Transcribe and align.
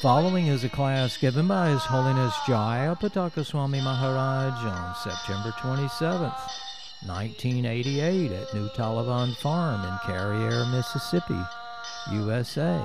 Following 0.00 0.46
is 0.46 0.64
a 0.64 0.68
class 0.70 1.18
given 1.18 1.46
by 1.46 1.68
His 1.68 1.82
Holiness 1.82 2.32
Jayapataka 2.46 3.44
Swami 3.44 3.82
Maharaj 3.82 4.64
on 4.64 4.94
September 4.94 5.50
27th, 5.50 6.69
1988 7.06 8.30
at 8.32 8.54
New 8.54 8.68
Talavan 8.70 9.34
Farm 9.36 9.82
in 9.84 9.98
Carriere, 10.04 10.66
Mississippi, 10.66 11.40
USA. 12.12 12.84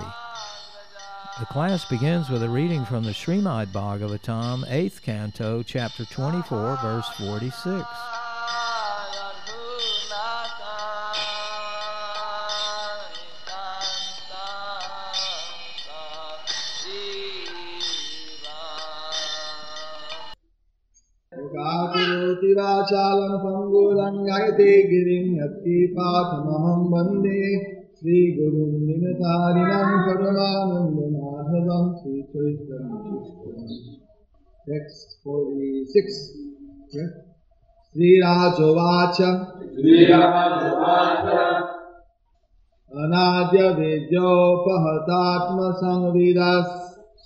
The 1.39 1.45
class 1.47 1.83
begins 1.83 2.29
with 2.29 2.41
a 2.43 2.49
reading 2.49 2.85
from 2.85 3.03
the 3.03 3.11
Srimad 3.11 3.67
Bhagavatam, 3.73 4.65
8th 4.69 5.01
Canto, 5.01 5.63
Chapter 5.63 6.05
24, 6.05 6.77
verse 6.81 7.09
46. 7.17 7.85
गङ्गाचालनपङ्गोरङ्गयते 22.65 24.63
गिरिं 24.63 25.43
हत्ति 25.43 25.95
पाथमहं 25.99 26.81
वंदे। 26.91 27.73
श्रीगुरुं 27.73 28.87
निनतारिणं 28.87 29.91
परमानन्दमाधवं 30.07 31.85
श्रीकृष्णं 31.97 32.87
श्रीराजोवाच। 37.93 39.21
अनाद्य 42.95 43.59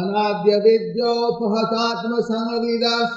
अनाद्य 0.00 0.50
विद्योपहतात्मसंविदस् 0.64 3.16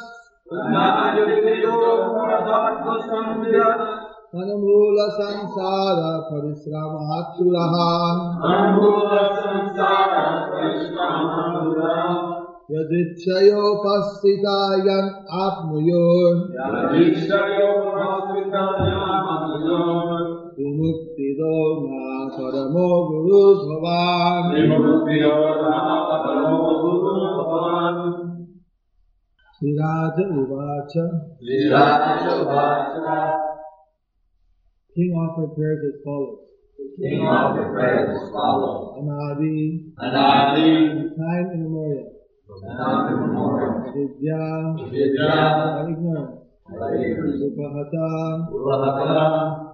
अनमूल 4.41 4.97
संसार 5.17 5.99
परिश्रमातुरः 6.29 7.75
यदिच्छयोपस्थिता 12.71 14.57
यन् 14.87 15.11
आत्मयोन्। 15.43 16.41
विमुक्तिदो 20.58 21.54
न 21.82 22.08
परमो 22.36 22.86
गुरुर्भवान् 23.08 24.48
श्रीराज 29.58 30.18
उवाच 30.40 30.92
King 34.96 35.12
offered 35.14 35.54
prayers 35.54 35.82
as 35.88 35.96
follows. 36.04 36.38
King 37.00 37.20
offered 37.22 37.68
prayers 37.72 38.08
as 38.10 38.30
follows. 38.32 38.98
Anadi, 38.98 39.58
Anadi, 39.96 40.70
time 41.14 41.46
immemorial. 41.54 42.08
time 42.48 43.12
immemorial. 43.12 43.76
Vidya, 43.94 44.42
Vidya, 44.90 45.86
ignorance. 45.86 46.38
ignorance. 46.68 47.42
Upahata 47.46 48.08
Ulahata 48.52 49.71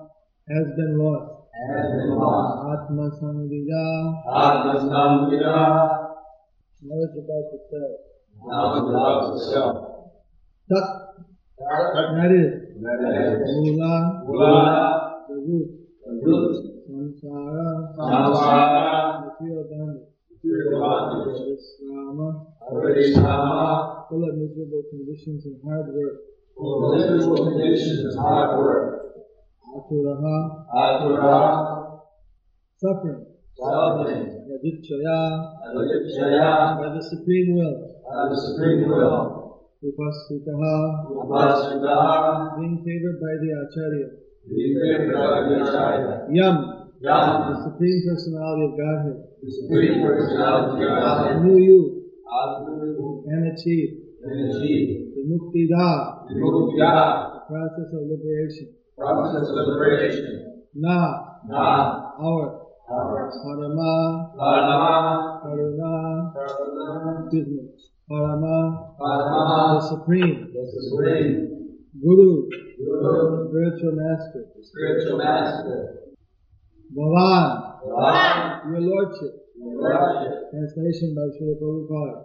has 0.49 0.67
been 0.75 0.97
lost. 0.97 1.45
has 1.53 1.87
been 1.97 2.15
lost. 2.17 2.51
Atma 2.73 3.05
Samvida, 3.19 3.85
Atmasamvida, 4.25 5.57
knowledge 6.81 7.17
about 7.21 7.45
the 7.51 7.59
self. 7.69 7.97
knowledge 8.45 8.89
about 8.89 9.33
the 9.33 9.39
self. 9.39 9.75
Tat, 10.69 10.85
that 11.59 12.31
is, 12.31 12.49
That 12.81 12.99
is, 13.03 13.49
Mula, 13.59 14.23
Mula, 14.25 15.25
the 15.27 15.35
root, 15.35 15.69
the 16.05 16.11
root, 16.23 16.55
Samsara, 16.89 17.93
Samsara, 17.97 19.25
material 19.25 19.65
bondage, 19.69 20.07
material 20.31 20.79
bondage, 20.79 21.41
Visrama, 21.49 22.27
Parishrama, 22.71 24.07
full 24.09 24.23
of 24.29 24.35
miserable 24.37 24.83
conditions 24.89 25.45
and 25.45 25.59
hard 25.65 25.87
work. 25.93 26.15
full 26.55 26.93
of 26.93 26.99
miserable 27.11 27.45
conditions 27.51 27.99
and 28.05 28.19
hard 28.19 28.57
work. 28.59 28.98
Aturaha, 29.69 30.65
Atura, 30.73 32.01
suffering. 32.81 33.21
suffering, 33.53 34.49
by 34.49 34.57
the 36.95 37.03
supreme 37.05 37.53
will. 37.53 37.75
by 38.01 38.29
the 38.29 38.35
supreme 38.35 38.87
will. 38.89 39.45
Upasthitaha, 39.79 40.75
Upasvita, 41.21 42.57
being 42.57 42.81
favored 42.83 43.17
by 43.21 43.33
the 43.39 43.49
Acharya. 43.61 44.07
being 44.49 44.73
favored 44.81 45.13
by 45.13 45.45
the 45.47 45.55
Acharya. 45.61 46.25
Yam, 46.33 46.55
Yam, 46.99 47.53
the 47.53 47.57
supreme 47.69 47.99
personality 48.09 48.63
of 48.65 48.73
Godhead. 48.75 49.17
the 49.39 49.51
supreme 49.53 50.01
personality 50.01 50.81
of 50.83 50.97
God, 50.99 51.45
Knew 51.45 51.57
you 51.61 52.09
and 53.25 53.41
achieved 53.53 53.93
and 54.25 54.49
achieve. 54.51 55.13
the 55.15 55.21
Muktida, 55.29 55.87
Mukya, 56.33 57.37
the 57.37 57.41
process 57.47 57.89
of 57.93 58.01
liberation. 58.09 58.67
Process 58.99 59.47
of 59.49 59.55
liberation. 59.55 60.63
Na, 60.75 61.39
Na, 61.47 62.11
our. 62.19 62.67
Our. 62.89 63.29
Parama, 63.45 64.33
Parama, 64.35 65.41
Karuna, 65.43 66.33
Parama, 66.33 67.23
excuse 67.23 67.47
me, 67.47 67.69
Parama, 68.09 68.95
the 68.99 69.87
supreme, 69.87 70.51
the 70.51 70.63
supreme, 70.73 71.79
Guru, 72.01 72.49
Guru, 72.77 73.49
spiritual 73.49 73.93
master. 73.93 74.45
spiritual 74.61 75.17
master. 75.17 75.95
Bhavan, 76.95 77.85
God, 77.85 78.71
your 78.71 78.81
lordship. 78.81 79.33
worship. 79.59 80.49
Translation 80.51 81.15
by 81.15 81.29
Srila 81.37 81.55
Prabhupada. 81.61 82.23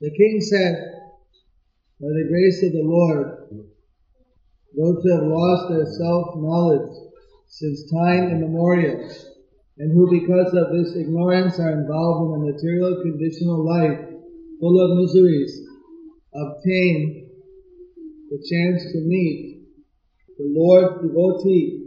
The 0.00 0.10
king 0.10 0.40
said, 0.40 0.74
by 2.00 2.08
the 2.08 2.26
grace 2.30 2.62
of 2.64 2.72
the 2.72 2.82
Lord, 2.84 3.68
those 4.76 5.02
who 5.02 5.12
have 5.14 5.24
lost 5.24 5.70
their 5.70 5.86
self-knowledge 5.86 6.92
since 7.48 7.90
time 7.90 8.30
immemorial, 8.30 9.08
and 9.78 9.92
who 9.92 10.10
because 10.10 10.52
of 10.52 10.72
this 10.72 10.96
ignorance 10.96 11.58
are 11.58 11.80
involved 11.80 12.34
in 12.34 12.42
a 12.42 12.52
material 12.52 13.00
conditional 13.02 13.64
life 13.64 13.98
full 14.60 14.76
of 14.80 14.98
miseries, 14.98 15.66
obtain 16.34 17.30
the 18.30 18.38
chance 18.38 18.92
to 18.92 18.98
meet 19.06 19.66
the 20.36 20.52
Lord 20.54 21.02
devotee. 21.02 21.84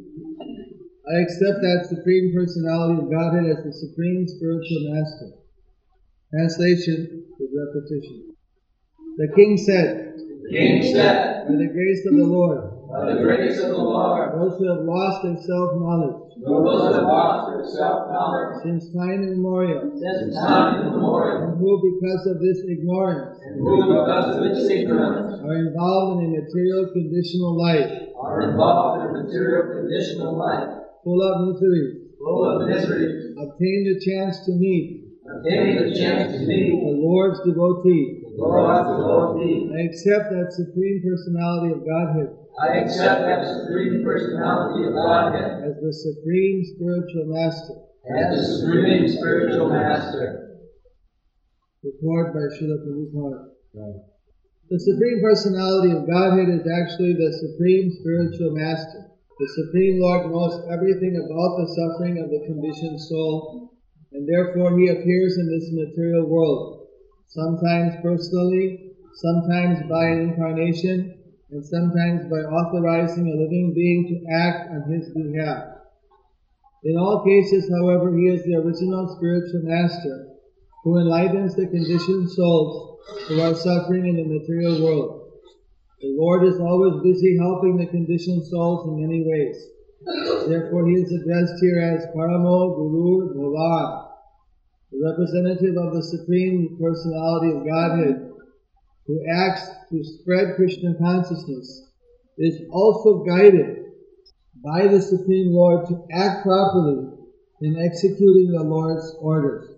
I 1.07 1.21
accept 1.21 1.61
that 1.61 1.87
Supreme 1.89 2.33
Personality 2.33 3.01
of 3.03 3.11
Godhead 3.11 3.45
as 3.45 3.63
the 3.63 3.73
Supreme 3.73 4.27
Spiritual 4.27 4.93
Master. 4.93 5.37
Translation 6.31 7.25
with 7.39 7.51
repetition. 7.51 8.35
The 9.17 9.27
king 9.35 9.57
said, 9.57 10.15
King 10.49 10.81
said, 10.93 11.47
By 11.47 11.55
the 11.55 11.67
grace 11.67 12.05
of 12.07 12.15
the 12.15 12.25
Lord, 12.25 12.70
by 12.91 13.07
the 13.07 13.23
grace 13.23 13.55
of 13.63 13.71
the 13.71 13.79
Lord, 13.79 14.35
those 14.35 14.59
who 14.59 14.67
have 14.67 14.83
lost 14.83 15.23
their 15.23 15.39
self-knowledge. 15.39 16.43
Those 16.43 16.59
who 16.59 16.91
have 16.91 17.07
lost 17.07 17.55
their 17.55 17.63
self-knowledge. 17.63 18.67
Since 18.67 18.91
time 18.91 19.23
immemorial, 19.23 19.95
since 19.95 20.35
time 20.35 20.83
immemorial, 20.83 21.55
and 21.55 21.55
who 21.55 21.71
because 21.79 22.27
of 22.27 22.43
this 22.43 22.59
ignorance. 22.67 23.39
And 23.47 23.63
who 23.63 23.95
because 23.95 24.35
of 24.35 24.43
its 24.43 24.67
ignorance. 24.67 25.39
Are 25.39 25.55
involved 25.55 26.27
in 26.27 26.35
a 26.35 26.43
material 26.43 26.91
conditional 26.91 27.55
life. 27.55 28.11
Are 28.19 28.51
involved 28.51 29.07
in 29.07 29.07
a 29.07 29.23
material 29.23 29.71
conditional 29.71 30.35
life, 30.35 30.67
full 31.03 31.21
of 31.23 31.47
miseries, 31.47 32.11
full 32.19 32.43
of 32.43 32.67
misery, 32.67 33.31
obtained 33.39 33.85
the 33.87 33.97
chance 34.03 34.43
to 34.45 34.51
meet. 34.51 35.15
Obtaining 35.23 35.87
the 35.87 35.95
chance 35.95 36.33
to 36.33 36.43
meet. 36.43 36.75
The 36.75 36.91
Lord's 36.99 37.39
devotee. 37.47 38.19
the 38.35 38.43
Lord's 38.43 38.83
devotee. 38.83 39.71
I 39.71 39.87
accept 39.87 40.27
that 40.35 40.51
Supreme 40.51 40.99
Personality 41.07 41.71
of 41.71 41.87
Godhead 41.87 42.40
I 42.59 42.83
accept 42.83 43.21
that 43.21 43.47
supreme 43.47 44.03
personality 44.03 44.87
of 44.87 44.93
Godhead 44.93 45.63
as 45.63 45.75
the 45.81 45.93
Supreme 45.93 46.63
Spiritual 46.65 47.25
Master. 47.31 47.75
as 48.09 48.35
the 48.35 48.43
supreme 48.57 49.07
spiritual 49.07 49.69
master. 49.69 50.57
Report 51.83 52.33
by 52.33 52.45
Srila 52.53 52.77
Prabhupada. 52.83 53.51
The 54.69 54.79
Supreme 54.79 55.21
Personality 55.21 55.91
of 55.95 56.07
Godhead 56.07 56.49
is 56.49 56.67
actually 56.67 57.13
the 57.13 57.31
Supreme 57.31 57.91
Spiritual 57.91 58.51
Master. 58.51 59.11
The 59.39 59.47
Supreme 59.47 59.99
Lord 59.99 60.31
knows 60.31 60.65
everything 60.71 61.15
about 61.15 61.57
the 61.57 61.67
suffering 61.71 62.19
of 62.19 62.29
the 62.29 62.45
conditioned 62.45 62.99
soul, 63.01 63.71
and 64.11 64.27
therefore 64.27 64.77
He 64.77 64.89
appears 64.89 65.37
in 65.37 65.47
this 65.49 65.69
material 65.71 66.27
world, 66.27 66.87
sometimes 67.27 67.95
personally, 68.03 68.93
sometimes 69.15 69.87
by 69.89 70.05
an 70.07 70.29
incarnation, 70.29 71.20
and 71.51 71.65
sometimes 71.65 72.31
by 72.31 72.39
authorizing 72.47 73.27
a 73.27 73.35
living 73.35 73.73
being 73.75 74.07
to 74.07 74.33
act 74.33 74.71
on 74.71 74.87
His 74.87 75.11
behalf. 75.11 75.83
In 76.83 76.97
all 76.97 77.23
cases, 77.27 77.69
however, 77.69 78.15
He 78.15 78.31
is 78.31 78.43
the 78.43 78.55
original 78.55 79.15
spiritual 79.17 79.61
master 79.63 80.31
who 80.83 80.97
enlightens 80.97 81.55
the 81.55 81.67
conditioned 81.67 82.31
souls 82.31 82.99
who 83.27 83.41
are 83.41 83.53
suffering 83.53 84.07
in 84.07 84.15
the 84.15 84.39
material 84.39 84.81
world. 84.83 85.21
The 85.99 86.15
Lord 86.17 86.47
is 86.47 86.59
always 86.59 87.03
busy 87.03 87.37
helping 87.37 87.77
the 87.77 87.85
conditioned 87.85 88.47
souls 88.47 88.87
in 88.87 89.01
many 89.01 89.21
ways. 89.27 89.59
Therefore, 90.47 90.87
he 90.87 90.95
is 90.95 91.11
addressed 91.11 91.61
here 91.61 91.77
as 91.77 92.07
Paramo 92.15 92.75
Guru 92.75 93.35
Bhavan, 93.35 94.07
the 94.91 94.97
representative 94.97 95.77
of 95.77 95.93
the 95.93 96.01
Supreme 96.01 96.77
Personality 96.81 97.51
of 97.53 97.67
Godhead, 97.67 98.30
who 99.11 99.25
acts 99.29 99.67
to 99.89 100.03
spread 100.03 100.55
Krishna 100.55 100.95
consciousness, 100.95 101.89
is 102.37 102.61
also 102.71 103.25
guided 103.25 103.91
by 104.63 104.87
the 104.87 105.01
Supreme 105.01 105.51
Lord 105.51 105.87
to 105.87 106.07
act 106.13 106.43
properly 106.43 107.09
in 107.61 107.75
executing 107.77 108.53
the 108.53 108.63
Lord's 108.63 109.13
orders. 109.19 109.69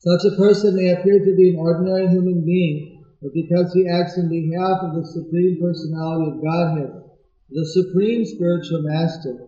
Such 0.00 0.30
a 0.30 0.36
person 0.36 0.76
may 0.76 0.90
appear 0.90 1.24
to 1.24 1.36
be 1.36 1.50
an 1.50 1.56
ordinary 1.56 2.08
human 2.08 2.44
being, 2.44 3.02
but 3.22 3.32
because 3.32 3.72
he 3.72 3.88
acts 3.88 4.18
in 4.18 4.28
behalf 4.28 4.82
of 4.82 4.94
the 4.94 5.08
Supreme 5.08 5.58
Personality 5.60 6.30
of 6.30 6.42
Godhead, 6.42 7.02
the 7.48 7.64
Supreme 7.64 8.26
Spiritual 8.26 8.82
Master, 8.82 9.46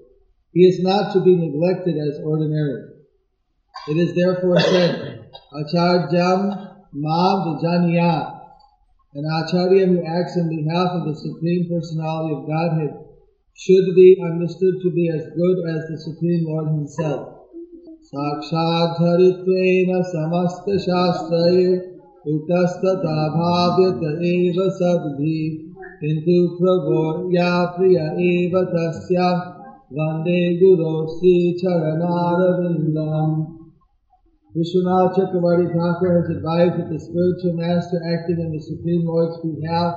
he 0.55 0.61
is 0.61 0.81
not 0.81 1.12
to 1.12 1.21
be 1.21 1.37
neglected 1.37 1.97
as 1.99 2.19
ordinary. 2.25 2.88
It 3.88 3.99
is 3.99 4.15
therefore 4.15 4.59
said, 4.59 5.31
Acharjam 5.53 6.87
Ma 6.94 7.44
Vijaniya, 7.44 8.39
an 9.16 9.24
Acharya 9.24 9.88
who 9.88 10.04
acts 10.04 10.36
in 10.36 10.50
behalf 10.50 10.92
of 10.92 11.06
the 11.07 11.16
Supreme 11.16 11.69
Personality 11.69 12.36
of 12.36 12.48
Godhead 12.48 12.94
should 13.54 13.95
be 13.95 14.18
understood 14.22 14.75
to 14.83 14.92
be 14.92 15.07
as 15.10 15.24
good 15.38 15.57
as 15.69 15.88
the 15.88 15.98
Supreme 15.98 16.44
Lord 16.45 16.68
Himself. 16.68 17.36
साक्षाद्धरित्वेन 18.06 19.89
समस्तशास्त्रये 20.10 21.69
उतस्तथा 22.33 23.16
भाव्यत 23.38 24.04
एव 24.31 24.60
सद्भि 24.80 25.39
किन्तु 26.01 26.36
प्रभो 26.60 27.01
या 27.36 27.50
प्रिय 27.77 27.98
एव 28.27 28.60
तस्य 28.74 29.25
वन्दे 29.98 30.38
गुरो 30.60 30.94
श्रीचरणारविन्दम् 31.16 32.06
Vishwanath 34.50 35.14
Chakravarti 35.14 35.70
Thakur 35.70 36.11
has 36.19 36.29
advised 36.35 36.75
that 36.82 36.91
the 36.91 36.99
spiritual 36.99 37.55
master 37.55 38.02
acting 38.02 38.43
on 38.43 38.50
the 38.50 38.58
Supreme 38.58 39.06
Lord's 39.06 39.38
behalf 39.47 39.94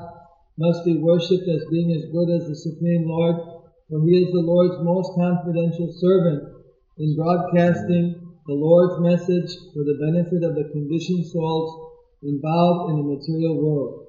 must 0.61 0.85
be 0.85 1.01
worshipped 1.01 1.50
as 1.50 1.65
being 1.73 1.89
as 1.89 2.13
good 2.13 2.29
as 2.29 2.45
the 2.45 2.53
Supreme 2.61 3.09
Lord, 3.09 3.33
for 3.89 4.05
he 4.05 4.13
is 4.13 4.29
the 4.29 4.45
Lord's 4.45 4.77
most 4.85 5.09
confidential 5.17 5.89
servant 5.97 6.45
in 7.01 7.17
broadcasting 7.17 8.13
the 8.45 8.53
Lord's 8.53 9.01
message 9.01 9.50
for 9.73 9.81
the 9.89 9.97
benefit 9.97 10.45
of 10.45 10.53
the 10.53 10.69
conditioned 10.69 11.25
souls 11.33 11.73
involved 12.21 12.94
in 12.94 13.01
the 13.01 13.09
material 13.09 13.57
world. 13.57 14.05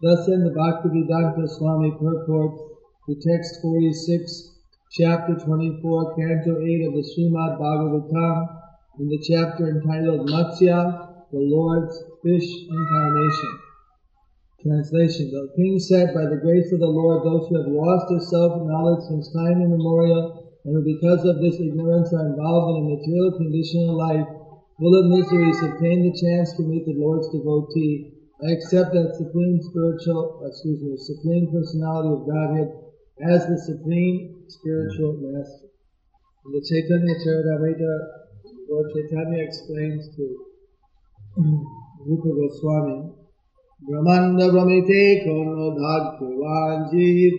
Thus 0.00 0.32
in 0.32 0.48
the 0.48 0.56
Bhaktivedanta 0.56 1.44
Swami 1.44 1.92
purport 1.92 2.56
to 3.04 3.12
text 3.20 3.60
46, 3.60 4.48
chapter 4.96 5.36
24, 5.44 6.16
canto 6.16 6.56
8 6.56 6.88
of 6.88 6.96
the 6.96 7.04
Srimad 7.04 7.60
Bhagavatam, 7.60 8.57
in 8.98 9.06
the 9.06 9.22
chapter 9.22 9.70
entitled 9.70 10.26
Matsya, 10.26 11.30
the 11.30 11.38
Lord's 11.38 11.94
Fish 12.18 12.50
Incarnation. 12.66 13.54
Translation 14.58 15.30
The 15.30 15.54
king 15.54 15.78
said, 15.78 16.10
By 16.10 16.26
the 16.26 16.42
grace 16.42 16.66
of 16.74 16.82
the 16.82 16.90
Lord, 16.90 17.22
those 17.22 17.46
who 17.46 17.62
have 17.62 17.70
lost 17.70 18.10
their 18.10 18.18
self 18.18 18.58
knowledge 18.66 19.06
since 19.06 19.30
time 19.30 19.62
immemorial 19.62 20.50
and 20.66 20.74
who 20.74 20.82
because 20.82 21.22
of 21.22 21.38
this 21.38 21.62
ignorance 21.62 22.10
are 22.10 22.26
involved 22.26 22.74
in 22.74 22.82
a 22.82 22.90
material 22.98 23.38
condition 23.38 23.86
of 23.86 23.94
life, 23.94 24.26
full 24.82 24.94
of 24.98 25.14
miseries, 25.14 25.62
obtain 25.62 26.02
the 26.02 26.18
chance 26.18 26.50
to 26.58 26.66
meet 26.66 26.82
the 26.82 26.98
Lord's 26.98 27.30
devotee. 27.30 28.18
I 28.42 28.50
accept 28.50 28.90
that 28.98 29.14
supreme 29.14 29.62
spiritual, 29.62 30.42
excuse 30.42 30.82
me, 30.82 30.98
supreme 30.98 31.46
personality 31.54 32.18
of 32.18 32.26
Godhead 32.26 32.68
as 33.30 33.46
the 33.46 33.58
supreme 33.62 34.42
spiritual 34.50 35.22
master. 35.22 35.70
In 36.46 36.50
the 36.50 36.62
Chaitanya 36.66 37.14
Charitamrita, 37.22 38.26
Lord 38.68 38.92
Chaitanya 38.92 39.42
explains 39.42 40.14
to 40.14 40.44
um, 41.38 41.64
Rupa 42.04 42.28
Goswami, 42.36 43.12
Brahmanda 43.80 44.52
Brahmite 44.52 45.24
Kono 45.24 45.72
Bhagyavan 45.72 46.92
Jeev 46.92 47.32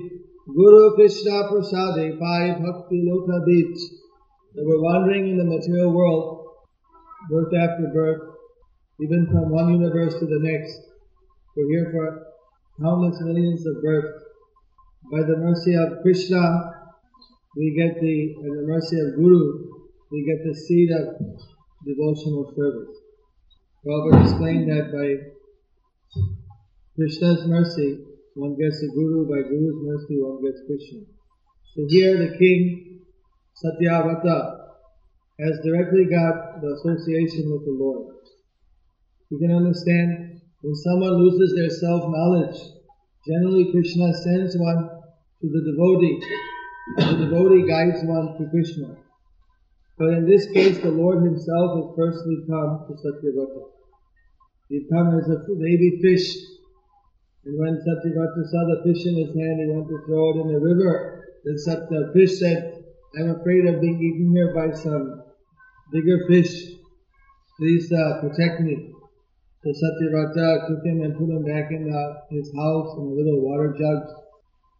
Guru 0.48 0.96
Krishna 0.96 1.46
Prasade 1.54 2.18
Pai 2.18 2.58
Bhakti 2.58 3.06
Lata 3.06 3.46
Bija. 3.46 3.78
That 4.56 4.66
we're 4.66 4.82
wandering 4.82 5.30
in 5.30 5.38
the 5.38 5.46
material 5.46 5.94
world, 5.94 6.48
birth 7.30 7.54
after 7.54 7.92
birth, 7.94 8.22
even 9.00 9.28
from 9.28 9.52
one 9.52 9.70
universe 9.70 10.16
to 10.18 10.26
the 10.26 10.40
next. 10.42 10.82
We're 11.56 11.70
here 11.70 11.92
for 11.92 12.26
countless 12.82 13.22
millions 13.22 13.68
of 13.68 13.84
births. 13.84 14.24
By 15.12 15.22
the 15.22 15.38
mercy 15.38 15.76
of 15.76 16.02
Krishna, 16.02 16.74
we 17.56 17.78
get 17.78 18.02
the, 18.02 18.34
and 18.42 18.58
the 18.58 18.68
mercy 18.68 19.00
of 19.00 19.16
Guru, 19.16 19.69
we 20.12 20.26
get 20.26 20.44
the 20.44 20.56
seed 20.56 20.90
of 20.92 21.22
devotional 21.86 22.52
service. 22.58 22.96
Prabhupada 23.86 24.24
explained 24.24 24.70
that 24.70 24.92
by 24.92 25.08
Krishna's 26.96 27.48
mercy, 27.48 28.06
one 28.36 28.58
gets 28.58 28.82
the 28.82 28.90
Guru, 28.94 29.30
by 29.30 29.48
Guru's 29.48 29.80
mercy, 29.86 30.20
one 30.20 30.42
gets 30.44 30.62
Krishna. 30.66 31.06
So 31.76 31.86
here 31.90 32.18
the 32.18 32.38
king, 32.38 33.02
Satyavrata, 33.54 34.58
has 35.40 35.60
directly 35.64 36.06
got 36.06 36.60
the 36.60 36.76
association 36.76 37.52
with 37.52 37.64
the 37.66 37.78
Lord. 37.78 38.16
You 39.30 39.38
can 39.40 39.56
understand 39.56 40.42
when 40.62 40.76
someone 40.76 41.24
loses 41.24 41.56
their 41.56 41.70
self-knowledge, 41.70 42.60
generally 43.26 43.72
Krishna 43.72 44.14
sends 44.14 44.58
one 44.58 44.90
to 45.42 45.48
the 45.48 45.62
devotee. 45.72 46.20
The 46.98 47.26
devotee 47.26 47.68
guides 47.68 48.04
one 48.04 48.38
to 48.38 48.50
Krishna. 48.50 49.09
But 50.00 50.16
in 50.16 50.26
this 50.26 50.48
case, 50.54 50.80
the 50.80 50.96
Lord 50.96 51.26
Himself 51.28 51.76
has 51.76 51.88
personally 51.92 52.48
come 52.48 52.88
to 52.88 52.94
Satyavrata. 52.96 53.68
He 54.70 54.88
come 54.90 55.20
as 55.20 55.28
a 55.28 55.44
baby 55.60 56.00
fish. 56.02 56.40
And 57.44 57.60
when 57.60 57.76
Satyavrata 57.84 58.48
saw 58.48 58.64
the 58.64 58.82
fish 58.88 59.06
in 59.06 59.16
his 59.20 59.36
hand, 59.36 59.60
he 59.60 59.68
went 59.68 59.90
to 59.90 60.00
throw 60.08 60.32
it 60.32 60.42
in 60.42 60.48
the 60.54 60.60
river. 60.60 61.26
Then 61.44 61.56
the 61.92 62.12
fish 62.14 62.40
said, 62.40 62.82
I'm 63.20 63.42
afraid 63.42 63.66
of 63.66 63.82
being 63.82 64.00
eaten 64.00 64.32
here 64.32 64.54
by 64.56 64.72
some 64.72 65.22
bigger 65.92 66.26
fish. 66.30 66.80
Please 67.58 67.92
uh, 67.92 68.22
protect 68.22 68.62
me. 68.62 68.94
So 69.64 69.70
Satyavrata 69.76 70.70
took 70.70 70.86
him 70.86 71.02
and 71.02 71.18
put 71.20 71.28
him 71.28 71.44
back 71.44 71.72
in 71.72 71.92
uh, 71.92 72.24
his 72.32 72.48
house 72.56 72.96
in 72.96 73.04
a 73.04 73.16
little 73.20 73.42
water 73.42 73.76
jug. 73.78 74.08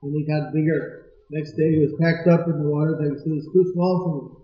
And 0.02 0.16
he 0.16 0.24
got 0.24 0.54
bigger. 0.54 1.12
Next 1.30 1.58
day 1.58 1.76
he 1.76 1.80
was 1.80 2.00
packed 2.00 2.30
up 2.30 2.48
in 2.48 2.64
the 2.64 2.70
water 2.70 2.96
jug. 2.96 3.20
He 3.26 3.32
it's 3.36 3.52
too 3.52 3.70
small 3.74 4.00
for 4.06 4.16
me. 4.16 4.39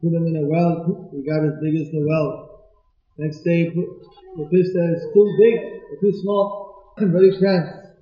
Put 0.00 0.14
him 0.14 0.26
in 0.26 0.36
a 0.36 0.46
well. 0.46 1.10
He 1.12 1.22
got 1.26 1.44
as 1.44 1.58
big 1.60 1.74
as 1.74 1.90
the 1.90 2.04
well. 2.06 2.70
Next 3.18 3.42
day, 3.42 3.66
the 3.66 4.46
fish 4.50 4.70
said, 4.72 4.94
it's 4.94 5.06
too 5.12 5.26
big, 5.42 5.58
or 5.58 5.96
too 6.00 6.14
small, 6.22 6.94
very 6.98 7.36
cramped. 7.36 7.98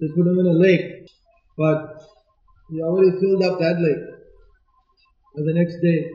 So 0.00 0.06
they 0.06 0.12
put 0.14 0.26
him 0.26 0.38
in 0.38 0.46
a 0.46 0.56
lake. 0.56 1.06
But 1.56 2.00
he 2.70 2.80
already 2.80 3.18
filled 3.20 3.42
up 3.42 3.58
that 3.60 3.76
lake. 3.80 4.04
And 5.36 5.48
the 5.48 5.52
next 5.52 5.80
day, 5.82 6.08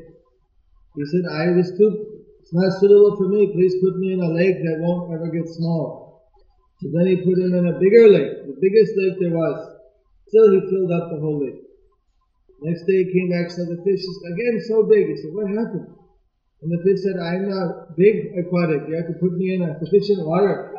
he 0.96 1.05
said, 1.05 1.29
I 1.29 1.51
was 1.51 1.70
too, 1.77 2.24
it's 2.41 2.53
not 2.53 2.74
suitable 2.79 3.15
for 3.15 3.27
me. 3.29 3.53
Please 3.53 3.75
put 3.82 3.98
me 3.98 4.13
in 4.13 4.20
a 4.20 4.29
lake 4.34 4.58
that 4.65 4.77
won't 4.79 5.13
ever 5.13 5.29
get 5.29 5.48
small. 5.48 6.03
So 6.82 6.89
then 6.91 7.08
he 7.08 7.15
put 7.17 7.38
him 7.38 7.53
in 7.53 7.67
a 7.67 7.79
bigger 7.79 8.10
lake, 8.10 8.46
the 8.46 8.58
biggest 8.60 8.91
lake 8.98 9.15
there 9.20 9.32
was. 9.32 9.77
Still 10.27 10.51
he 10.51 10.60
filled 10.70 10.91
up 10.91 11.12
the 11.12 11.20
whole 11.20 11.39
lake. 11.39 11.62
Next 12.63 12.88
day 12.88 13.03
he 13.03 13.12
came 13.12 13.29
back, 13.29 13.51
said 13.51 13.67
the 13.67 13.84
fish 13.84 14.00
is 14.00 14.17
again 14.32 14.55
so 14.63 14.88
big. 14.88 15.12
He 15.12 15.17
said, 15.20 15.36
What 15.36 15.51
happened? 15.51 15.91
And 16.63 16.72
the 16.72 16.79
fish 16.79 17.03
said, 17.03 17.20
I'm 17.20 17.51
not 17.51 17.98
big 18.00 18.32
aquatic. 18.39 18.88
You 18.88 18.96
have 18.96 19.12
to 19.12 19.20
put 19.20 19.36
me 19.36 19.51
in 19.51 19.67
a 19.67 19.75
sufficient 19.84 20.24
water. 20.24 20.72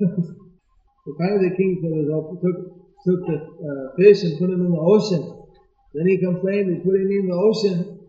so 0.02 1.10
finally 1.14 1.50
the 1.50 1.54
king 1.54 1.78
took, 1.78 2.50
took 3.06 3.20
the 3.30 3.38
uh, 3.38 3.94
fish 3.94 4.26
and 4.26 4.34
put 4.42 4.50
him 4.50 4.66
in 4.66 4.72
the 4.74 4.82
ocean. 4.82 5.22
Then 5.94 6.10
he 6.10 6.18
complained, 6.18 6.74
he's 6.74 6.82
putting 6.82 7.06
me 7.06 7.22
in 7.22 7.28
the 7.30 7.38
ocean. 7.38 8.02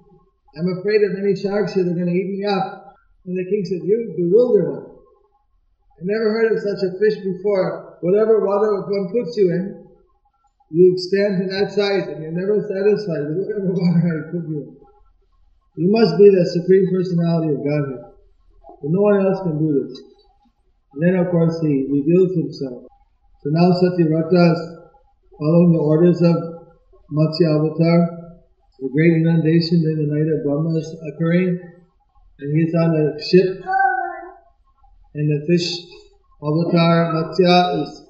I'm 0.58 0.70
afraid 0.82 1.06
of 1.06 1.22
any 1.22 1.38
sharks 1.38 1.74
here, 1.78 1.86
they're 1.86 1.94
going 1.94 2.10
to 2.10 2.18
eat 2.18 2.34
me 2.34 2.46
up. 2.50 2.98
And 3.26 3.38
the 3.38 3.46
king 3.46 3.62
said, 3.66 3.86
You 3.86 4.18
bewilder 4.18 4.74
one. 4.74 4.86
I 4.90 6.02
never 6.02 6.34
heard 6.34 6.52
of 6.52 6.60
such 6.66 6.82
a 6.82 6.98
fish 6.98 7.22
before. 7.22 7.98
Whatever 8.02 8.42
water 8.42 8.82
one 8.90 9.14
puts 9.14 9.38
you 9.38 9.54
in, 9.54 9.81
you 10.72 10.96
expand 10.96 11.44
to 11.44 11.46
that 11.52 11.68
size 11.76 12.08
and 12.08 12.24
you're 12.24 12.32
never 12.32 12.64
satisfied 12.64 13.28
with 13.28 13.44
whatever 13.44 13.76
water 13.76 14.08
I 14.08 14.32
put 14.32 14.48
you 14.48 14.64
in. 14.64 14.82
You 15.76 15.92
must 15.92 16.18
be 16.18 16.32
the 16.32 16.48
Supreme 16.48 16.88
Personality 16.92 17.56
of 17.56 17.64
Godhead. 17.64 18.12
And 18.84 18.92
no 18.92 19.02
one 19.04 19.20
else 19.20 19.40
can 19.44 19.60
do 19.60 19.72
this. 19.84 20.00
And 20.94 21.00
then, 21.04 21.16
of 21.16 21.32
course, 21.32 21.60
he 21.62 21.88
reveals 21.88 22.36
himself. 22.36 22.88
So 23.44 23.48
now 23.52 23.72
Satyavrata 23.72 24.52
is 24.52 24.62
following 25.40 25.72
the 25.72 25.80
orders 25.80 26.22
of 26.22 26.36
Matsya 27.12 27.48
Avatar. 27.56 28.00
The 28.80 28.90
great 28.92 29.14
inundation 29.22 29.84
in 29.84 29.96
the 29.96 30.08
night 30.08 30.28
of 30.28 30.44
Brahma 30.44 30.78
is 30.78 30.96
occurring. 31.14 31.60
And 32.40 32.58
he's 32.58 32.74
on 32.76 32.96
a 32.96 33.20
ship. 33.20 33.64
And 35.16 35.28
the 35.30 35.46
fish 35.48 35.80
Avatar 36.42 37.14
Matsya 37.14 37.84
is 37.84 38.02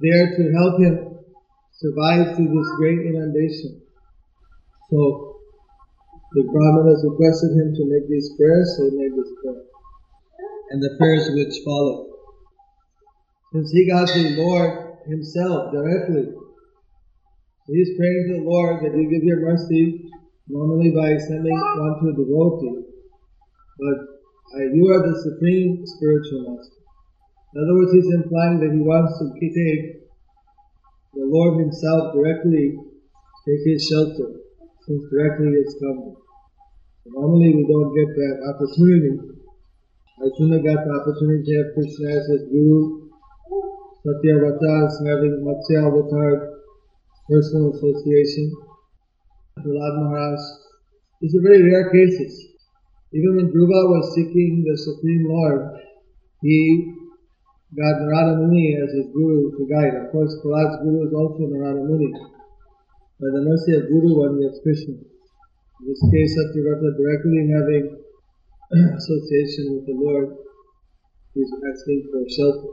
there 0.00 0.36
to 0.36 0.52
help 0.52 0.80
him 0.80 1.09
survive 1.80 2.36
through 2.36 2.52
this 2.52 2.70
great 2.76 3.00
inundation. 3.08 3.80
So 4.90 5.40
the 6.36 6.44
Brahmanas 6.52 7.00
requested 7.08 7.56
him 7.56 7.72
to 7.72 7.82
make 7.88 8.06
these 8.08 8.36
prayers, 8.36 8.76
so 8.76 8.84
he 8.84 8.96
made 9.00 9.16
this 9.16 9.32
prayer. 9.40 9.64
And 10.70 10.82
the 10.82 10.94
prayers 10.98 11.30
which 11.32 11.64
follow. 11.64 12.06
Since 13.52 13.72
he 13.72 13.88
got 13.88 14.06
the 14.06 14.36
Lord 14.38 14.98
himself 15.06 15.72
directly, 15.72 16.30
he's 17.66 17.96
praying 17.96 18.28
to 18.28 18.34
the 18.38 18.46
Lord 18.46 18.84
that 18.84 18.94
you 18.94 19.10
give 19.10 19.24
your 19.24 19.40
mercy, 19.40 20.04
normally 20.48 20.90
by 20.90 21.16
sending 21.18 21.58
one 21.58 21.98
to 21.98 22.08
a 22.10 22.14
devotee. 22.14 22.86
But 23.80 23.98
you 24.74 24.86
are 24.92 25.02
the 25.02 25.16
supreme 25.18 25.82
spiritual 25.86 26.54
master. 26.54 26.78
In 27.54 27.62
other 27.64 27.74
words, 27.74 27.92
he's 27.92 28.14
implying 28.14 28.60
that 28.60 28.70
he 28.70 28.82
wants 28.82 29.18
to 29.18 29.32
take 29.40 29.99
the 31.14 31.26
Lord 31.26 31.58
himself 31.60 32.14
directly 32.14 32.78
take 33.46 33.62
his 33.66 33.82
shelter 33.86 34.40
since 34.86 35.02
directly 35.10 35.52
it's 35.58 35.74
coming. 35.82 36.14
Normally 37.06 37.50
we 37.56 37.64
don't 37.66 37.90
get 37.94 38.08
that 38.14 38.36
opportunity. 38.54 39.18
Arjuna 40.22 40.62
got 40.62 40.84
the 40.84 40.92
opportunity 41.00 41.42
to 41.48 41.56
have 41.58 41.74
Krishna 41.74 42.08
as 42.14 42.26
his 42.28 42.42
guru. 42.52 43.08
Satyavrata 44.04 44.86
is 44.86 44.96
having 45.04 45.42
Matsya 45.42 45.88
Avatar 45.88 46.60
personal 47.28 47.74
association. 47.74 48.52
Prahlad 49.58 49.94
Maharaj. 50.02 50.40
These 51.20 51.34
are 51.36 51.42
very 51.42 51.62
rare 51.62 51.90
cases. 51.90 52.48
Even 53.12 53.36
when 53.36 53.46
Dhruva 53.50 53.80
was 53.90 54.14
seeking 54.14 54.64
the 54.64 54.76
Supreme 54.78 55.26
Lord, 55.28 55.80
he 56.42 56.94
got 57.76 58.02
Narada 58.02 58.34
Muni 58.42 58.74
as 58.82 58.90
his 58.90 59.06
guru 59.14 59.54
to 59.54 59.62
guide. 59.70 59.94
Of 59.94 60.10
course, 60.10 60.34
Prahlad's 60.42 60.82
guru 60.82 61.06
is 61.06 61.14
also 61.14 61.46
Narada 61.46 61.82
Muni. 61.86 62.10
By 63.20 63.28
the 63.36 63.44
mercy 63.44 63.76
of 63.76 63.84
Guru, 63.92 64.16
one 64.16 64.40
gets 64.40 64.64
Krishna. 64.64 64.96
In 64.96 65.84
this 65.84 66.00
case, 66.08 66.32
Satyavrata 66.40 66.96
directly 66.96 67.52
having 67.52 67.84
association 68.96 69.76
with 69.76 69.84
the 69.84 69.92
Lord, 69.92 70.40
he's 71.36 71.52
asking 71.52 72.08
for 72.08 72.24
shelter. 72.32 72.72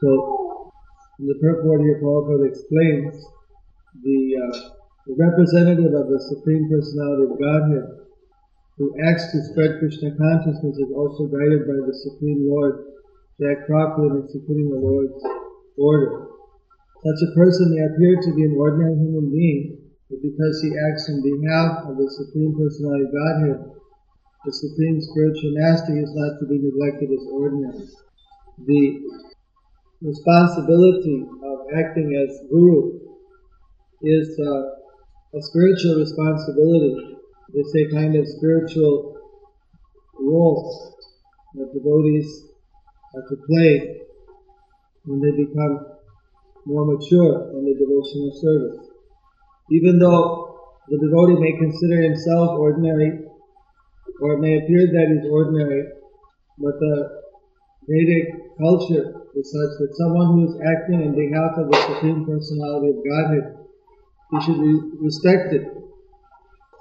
So, 0.00 0.72
in 1.20 1.28
the 1.28 1.38
purport 1.44 1.84
here, 1.84 2.00
Prabhupada 2.00 2.48
explains 2.48 3.20
the, 4.00 4.20
uh, 4.40 4.58
the 5.06 5.14
representative 5.20 5.92
of 5.92 6.08
the 6.08 6.20
Supreme 6.32 6.72
Personality 6.72 7.28
of 7.28 7.38
Godhead 7.38 8.06
who 8.78 8.92
acts 9.08 9.32
to 9.32 9.44
spread 9.52 9.78
Krishna 9.78 10.12
consciousness 10.16 10.76
is 10.76 10.92
also 10.92 11.28
guided 11.28 11.64
by 11.64 11.80
the 11.84 11.96
Supreme 11.96 12.48
Lord 12.48 12.95
to 13.36 13.42
act 13.52 13.68
properly 13.68 14.16
in 14.16 14.24
executing 14.24 14.72
the 14.72 14.80
Lord's 14.80 15.20
order. 15.76 16.32
Such 17.04 17.20
a 17.20 17.34
person 17.36 17.76
may 17.76 17.84
appear 17.84 18.16
to 18.16 18.34
be 18.34 18.44
an 18.48 18.56
ordinary 18.56 18.96
human 18.96 19.28
being, 19.28 19.92
but 20.08 20.22
because 20.24 20.56
he 20.64 20.72
acts 20.88 21.10
on 21.12 21.20
behalf 21.20 21.84
of 21.84 22.00
the 22.00 22.08
Supreme 22.08 22.56
Personality 22.56 23.04
of 23.04 23.12
Godhead, 23.12 23.60
the 24.44 24.52
Supreme 24.52 25.00
Spiritual 25.00 25.52
Master, 25.60 25.98
is 26.00 26.12
not 26.14 26.40
to 26.40 26.46
be 26.48 26.56
neglected 26.56 27.12
as 27.12 27.26
ordinary. 27.30 27.84
The 28.64 28.82
responsibility 30.00 31.26
of 31.44 31.58
acting 31.76 32.08
as 32.16 32.40
Guru 32.48 33.00
is 34.02 34.38
uh, 34.40 35.36
a 35.36 35.42
spiritual 35.42 36.00
responsibility. 36.00 37.16
It's 37.52 37.74
a 37.76 37.94
kind 37.94 38.16
of 38.16 38.26
spiritual 38.26 39.18
role 40.18 40.96
that 41.54 41.72
devotees 41.74 42.55
to 43.28 43.36
play 43.48 43.96
when 45.04 45.20
they 45.20 45.32
become 45.32 45.96
more 46.66 46.84
mature 46.84 47.50
in 47.54 47.64
the 47.64 47.74
devotional 47.78 48.32
service. 48.34 48.90
Even 49.70 49.98
though 49.98 50.58
the 50.88 50.98
devotee 50.98 51.40
may 51.40 51.56
consider 51.58 52.02
himself 52.02 52.58
ordinary, 52.58 53.22
or 54.20 54.34
it 54.34 54.40
may 54.40 54.58
appear 54.58 54.86
that 54.86 55.06
he's 55.14 55.30
ordinary, 55.30 55.84
but 56.58 56.74
the 56.78 57.22
Vedic 57.88 58.58
culture 58.58 59.14
is 59.34 59.46
such 59.52 59.72
that 59.78 59.94
someone 59.94 60.26
who 60.34 60.48
is 60.48 60.56
acting 60.66 61.06
on 61.06 61.14
behalf 61.14 61.58
of 61.58 61.70
the 61.70 61.80
Supreme 61.86 62.24
Personality 62.26 62.88
of 62.90 62.98
Godhead, 63.04 63.56
he 64.32 64.40
should 64.42 64.60
be 64.60 64.74
respected. 64.98 65.66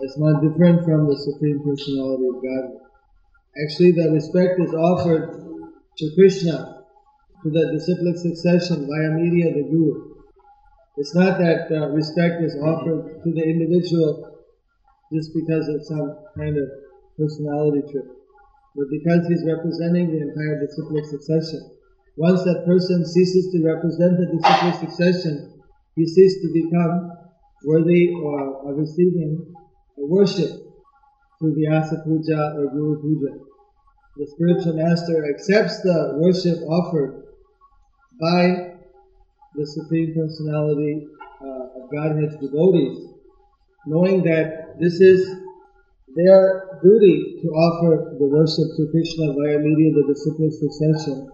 It's 0.01 0.18
not 0.18 0.42
different 0.42 0.84
from 0.84 1.08
the 1.08 1.15
Supreme 1.15 1.62
Personality 1.63 2.25
of 2.25 2.42
Godhead. 2.42 2.82
Actually, 3.63 3.92
the 3.92 4.12
respect 4.12 4.60
is 4.60 4.74
offered 4.74 5.44
to 5.97 6.11
Krishna 6.15 6.83
to 7.43 7.49
the 7.49 7.71
disciplic 7.71 8.17
succession 8.17 8.87
via 8.87 9.09
media 9.15 9.53
the 9.53 9.63
Guru. 9.69 10.15
It's 10.97 11.15
not 11.15 11.37
that 11.39 11.71
uh, 11.71 11.89
respect 11.89 12.41
is 12.43 12.55
offered 12.59 13.23
to 13.23 13.29
the 13.31 13.43
individual 13.43 14.43
just 15.13 15.31
because 15.33 15.67
of 15.69 15.85
some 15.85 16.17
kind 16.35 16.57
of 16.57 16.67
personality 17.17 17.83
trip, 17.91 18.07
but 18.75 18.87
because 18.89 19.27
he's 19.27 19.45
representing 19.45 20.11
the 20.11 20.19
entire 20.25 20.59
disciplic 20.65 21.05
succession. 21.05 21.71
Once 22.17 22.43
that 22.43 22.65
person 22.65 23.05
ceases 23.05 23.51
to 23.51 23.63
represent 23.63 24.17
the 24.17 24.27
disciplic 24.35 24.75
succession, 24.79 25.61
he 25.95 26.05
ceases 26.07 26.41
to 26.41 26.49
become 26.51 27.11
worthy 27.63 28.11
or, 28.11 28.69
of 28.71 28.77
receiving 28.77 29.53
worship 29.97 30.49
through 31.39 31.55
Vyasa 31.55 32.03
Puja 32.03 32.55
or 32.57 32.67
Guru 32.71 33.01
Puja. 33.01 33.54
The 34.17 34.27
spiritual 34.27 34.77
master 34.77 35.29
accepts 35.29 35.81
the 35.81 36.15
worship 36.15 36.63
offered 36.69 37.24
by 38.19 38.75
the 39.55 39.65
Supreme 39.67 40.15
Personality 40.15 41.07
uh, 41.41 41.81
of 41.84 41.91
Godhead's 41.91 42.38
devotees, 42.38 43.10
knowing 43.86 44.24
that 44.24 44.79
this 44.79 45.01
is 45.01 45.36
their 46.15 46.79
duty 46.81 47.39
to 47.41 47.48
offer 47.50 48.15
the 48.17 48.25
worship 48.25 48.72
to 48.77 48.88
Krishna 48.91 49.34
via 49.34 49.60
media 49.60 49.91
the 49.91 50.07
disciplic 50.07 50.51
succession 50.53 51.29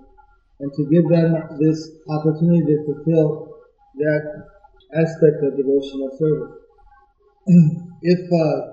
and 0.59 0.73
to 0.73 0.85
give 0.89 1.07
them 1.07 1.37
this 1.59 1.89
opportunity 2.09 2.65
to 2.65 2.83
fulfill 2.85 3.61
that 3.97 4.45
aspect 4.97 5.43
of 5.43 5.55
devotional 5.55 6.09
service. 6.17 6.57
if 8.01 8.21
uh, 8.33 8.70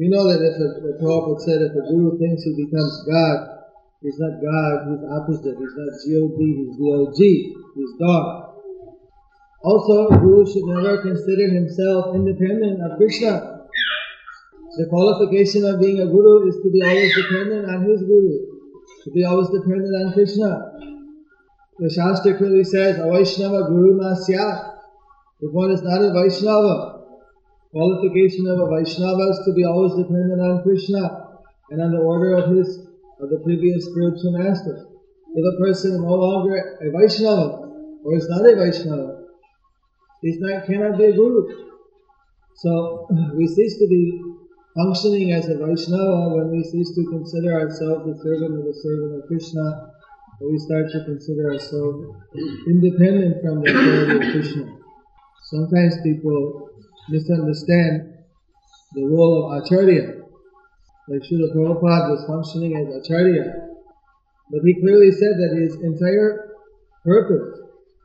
we 0.00 0.08
know 0.08 0.24
that 0.24 0.40
if 0.40 0.56
a, 0.56 0.68
the 0.80 0.96
Prabhupada 0.96 1.44
said 1.44 1.60
if 1.60 1.76
a 1.76 1.84
guru 1.92 2.16
thinks 2.16 2.48
he 2.48 2.56
becomes 2.56 3.04
God, 3.04 3.60
He's 4.02 4.18
not 4.18 4.40
God, 4.40 4.88
he's 4.88 5.04
opposite. 5.04 5.60
He's 5.60 5.76
not 5.76 5.92
God, 5.92 6.32
he's 6.40 6.72
DOG. 6.80 7.20
He's 7.20 7.92
God. 8.00 8.56
Also, 9.62 10.08
a 10.08 10.18
Guru 10.18 10.46
should 10.46 10.64
never 10.64 11.02
consider 11.02 11.52
himself 11.52 12.14
independent 12.14 12.80
of 12.80 12.96
Krishna. 12.96 13.68
The 14.78 14.86
qualification 14.88 15.66
of 15.66 15.80
being 15.80 16.00
a 16.00 16.06
Guru 16.06 16.48
is 16.48 16.56
to 16.62 16.70
be 16.70 16.80
always 16.80 17.14
dependent 17.14 17.68
on 17.68 17.84
his 17.84 18.00
Guru, 18.00 18.40
to 19.04 19.10
be 19.12 19.22
always 19.24 19.50
dependent 19.50 19.92
on 19.92 20.12
Krishna. 20.14 20.72
The 21.78 21.90
Shastra 21.90 22.38
clearly 22.38 22.64
says, 22.64 22.96
Avaishnava 22.96 23.68
Guru 23.68 24.00
Nasya. 24.00 24.76
If 25.42 25.52
one 25.52 25.72
is 25.72 25.82
not 25.82 26.00
a 26.00 26.12
Vaishnava, 26.12 26.99
qualification 27.72 28.46
of 28.46 28.58
a 28.58 28.66
Vaishnava 28.66 29.30
is 29.30 29.40
to 29.46 29.52
be 29.54 29.64
always 29.64 29.94
dependent 29.94 30.40
on 30.40 30.62
Krishna 30.62 31.38
and 31.70 31.82
on 31.82 31.90
the 31.92 32.02
order 32.02 32.34
of 32.34 32.56
his 32.56 32.86
of 33.20 33.28
the 33.28 33.38
previous 33.44 33.84
spiritual 33.84 34.32
masters. 34.32 34.80
If 35.34 35.44
a 35.44 35.56
person 35.60 36.02
no 36.02 36.14
longer 36.14 36.56
a 36.80 36.90
Vaishnava, 36.90 37.68
or 38.02 38.16
is 38.16 38.28
not 38.28 38.48
a 38.48 38.56
Vaishnava, 38.56 39.24
he 40.22 40.36
not, 40.40 40.66
cannot 40.66 40.98
be 40.98 41.04
a 41.04 41.12
guru. 41.12 41.68
So 42.56 43.06
we 43.36 43.46
cease 43.46 43.78
to 43.78 43.86
be 43.88 44.20
functioning 44.74 45.32
as 45.32 45.48
a 45.48 45.58
Vaishnava 45.58 46.34
when 46.34 46.50
we 46.50 46.64
cease 46.64 46.94
to 46.96 47.06
consider 47.10 47.60
ourselves 47.60 48.06
the 48.06 48.18
servant 48.24 48.58
of 48.58 48.64
the 48.64 48.74
servant 48.82 49.22
of 49.22 49.28
Krishna, 49.28 49.92
we 50.40 50.58
start 50.58 50.90
to 50.92 51.04
consider 51.04 51.52
ourselves 51.52 52.16
independent 52.66 53.44
from 53.44 53.60
the 53.60 53.70
authority 53.70 54.16
of 54.16 54.32
Krishna. 54.32 54.64
Sometimes 55.44 56.00
people 56.02 56.69
misunderstand 57.10 58.14
the 58.94 59.04
role 59.04 59.52
of 59.52 59.62
Acharya. 59.62 60.22
Like 61.08 61.22
Srila 61.22 61.54
Prabhupada 61.54 62.10
was 62.10 62.24
functioning 62.26 62.76
as 62.76 62.86
Acharya, 62.94 63.68
but 64.50 64.60
he 64.64 64.80
clearly 64.80 65.10
said 65.10 65.34
that 65.38 65.58
his 65.58 65.74
entire 65.82 66.54
purpose 67.04 67.60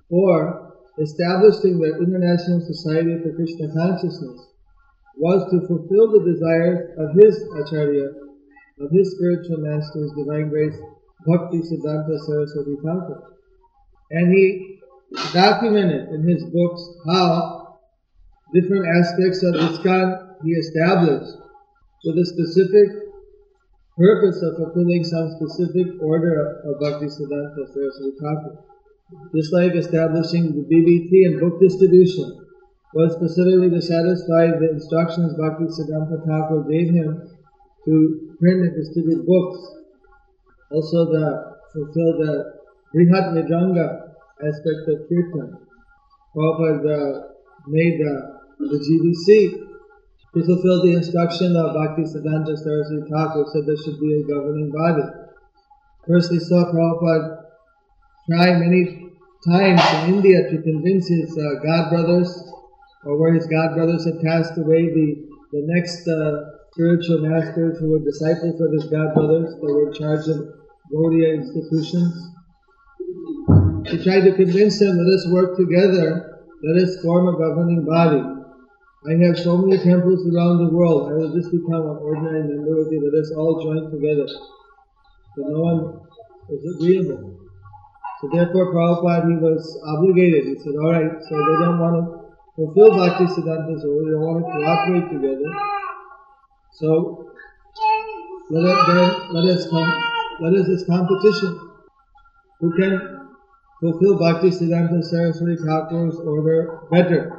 for 0.09 0.73
establishing 0.99 1.79
the 1.79 1.97
International 1.97 2.61
Society 2.61 3.17
for 3.21 3.35
Krishna 3.35 3.73
Consciousness 3.73 4.41
was 5.17 5.49
to 5.51 5.67
fulfill 5.67 6.11
the 6.11 6.31
desires 6.31 6.91
of 6.97 7.15
his 7.15 7.41
Acharya, 7.59 8.09
of 8.79 8.91
his 8.91 9.11
spiritual 9.15 9.57
master's 9.57 10.11
divine 10.17 10.49
grace, 10.49 10.75
Bhakti 11.25 11.59
Siddhanta 11.59 12.17
Saraswati 12.25 12.75
Thakur. 12.83 13.33
And 14.11 14.33
he 14.33 14.79
documented 15.33 16.09
in 16.09 16.27
his 16.27 16.43
books 16.45 16.81
how 17.07 17.54
different 18.53 18.85
aspects 18.87 19.43
of 19.43 19.55
ISKCON 19.55 20.43
he 20.43 20.51
established 20.51 21.37
with 22.03 22.17
a 22.17 22.25
specific 22.25 23.05
purpose 23.97 24.41
of 24.43 24.57
fulfilling 24.57 25.03
some 25.03 25.31
specific 25.39 25.87
order 26.01 26.61
of 26.65 26.79
Bhakti 26.79 27.07
Siddhanta 27.07 27.65
Saraswati 27.73 28.11
Thakur. 28.19 28.57
Just 29.35 29.53
like 29.53 29.73
establishing 29.73 30.51
the 30.53 30.65
BBT 30.67 31.25
and 31.25 31.39
book 31.39 31.59
distribution 31.61 32.45
was 32.93 33.13
specifically 33.13 33.69
to 33.69 33.81
satisfy 33.81 34.47
the 34.47 34.69
instructions 34.71 35.33
Bhakti 35.33 35.65
Siddhanta 35.65 36.25
Thakur 36.25 36.63
gave 36.69 36.93
him 36.93 37.29
to 37.85 38.35
print 38.39 38.65
and 38.65 38.75
distribute 38.75 39.25
books. 39.25 39.57
Also 40.71 41.05
the 41.11 41.55
fulfill 41.71 42.17
the 42.19 42.55
Brihat 42.93 43.35
Mridanga 43.35 44.11
aspect 44.41 44.87
of 44.87 45.07
Kirtan. 45.09 45.57
Prabhupada 46.35 47.35
made 47.67 47.99
the, 47.99 48.34
the 48.59 48.79
GBC 48.79 49.65
to 50.33 50.43
fulfill 50.43 50.83
the 50.83 50.93
instruction 50.93 51.55
of 51.55 51.73
Bhakti 51.73 52.03
Siddhanta 52.03 52.57
Saraswati 52.57 53.09
Thakur 53.09 53.45
said 53.53 53.65
there 53.65 53.77
should 53.77 53.99
be 53.99 54.19
a 54.19 54.23
governing 54.27 54.71
body. 54.71 55.03
First 56.07 56.31
they 56.31 56.39
saw 56.39 56.71
Prabhupada 56.71 57.43
try 58.29 58.59
many 58.59 59.11
times 59.47 59.81
in 60.03 60.15
India 60.15 60.49
to 60.49 60.61
convince 60.61 61.07
his 61.07 61.37
uh, 61.37 61.63
god 61.63 61.89
brothers 61.89 62.29
or 63.05 63.17
where 63.17 63.33
his 63.33 63.47
god 63.47 63.75
brothers 63.75 64.05
had 64.05 64.19
passed 64.21 64.57
away, 64.57 64.89
the, 64.91 65.29
the 65.51 65.63
next 65.71 66.07
uh, 66.07 66.51
spiritual 66.73 67.19
masters 67.21 67.79
who 67.79 67.91
were 67.91 68.03
disciples 68.03 68.59
of 68.59 68.73
his 68.73 68.91
god 68.91 69.13
brothers, 69.13 69.55
were 69.61 69.87
in 69.87 69.93
charge 69.93 70.27
of 70.27 70.51
Gaudiya 70.91 71.35
institutions. 71.35 72.11
He 73.87 74.03
tried 74.03 74.25
to 74.25 74.35
convince 74.35 74.79
them, 74.79 74.97
let 74.97 75.13
us 75.13 75.27
work 75.31 75.55
together, 75.55 76.43
let 76.63 76.83
us 76.83 77.01
form 77.01 77.27
a 77.27 77.37
governing 77.37 77.85
body. 77.85 78.34
I 79.05 79.13
have 79.25 79.37
so 79.37 79.57
many 79.57 79.77
temples 79.77 80.25
around 80.25 80.65
the 80.65 80.73
world, 80.73 81.11
I 81.11 81.13
will 81.13 81.33
just 81.33 81.51
become 81.51 81.85
an 81.93 81.97
ordinary 82.01 82.41
member 82.41 82.77
with 82.77 82.91
you, 82.91 83.05
let 83.05 83.21
us 83.21 83.31
all 83.37 83.61
join 83.61 83.91
together. 83.91 84.25
But 85.37 85.45
no 85.49 85.59
one 85.61 85.79
was 86.49 86.75
agreeable. 86.75 87.37
So 88.21 88.29
therefore 88.33 88.73
Prabhupada, 88.73 89.29
he 89.29 89.37
was 89.37 89.61
obligated. 89.85 90.45
He 90.45 90.55
said, 90.57 90.73
alright, 90.81 91.21
so 91.21 91.35
they 91.37 91.57
don't 91.61 91.79
want 91.79 91.95
to 92.01 92.25
fulfill 92.55 92.97
Bhakti 92.97 93.25
Siddhanta 93.25 93.79
so 93.81 93.87
they 94.01 94.15
want 94.17 94.41
to 94.41 94.51
cooperate 94.51 95.11
together. 95.11 95.53
So 96.73 97.29
let 98.49 98.63
us 98.63 98.87
then 98.87 99.33
let 99.33 99.45
us 99.55 99.69
come 99.69 100.03
let 100.39 100.53
us 100.53 100.67
this 100.67 100.85
competition. 100.85 101.59
Who 102.59 102.71
can 102.77 103.29
fulfill 103.81 104.17
Bhakti 104.17 104.49
Siddhanta 104.49 105.03
Saraswati 105.03 105.57
Thakur's 105.57 106.15
order 106.15 106.79
better? 106.89 107.37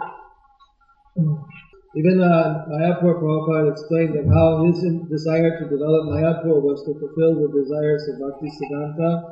Even 1.97 2.21
uh, 2.21 2.69
Mayapur 2.69 3.17
Prabhupada 3.17 3.73
explained 3.73 4.13
that 4.13 4.29
how 4.29 4.61
his 4.69 4.85
desire 5.09 5.57
to 5.57 5.65
develop 5.65 6.05
Mayapur 6.13 6.61
was 6.61 6.85
to 6.85 6.93
fulfill 6.93 7.41
the 7.41 7.49
desires 7.57 8.05
of 8.13 8.21
Bhakti 8.21 8.53
Siddhanta, 8.53 9.25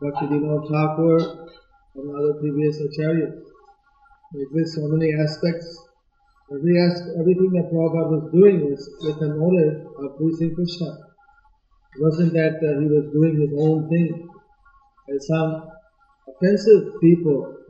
Bhakti 0.00 0.24
Vinod 0.32 0.64
Thakur, 0.64 1.20
and 1.92 2.04
other 2.16 2.40
previous 2.40 2.80
acharyas. 2.80 3.36
There 4.32 4.48
this, 4.48 4.74
so 4.74 4.88
many 4.88 5.12
aspects. 5.12 5.68
Every 6.48 6.80
aspect, 6.80 7.20
everything 7.20 7.52
that 7.52 7.68
Prabhupada 7.68 8.08
was 8.08 8.32
doing 8.32 8.64
was 8.64 8.80
with 9.04 9.20
the 9.20 9.36
motive 9.36 9.84
of 10.00 10.16
pleasing 10.16 10.54
Krishna. 10.56 10.96
It 10.96 12.00
wasn't 12.00 12.32
that 12.32 12.56
uh, 12.64 12.80
he 12.80 12.88
was 12.96 13.12
doing 13.12 13.36
his 13.44 13.52
own 13.60 13.90
thing. 13.92 14.24
And 15.08 15.22
some 15.22 15.68
offensive 16.32 16.96
people 17.02 17.60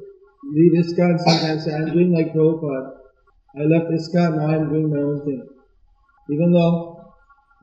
leave 0.54 0.86
ISKCON 0.86 1.18
sometimes 1.18 1.64
say, 1.64 1.74
I'm 1.74 1.90
doing 1.90 2.14
like 2.14 2.30
Prabhupada. 2.30 3.05
I 3.54 3.62
left 3.62 3.90
ISKCON, 3.90 4.36
now 4.36 4.46
I'm 4.50 4.68
doing 4.68 4.90
my 4.90 5.00
own 5.00 5.24
thing. 5.24 5.46
Even 6.30 6.52
though 6.52 7.14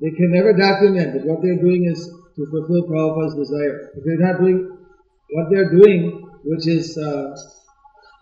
they 0.01 0.11
can 0.11 0.31
never 0.31 0.53
document 0.53 1.13
that 1.13 1.25
what 1.25 1.41
they're 1.41 1.61
doing 1.61 1.85
is 1.85 2.01
to 2.35 2.41
fulfill 2.49 2.87
Prabhupada's 2.89 3.35
desire. 3.35 3.91
If 3.93 4.03
they're 4.03 4.25
not 4.25 4.39
doing 4.39 4.73
what 5.31 5.47
they're 5.51 5.69
doing, 5.69 6.27
which 6.45 6.67
is 6.67 6.97
uh, 6.97 7.35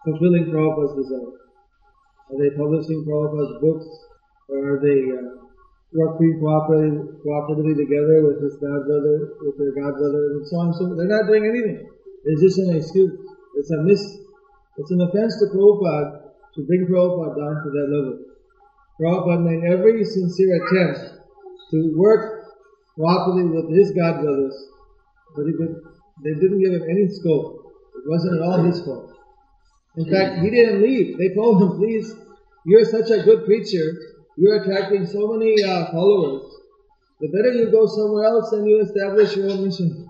fulfilling 0.03 0.51
Prabhupada's 0.51 0.95
desire? 0.99 1.37
Are 2.31 2.37
they 2.39 2.51
publishing 2.57 3.05
Prabhupada's 3.07 3.61
books? 3.61 3.87
Or 4.49 4.75
are 4.75 4.79
they 4.83 4.99
uh, 5.15 5.47
working 5.93 6.43
cooperatively, 6.43 7.23
cooperatively 7.23 7.75
together 7.77 8.27
with 8.27 8.43
his 8.43 8.59
godbrother, 8.59 9.39
with 9.41 9.55
their 9.57 9.73
godbrother, 9.79 10.35
and 10.35 10.47
so 10.47 10.55
on 10.57 10.67
and 10.67 10.75
so 10.75 10.85
forth? 10.87 10.97
They're 10.99 11.07
not 11.07 11.27
doing 11.27 11.45
anything. 11.45 11.87
It's 12.25 12.41
just 12.41 12.59
an 12.59 12.75
excuse. 12.75 13.15
It's 13.55 13.71
a 13.71 13.81
miss. 13.83 14.01
It's 14.77 14.91
an 14.91 15.01
offense 15.01 15.39
to 15.39 15.45
Prabhupada 15.55 16.20
to 16.55 16.65
bring 16.67 16.85
Prabhupada 16.87 17.35
down 17.37 17.63
to 17.63 17.69
that 17.71 17.87
level. 17.89 18.19
Prabhupada 18.99 19.43
made 19.43 19.71
every 19.71 20.03
sincere 20.03 20.63
attempt 20.63 20.99
to 21.71 21.93
work 21.95 22.45
properly 22.95 23.45
with 23.45 23.69
his 23.75 23.91
godbrothers, 23.93 24.53
but 25.35 25.45
he 25.45 25.53
did, 25.53 25.75
they 26.23 26.33
didn't 26.33 26.61
give 26.61 26.73
him 26.73 26.83
any 26.89 27.07
scope. 27.07 27.71
It 27.95 28.09
wasn't 28.09 28.35
at 28.35 28.41
all 28.41 28.63
his 28.63 28.81
fault. 28.81 29.11
In 29.97 30.09
fact, 30.09 30.39
he 30.39 30.49
didn't 30.49 30.81
leave. 30.81 31.17
They 31.17 31.33
told 31.33 31.61
him, 31.61 31.77
please, 31.77 32.15
you're 32.65 32.85
such 32.85 33.09
a 33.09 33.23
good 33.23 33.45
preacher. 33.45 33.97
You're 34.37 34.61
attracting 34.61 35.05
so 35.05 35.33
many 35.33 35.63
uh, 35.63 35.91
followers. 35.91 36.43
The 37.19 37.27
better 37.27 37.53
you 37.53 37.69
go 37.69 37.85
somewhere 37.85 38.25
else 38.25 38.51
and 38.53 38.67
you 38.67 38.81
establish 38.81 39.35
your 39.35 39.51
own 39.51 39.65
mission. 39.65 40.07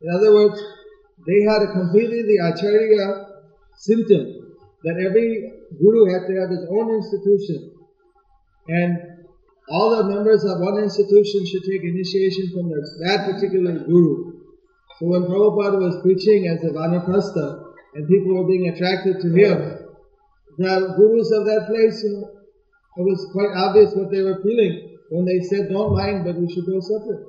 In 0.00 0.14
other 0.14 0.34
words, 0.34 0.60
they 1.26 1.42
had 1.42 1.62
a 1.62 1.72
completely 1.72 2.22
the 2.22 2.38
Acharya 2.42 3.26
symptom 3.76 4.56
that 4.82 4.96
every 5.06 5.52
guru 5.78 6.12
had 6.12 6.26
to 6.28 6.34
have 6.40 6.50
his 6.50 6.64
own 6.68 6.90
institution. 6.94 7.72
And 8.68 8.98
all 9.68 9.96
the 9.96 10.04
members 10.14 10.44
of 10.44 10.60
one 10.60 10.82
institution 10.82 11.46
should 11.46 11.64
take 11.64 11.82
initiation 11.82 12.50
from 12.52 12.68
the, 12.68 12.80
that 13.06 13.30
particular 13.32 13.84
guru. 13.86 14.40
So 14.98 15.06
when 15.06 15.22
Prabhupada 15.24 15.78
was 15.78 16.00
preaching 16.02 16.48
as 16.48 16.62
a 16.64 16.72
Vanaprastha, 16.74 17.72
and 17.94 18.08
people 18.08 18.34
were 18.34 18.48
being 18.48 18.68
attracted 18.68 19.20
to 19.20 19.28
him. 19.28 19.78
The 20.58 20.94
gurus 20.96 21.32
of 21.32 21.44
that 21.44 21.68
place, 21.68 22.02
you 22.04 22.12
know, 22.16 22.28
it 22.96 23.04
was 23.04 23.20
quite 23.32 23.52
obvious 23.56 23.92
what 23.96 24.10
they 24.12 24.20
were 24.20 24.40
feeling 24.42 24.96
when 25.08 25.24
they 25.24 25.40
said, 25.44 25.68
don't 25.68 25.96
mind, 25.96 26.24
but 26.24 26.36
we 26.36 26.48
should 26.48 26.64
go 26.64 26.80
separate. 26.80 27.24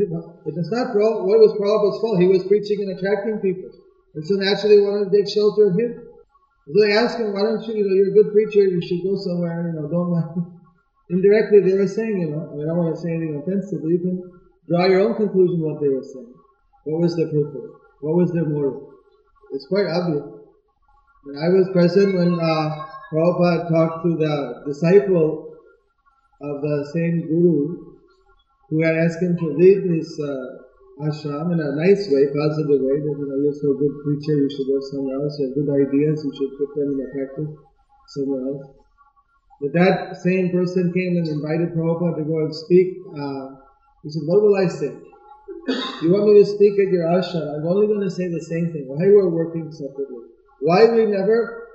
It 0.00 0.08
was 0.08 0.68
not 0.72 0.96
what 0.96 1.40
was 1.44 1.52
Prabhupada's 1.60 2.00
fault. 2.00 2.20
He 2.20 2.28
was 2.28 2.44
preaching 2.44 2.80
and 2.80 2.96
attracting 2.96 3.40
people. 3.40 3.68
And 4.14 4.24
so 4.24 4.36
naturally 4.36 4.80
wanted 4.80 5.12
to 5.12 5.16
take 5.16 5.28
shelter 5.28 5.68
of 5.68 5.76
him. 5.76 6.08
So 6.66 6.72
they 6.80 6.92
asked 6.92 7.18
him, 7.18 7.32
why 7.32 7.42
don't 7.42 7.62
you, 7.66 7.74
you 7.74 7.84
know, 7.84 7.94
you're 7.94 8.12
a 8.12 8.16
good 8.22 8.32
preacher, 8.32 8.62
you 8.68 8.80
should 8.82 9.02
go 9.02 9.16
somewhere, 9.16 9.72
you 9.72 9.80
know, 9.80 9.88
don't. 9.88 10.12
Indirectly 11.10 11.60
they 11.66 11.74
were 11.74 11.88
saying, 11.88 12.20
you 12.20 12.30
know, 12.30 12.54
I 12.54 12.64
don't 12.66 12.78
want 12.78 12.94
to 12.94 13.00
say 13.00 13.10
anything 13.10 13.42
offensive, 13.42 13.82
but 13.82 13.88
you 13.88 13.98
can 13.98 14.22
draw 14.68 14.86
your 14.86 15.00
own 15.00 15.16
conclusion 15.16 15.58
what 15.58 15.80
they 15.80 15.88
were 15.88 16.06
saying. 16.06 16.34
What 16.84 17.00
was 17.02 17.16
their 17.16 17.26
purpose? 17.26 17.70
What 18.00 18.14
was 18.14 18.30
their 18.32 18.46
motive? 18.46 18.78
It's 19.52 19.66
quite 19.66 19.86
obvious. 19.90 20.22
When 21.24 21.36
I 21.36 21.48
was 21.50 21.68
present 21.72 22.14
when 22.14 22.38
uh, 22.38 22.86
Prabhupada 23.12 23.68
talked 23.68 24.04
to 24.06 24.16
the 24.16 24.62
disciple 24.66 25.50
of 26.40 26.62
the 26.62 26.88
same 26.94 27.26
guru 27.26 27.90
who 28.70 28.82
had 28.82 28.94
asked 28.94 29.20
him 29.20 29.36
to 29.36 29.46
leave 29.58 29.82
his 29.82 30.18
uh, 30.18 30.59
ashram 31.06 31.52
in 31.52 31.60
a 31.60 31.72
nice 31.76 32.08
way, 32.12 32.28
positive 32.32 32.80
way, 32.80 32.96
that 33.00 33.16
you 33.16 33.26
know, 33.26 33.38
you're 33.40 33.56
so 33.56 33.72
good 33.74 33.94
preacher, 34.04 34.36
you 34.36 34.50
should 34.52 34.68
go 34.68 34.80
somewhere 34.92 35.16
else, 35.16 35.38
you 35.38 35.48
have 35.48 35.56
good 35.56 35.70
ideas, 35.72 36.20
you 36.24 36.32
should 36.36 36.52
put 36.60 36.70
them 36.76 36.92
into 36.92 37.06
practice 37.12 37.52
somewhere 38.08 38.44
else. 38.52 38.66
But 39.60 39.72
that 39.74 40.16
same 40.22 40.50
person 40.50 40.92
came 40.92 41.16
and 41.16 41.28
invited 41.28 41.72
Prabhupada 41.76 42.16
to 42.16 42.24
go 42.24 42.40
and 42.44 42.54
speak. 42.54 42.96
Uh, 43.12 43.56
he 44.02 44.08
said, 44.10 44.22
what 44.24 44.40
will 44.40 44.56
I 44.56 44.66
say? 44.68 44.92
You 46.02 46.10
want 46.12 46.32
me 46.32 46.40
to 46.40 46.46
speak 46.46 46.72
at 46.80 46.92
your 46.92 47.04
ashram? 47.08 47.60
I'm 47.60 47.66
only 47.66 47.86
going 47.86 48.00
to 48.00 48.10
say 48.10 48.28
the 48.28 48.40
same 48.40 48.72
thing. 48.72 48.88
Why 48.88 49.04
we're 49.04 49.28
working 49.28 49.70
separately? 49.70 50.32
Why 50.60 50.86
we 50.86 51.04
never 51.04 51.68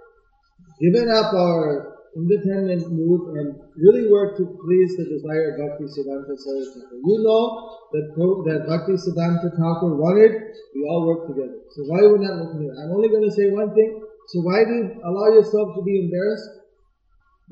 given 0.82 1.10
up 1.10 1.34
our 1.34 1.95
independent 2.16 2.88
mood 2.92 3.36
and 3.36 3.60
really 3.76 4.08
work 4.08 4.40
to 4.40 4.48
please 4.64 4.96
the 4.96 5.04
desire 5.04 5.52
of 5.52 5.60
Bhakti 5.60 5.84
Siddhanta 5.92 6.32
Saraswati. 6.32 6.96
You 7.04 7.20
know 7.28 7.44
that, 7.92 8.06
that 8.48 8.60
Bhakti 8.72 8.96
Siddhanta 8.96 9.52
Thakur 9.52 10.00
wanted, 10.00 10.32
we 10.74 10.82
all 10.88 11.04
work 11.06 11.28
together. 11.28 11.60
So 11.76 11.84
why 11.92 12.08
we're 12.08 12.16
we 12.16 12.24
not 12.24 12.40
working 12.40 12.64
together? 12.64 12.80
I'm 12.88 12.96
only 12.96 13.12
going 13.12 13.28
to 13.28 13.36
say 13.36 13.52
one 13.52 13.76
thing. 13.76 14.00
So 14.32 14.42
why 14.42 14.64
do 14.64 14.72
you 14.72 14.88
allow 15.04 15.36
yourself 15.36 15.76
to 15.76 15.84
be 15.84 16.08
embarrassed? 16.08 16.50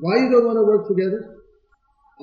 Why 0.00 0.24
you 0.24 0.32
don't 0.32 0.48
want 0.48 0.56
to 0.58 0.66
work 0.66 0.88
together? 0.88 1.44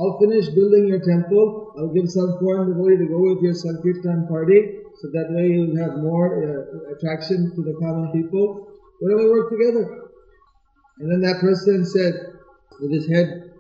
I'll 0.01 0.17
finish 0.17 0.49
building 0.49 0.89
your 0.89 0.99
temple. 0.99 1.77
I'll 1.77 1.93
give 1.93 2.09
some 2.09 2.41
foreign 2.41 2.73
devotee 2.73 3.05
to 3.05 3.07
go 3.07 3.21
with 3.31 3.45
your 3.45 3.53
Sankirtan 3.53 4.25
party. 4.27 4.81
So 4.97 5.13
that 5.13 5.29
way 5.29 5.53
you'll 5.53 5.77
have 5.77 6.01
more 6.01 6.41
uh, 6.41 6.95
attraction 6.95 7.53
to 7.53 7.61
the 7.61 7.77
common 7.79 8.11
people. 8.11 8.65
Why 8.99 9.13
don't 9.13 9.23
we 9.23 9.29
work 9.29 9.49
together? 9.53 10.00
And 11.01 11.11
then 11.11 11.21
that 11.21 11.41
person 11.41 11.83
said, 11.83 12.13
with 12.79 12.91
his 12.93 13.09
head 13.09 13.51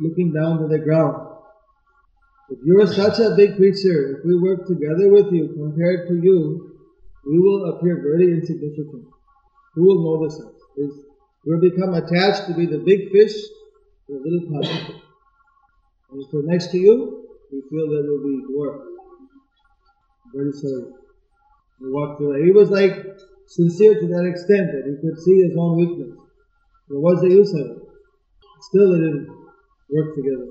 looking 0.00 0.32
down 0.32 0.58
to 0.58 0.66
the 0.66 0.80
ground, 0.80 1.28
if 2.50 2.58
you're 2.64 2.86
such 2.88 3.20
a 3.20 3.36
big 3.36 3.54
creature, 3.54 4.18
if 4.18 4.24
we 4.24 4.36
work 4.36 4.66
together 4.66 5.08
with 5.08 5.30
you 5.30 5.54
compared 5.54 6.08
to 6.08 6.14
you, 6.14 6.76
we 7.24 7.38
will 7.38 7.70
appear 7.70 8.02
very 8.02 8.32
insignificant. 8.32 9.06
Who 9.74 9.82
will 9.84 10.18
notice 10.18 10.40
us? 10.40 10.52
We'll 11.46 11.60
become 11.60 11.94
attached 11.94 12.48
to 12.48 12.54
be 12.54 12.66
the 12.66 12.78
big 12.78 13.12
fish 13.12 13.32
a 14.08 14.12
little 14.12 14.50
pond. 14.50 14.66
And 16.10 16.20
if 16.20 16.32
we're 16.32 16.42
next 16.42 16.72
to 16.72 16.78
you, 16.78 17.28
we 17.52 17.62
feel 17.70 17.86
that 17.90 18.02
we'll 18.08 18.26
be 18.26 18.42
dwarfed. 18.52 18.84
Very 20.34 20.52
sorry. 20.52 20.94
Walked 21.80 22.20
away. 22.20 22.42
He 22.42 22.50
was 22.50 22.70
like 22.70 23.06
sincere 23.46 23.94
to 24.00 24.06
that 24.08 24.26
extent 24.26 24.72
that 24.72 24.82
he 24.90 24.96
could 25.00 25.22
see 25.22 25.42
his 25.42 25.56
own 25.56 25.76
weakness. 25.76 26.18
But 26.90 26.98
what's 26.98 27.22
the 27.22 27.30
use 27.30 27.54
of 27.54 27.70
it? 27.70 27.78
Still, 28.66 28.90
they 28.90 28.98
didn't 28.98 29.30
work 29.94 30.10
together. 30.18 30.50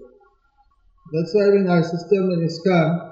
That's 1.12 1.36
why 1.36 1.52
in 1.52 1.68
our 1.68 1.84
system 1.84 2.32
in 2.32 2.48
ISKCON, 2.48 3.10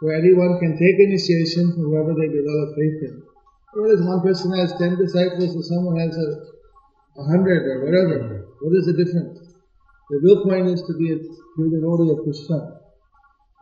where 0.00 0.18
anyone 0.18 0.58
can 0.58 0.74
take 0.74 0.98
initiation 0.98 1.70
from 1.70 1.94
whoever 1.94 2.10
they 2.18 2.26
develop 2.26 2.74
faith 2.74 3.06
in. 3.06 3.22
Whereas 3.70 4.02
one 4.02 4.20
person 4.26 4.50
has 4.58 4.74
ten 4.82 4.98
disciples 4.98 5.54
or 5.54 5.62
someone 5.62 5.94
has 6.02 6.10
a, 6.10 7.22
hundred 7.30 7.62
or 7.70 7.84
whatever, 7.84 8.48
what 8.58 8.74
is 8.74 8.86
the 8.86 8.96
difference? 8.98 9.38
The 10.10 10.18
real 10.24 10.42
point 10.42 10.66
is 10.72 10.82
to 10.88 10.94
be 10.98 11.12
a 11.12 11.18
true 11.54 11.70
devotee 11.70 12.10
of 12.10 12.24
Krishna. 12.24 12.80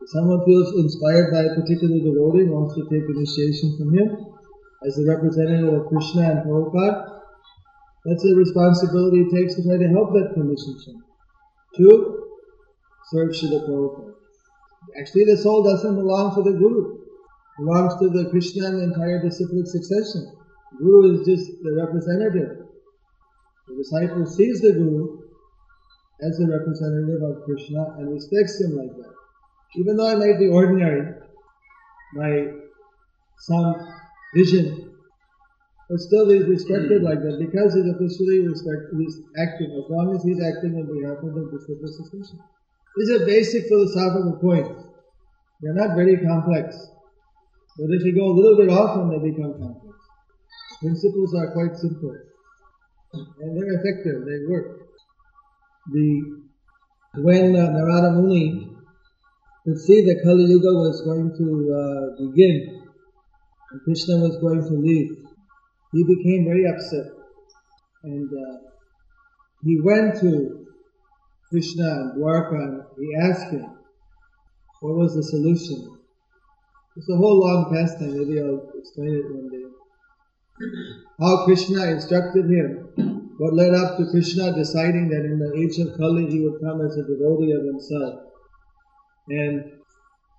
If 0.00 0.08
someone 0.08 0.46
feels 0.46 0.72
inspired 0.80 1.28
by 1.34 1.44
a 1.44 1.52
particular 1.58 1.98
devotee 2.00 2.48
wants 2.48 2.72
to 2.78 2.88
take 2.88 3.04
initiation 3.04 3.76
from 3.76 3.92
him 3.92 4.08
as 4.86 4.96
a 4.96 5.04
representative 5.04 5.74
of 5.74 5.90
Krishna 5.90 6.22
and 6.22 6.40
Prabhupada, 6.46 7.17
that's 8.08 8.24
a 8.24 8.34
responsibility 8.34 9.20
it 9.20 9.30
takes 9.34 9.54
to 9.56 9.62
try 9.62 9.76
to 9.76 9.88
help 9.88 10.12
that 10.14 10.32
condition 10.34 11.02
to 11.76 12.24
serve 13.10 13.30
Srila 13.30 13.68
Prabhupada. 13.68 14.14
Actually, 14.98 15.24
the 15.24 15.36
soul 15.36 15.62
doesn't 15.62 15.94
belong 15.94 16.34
to 16.34 16.42
the 16.42 16.56
Guru. 16.56 16.98
Belongs 17.58 17.94
to 18.00 18.08
the 18.08 18.30
Krishna 18.30 18.66
and 18.66 18.78
the 18.78 18.84
entire 18.84 19.20
disciplic 19.22 19.66
succession. 19.66 20.32
Guru 20.78 21.14
is 21.14 21.26
just 21.26 21.50
the 21.62 21.72
representative. 21.74 22.66
The 23.68 23.74
disciple 23.74 24.26
sees 24.26 24.60
the 24.60 24.72
Guru 24.72 25.18
as 26.22 26.38
the 26.38 26.48
representative 26.48 27.22
of 27.22 27.44
Krishna 27.44 27.96
and 27.98 28.12
respects 28.12 28.60
him 28.60 28.76
like 28.76 28.96
that 28.96 29.18
even 29.76 29.96
though 29.96 30.08
I 30.08 30.14
might 30.14 30.38
be 30.38 30.48
ordinary, 30.48 31.14
my 32.14 32.46
some 33.38 33.74
vision, 34.34 34.87
but 35.88 36.00
still 36.00 36.28
he's 36.28 36.44
respected 36.44 37.02
like 37.02 37.22
that 37.24 37.40
because 37.40 37.72
he's 37.72 37.88
officially 37.88 38.46
respect, 38.46 38.92
he's 38.92 39.24
acting, 39.40 39.72
as 39.72 39.88
long 39.88 40.14
as 40.14 40.22
he's 40.22 40.36
acting 40.36 40.76
on 40.76 40.84
behalf 40.84 41.16
of 41.24 41.32
the 41.32 41.48
disciplic 41.48 41.92
succession. 41.96 42.38
These 42.96 43.10
are 43.16 43.24
basic 43.24 43.68
philosophical 43.68 44.36
points. 44.36 44.84
They're 45.60 45.74
not 45.74 45.96
very 45.96 46.18
complex. 46.18 46.76
But 47.78 47.94
if 47.94 48.04
you 48.04 48.14
go 48.14 48.26
a 48.26 48.36
little 48.36 48.56
bit 48.56 48.70
off 48.70 48.98
then 48.98 49.08
they 49.08 49.30
become 49.30 49.56
complex. 49.56 49.96
Principles 50.80 51.34
are 51.34 51.52
quite 51.52 51.76
simple. 51.76 52.14
And 53.12 53.56
they're 53.56 53.80
effective, 53.80 54.26
they 54.26 54.44
work. 54.46 54.80
The 55.90 56.38
when 57.16 57.56
uh, 57.56 57.70
Narada 57.70 58.12
Muni 58.12 58.68
could 59.64 59.78
see 59.78 60.04
that 60.04 60.20
Kali 60.22 60.44
Yuga 60.44 60.72
was 60.74 61.00
going 61.02 61.32
to 61.36 61.46
uh, 61.72 62.26
begin 62.26 62.84
and 63.70 63.80
Krishna 63.82 64.18
was 64.18 64.36
going 64.36 64.62
to 64.62 64.74
leave. 64.74 65.17
He 65.92 66.04
became 66.04 66.44
very 66.44 66.66
upset 66.66 67.12
and 68.04 68.30
uh, 68.30 68.58
he 69.62 69.80
went 69.80 70.20
to 70.20 70.66
Krishna 71.48 71.84
and 71.84 72.20
Dwarka 72.20 72.62
and 72.62 72.82
he 72.98 73.14
asked 73.16 73.52
him 73.52 73.78
what 74.80 74.94
was 74.94 75.14
the 75.16 75.22
solution. 75.22 75.98
It's 76.96 77.08
a 77.08 77.16
whole 77.16 77.40
long 77.40 77.72
pastime, 77.72 78.16
maybe 78.16 78.40
I'll 78.40 78.70
explain 78.78 79.14
it 79.14 79.24
one 79.32 79.48
day. 79.50 79.64
How 81.20 81.44
Krishna 81.44 81.86
instructed 81.86 82.46
him, 82.50 83.34
what 83.38 83.54
led 83.54 83.72
up 83.74 83.96
to 83.96 84.10
Krishna 84.10 84.54
deciding 84.54 85.08
that 85.08 85.24
in 85.24 85.38
the 85.38 85.52
age 85.56 85.78
of 85.78 85.96
Kali 85.96 86.26
he 86.26 86.40
would 86.40 86.60
come 86.60 86.80
as 86.84 86.96
a 86.96 87.02
devotee 87.02 87.52
of 87.52 87.64
himself 87.64 88.20
and 89.28 89.72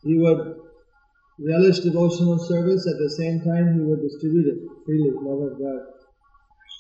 he 0.04 0.18
would 0.18 0.58
relish 1.40 1.80
devotional 1.80 2.38
service 2.40 2.88
at 2.88 2.98
the 3.00 3.10
same 3.10 3.42
time 3.42 3.74
he 3.74 3.82
would 3.82 4.02
distribute 4.02 4.48
it 4.48 4.60
freely, 4.86 5.12
love 5.16 5.52
of 5.52 5.60
God. 5.60 5.82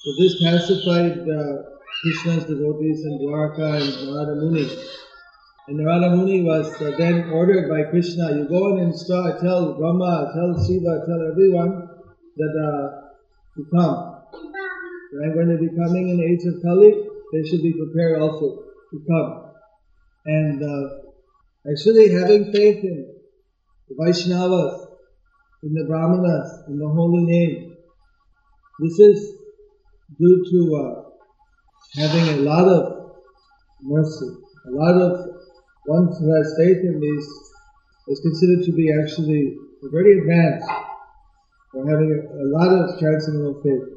So 0.03 0.09
this 0.19 0.41
pacified 0.43 1.19
uh, 1.27 1.75
Krishna's 2.01 2.45
devotees 2.45 3.03
in 3.05 3.19
Dwarka 3.19 3.79
and 3.79 3.89
Narada 4.07 4.35
Muni. 4.35 4.69
And 5.67 5.77
Narada 5.77 6.15
Muni 6.15 6.43
was 6.43 6.67
uh, 6.81 6.95
then 6.97 7.29
ordered 7.31 7.69
by 7.69 7.89
Krishna, 7.89 8.31
you 8.35 8.47
go 8.47 8.77
and 8.77 8.97
start, 8.97 9.39
tell 9.41 9.73
Brahma, 9.73 10.31
tell 10.33 10.65
Shiva, 10.65 11.03
tell 11.05 11.21
everyone 11.31 11.89
that 12.37 12.53
uh, 12.55 13.09
to 13.55 13.65
come. 13.75 14.15
I'm 15.23 15.33
going 15.33 15.49
to 15.49 15.57
be 15.57 15.75
coming 15.75 16.09
in 16.09 16.17
the 16.17 16.25
age 16.25 16.45
of 16.45 16.61
Kali, 16.61 16.93
they 17.33 17.47
should 17.47 17.61
be 17.61 17.73
prepared 17.73 18.21
also 18.21 18.63
to 18.91 19.03
come. 19.07 19.51
And 20.25 20.63
uh, 20.63 21.09
Actually, 21.67 22.09
having 22.09 22.53
faith 22.53 22.83
in 22.83 23.18
the 23.89 23.95
Vaishnavas, 23.95 24.87
in 25.63 25.73
the 25.73 25.85
Brahmanas, 25.85 26.63
in 26.69 26.77
the 26.77 26.87
holy 26.87 27.23
name, 27.25 27.75
this 28.79 28.99
is 28.99 29.35
due 30.17 30.45
to 30.51 30.75
uh, 30.75 31.09
having 31.95 32.39
a 32.39 32.41
lot 32.43 32.67
of 32.67 33.11
mercy. 33.81 34.29
A 34.67 34.71
lot 34.71 34.95
of 34.95 35.27
one 35.85 36.07
who 36.17 36.35
has 36.37 36.53
faith 36.57 36.77
in 36.77 36.99
these 36.99 37.27
is 38.07 38.19
considered 38.21 38.63
to 38.65 38.71
be 38.71 38.91
actually 39.03 39.57
very 39.83 40.19
advanced 40.19 40.69
or 41.73 41.89
having 41.89 42.09
a, 42.11 42.19
a 42.43 42.47
lot 42.55 42.71
of 42.71 42.99
transcendental 42.99 43.61
faith. 43.61 43.95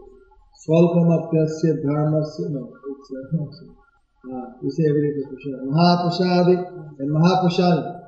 Swalpamapyasya 0.66 1.82
dharmasya, 1.84 2.50
no, 2.50 2.72
it's 2.90 3.10
uh, 3.12 4.32
uh, 4.34 4.46
we 4.62 4.70
say 4.70 4.84
every 4.88 5.02
day 5.02 5.14
for 5.22 5.34
Prashad. 5.34 5.62
Mahaprasadi 5.66 6.98
and 6.98 7.10
Mahaprasadi. 7.10 8.01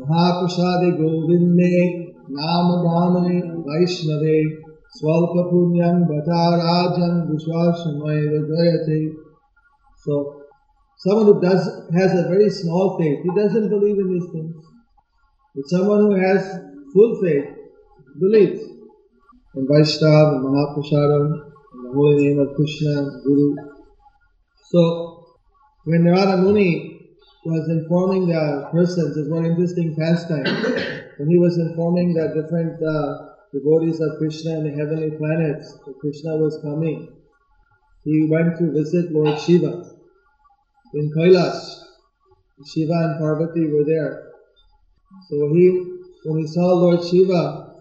Govinde 0.00 1.72
Namadamani 2.28 3.36
Vaishnave 3.64 4.36
Swalpa 4.96 5.52
Punyam 5.52 6.06
Bhatarajan 6.08 7.28
Vishwashamaya 7.28 8.40
Jayate. 8.48 9.14
So, 10.02 10.42
someone 10.98 11.26
who 11.26 11.40
does 11.40 11.64
has 11.94 12.12
a 12.12 12.28
very 12.28 12.50
small 12.50 12.98
faith, 12.98 13.20
he 13.22 13.30
doesn't 13.34 13.68
believe 13.68 13.98
in 13.98 14.08
these 14.12 14.28
things. 14.32 14.56
But 15.54 15.68
someone 15.68 16.00
who 16.00 16.14
has 16.16 16.58
full 16.92 17.20
faith 17.22 17.46
believes 18.18 18.60
in 19.54 19.68
Vaishnava 19.70 20.36
and 20.36 20.44
Mahaprasadam, 20.44 21.52
in 21.74 21.82
the 21.82 21.92
holy 21.94 22.28
name 22.28 22.38
of 22.40 22.54
Krishna, 22.56 23.20
Guru. 23.22 23.54
So, 24.70 25.24
when 25.84 26.02
Narada 26.04 26.38
Muni 26.38 26.93
was 27.44 27.68
informing 27.68 28.28
the 28.28 28.68
persons, 28.72 29.16
it's 29.16 29.28
one 29.28 29.44
interesting 29.44 29.94
pastime, 29.96 30.44
when 31.18 31.28
he 31.28 31.38
was 31.38 31.58
informing 31.58 32.14
the 32.14 32.28
different 32.40 32.82
uh, 32.82 33.34
devotees 33.52 34.00
of 34.00 34.18
Krishna 34.18 34.58
and 34.58 34.66
the 34.66 34.70
heavenly 34.70 35.16
planets 35.16 35.72
that 35.86 35.98
Krishna 36.00 36.36
was 36.36 36.58
coming, 36.62 37.08
he 38.04 38.26
went 38.30 38.58
to 38.58 38.72
visit 38.72 39.12
Lord 39.12 39.38
Shiva 39.40 39.90
in 40.94 41.10
Kailash. 41.16 41.80
Shiva 42.66 42.92
and 42.92 43.18
Parvati 43.18 43.66
were 43.68 43.84
there. 43.84 44.30
So 45.28 45.52
he, 45.54 45.98
when 46.24 46.40
he 46.40 46.46
saw 46.46 46.72
Lord 46.72 47.04
Shiva, 47.04 47.74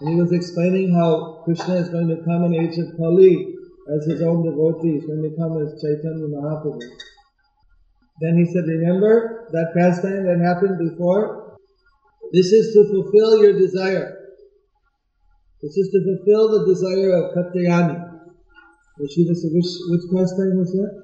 and 0.00 0.08
he 0.08 0.14
was 0.16 0.32
explaining 0.32 0.94
how 0.94 1.42
Krishna 1.44 1.74
is 1.74 1.88
going 1.88 2.08
to 2.08 2.22
come 2.24 2.44
in 2.44 2.54
age 2.54 2.78
of 2.78 2.96
Kali, 2.96 3.54
as 3.96 4.06
his 4.06 4.22
own 4.22 4.44
devotees 4.44 5.02
when 5.06 5.22
they 5.22 5.36
come 5.36 5.60
as 5.60 5.80
Chaitanya 5.80 6.28
Mahaprabhu. 6.28 6.80
Then 8.22 8.38
he 8.38 8.46
said, 8.46 8.70
remember 8.70 9.48
that 9.50 9.74
pastime 9.74 10.22
that 10.30 10.38
happened 10.38 10.78
before? 10.78 11.58
This 12.32 12.52
is 12.52 12.72
to 12.72 12.86
fulfill 12.86 13.42
your 13.42 13.58
desire. 13.58 14.14
This 15.60 15.76
is 15.76 15.90
to 15.90 15.98
fulfill 16.06 16.54
the 16.54 16.72
desire 16.72 17.10
of 17.18 17.34
Katyayani. 17.34 17.98
Which, 18.98 19.14
which, 19.16 19.42
which 19.42 20.06
pastime 20.14 20.54
was 20.54 20.70
that? 20.70 21.02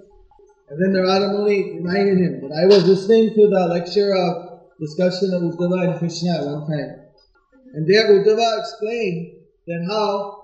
And 0.71 0.79
then 0.79 0.93
Narada 0.93 1.33
Muni 1.35 1.83
reminded 1.83 2.19
him 2.19 2.41
that 2.43 2.55
I 2.55 2.67
was 2.67 2.87
listening 2.87 3.35
to 3.35 3.49
the 3.49 3.67
lecture 3.67 4.15
of 4.15 4.79
discussion 4.79 5.35
of 5.35 5.43
Uddhava 5.43 5.91
and 5.91 5.99
Krishna 5.99 6.39
at 6.39 6.47
one 6.47 6.71
time. 6.71 7.03
And 7.75 7.85
there 7.85 8.15
Uddhava 8.15 8.61
explained 8.61 9.43
that 9.67 9.85
how 9.91 10.39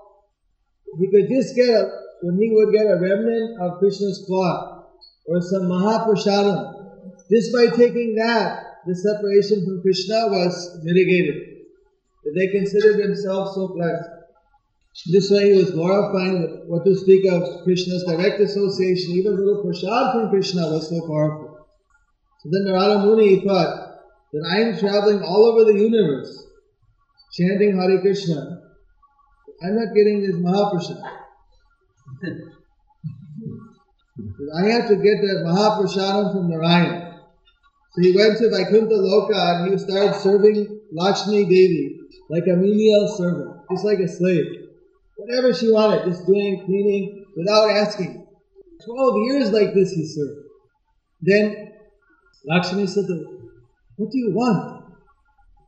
he 0.99 1.07
could 1.07 1.29
just 1.29 1.55
get 1.55 1.69
a, 1.69 1.87
when 2.21 2.35
he 2.35 2.51
would 2.51 2.73
get 2.73 2.83
a 2.83 2.99
remnant 2.99 3.61
of 3.61 3.79
Krishna's 3.79 4.21
cloth 4.27 4.74
or 5.27 5.41
some 5.41 5.63
Mahaprasadam, 5.63 6.75
just 7.31 7.51
by 7.51 7.67
taking 7.67 8.15
that, 8.15 8.55
the 8.85 8.95
separation 8.95 9.63
from 9.65 9.81
Krishna 9.81 10.27
was 10.27 10.77
mitigated. 10.83 11.41
They 12.35 12.47
considered 12.47 12.97
themselves 12.97 13.55
so 13.55 13.73
blessed. 13.75 14.09
This 15.07 15.29
way 15.29 15.49
he 15.49 15.53
was 15.53 15.71
glorifying 15.71 16.63
what 16.67 16.85
to 16.85 16.95
speak 16.95 17.25
of 17.25 17.63
Krishna's 17.63 18.03
direct 18.07 18.39
association, 18.39 19.13
even 19.13 19.37
little 19.37 19.61
prasad 19.61 20.13
from 20.13 20.29
Krishna 20.29 20.69
was 20.69 20.87
so 20.89 21.01
powerful. 21.01 21.57
So 22.41 22.49
then 22.51 22.65
Narada 22.65 23.03
Muni 23.05 23.43
thought 23.43 23.75
that 24.31 24.47
I 24.47 24.61
am 24.61 24.77
traveling 24.77 25.21
all 25.21 25.45
over 25.45 25.65
the 25.65 25.77
universe, 25.77 26.45
chanting 27.33 27.77
Hare 27.77 27.99
Krishna. 28.01 28.61
I'm 29.61 29.75
not 29.75 29.93
getting 29.93 30.21
this 30.21 30.35
Mahaprasad. 30.35 31.01
I 34.17 34.65
have 34.69 34.87
to 34.87 34.95
get 34.95 35.19
that 35.21 35.43
Mahaprasadam 35.45 36.31
from 36.33 36.49
Narayan. 36.49 37.13
So 37.93 38.01
he 38.01 38.15
went 38.15 38.37
to 38.39 38.49
Vaikuntha 38.49 38.95
Loka 38.95 39.63
and 39.63 39.71
he 39.71 39.77
started 39.77 40.15
serving 40.19 40.79
Lakshmi 40.91 41.45
Devi 41.45 41.99
like 42.29 42.43
a 42.47 42.55
menial 42.55 43.07
servant, 43.17 43.57
just 43.71 43.85
like 43.85 43.99
a 43.99 44.07
slave 44.07 44.65
whatever 45.17 45.53
she 45.53 45.71
wanted, 45.71 46.05
just 46.05 46.25
doing 46.25 46.61
cleaning 46.65 47.25
without 47.35 47.69
asking. 47.69 48.25
Twelve 48.83 49.15
years 49.25 49.51
like 49.51 49.73
this 49.73 49.91
he 49.91 50.05
served. 50.05 50.47
Then 51.21 51.71
Lakshmi 52.45 52.85
said 52.87 53.07
to 53.07 53.13
him, 53.13 53.49
What 53.97 54.11
do 54.11 54.17
you 54.17 54.31
want? 54.31 54.83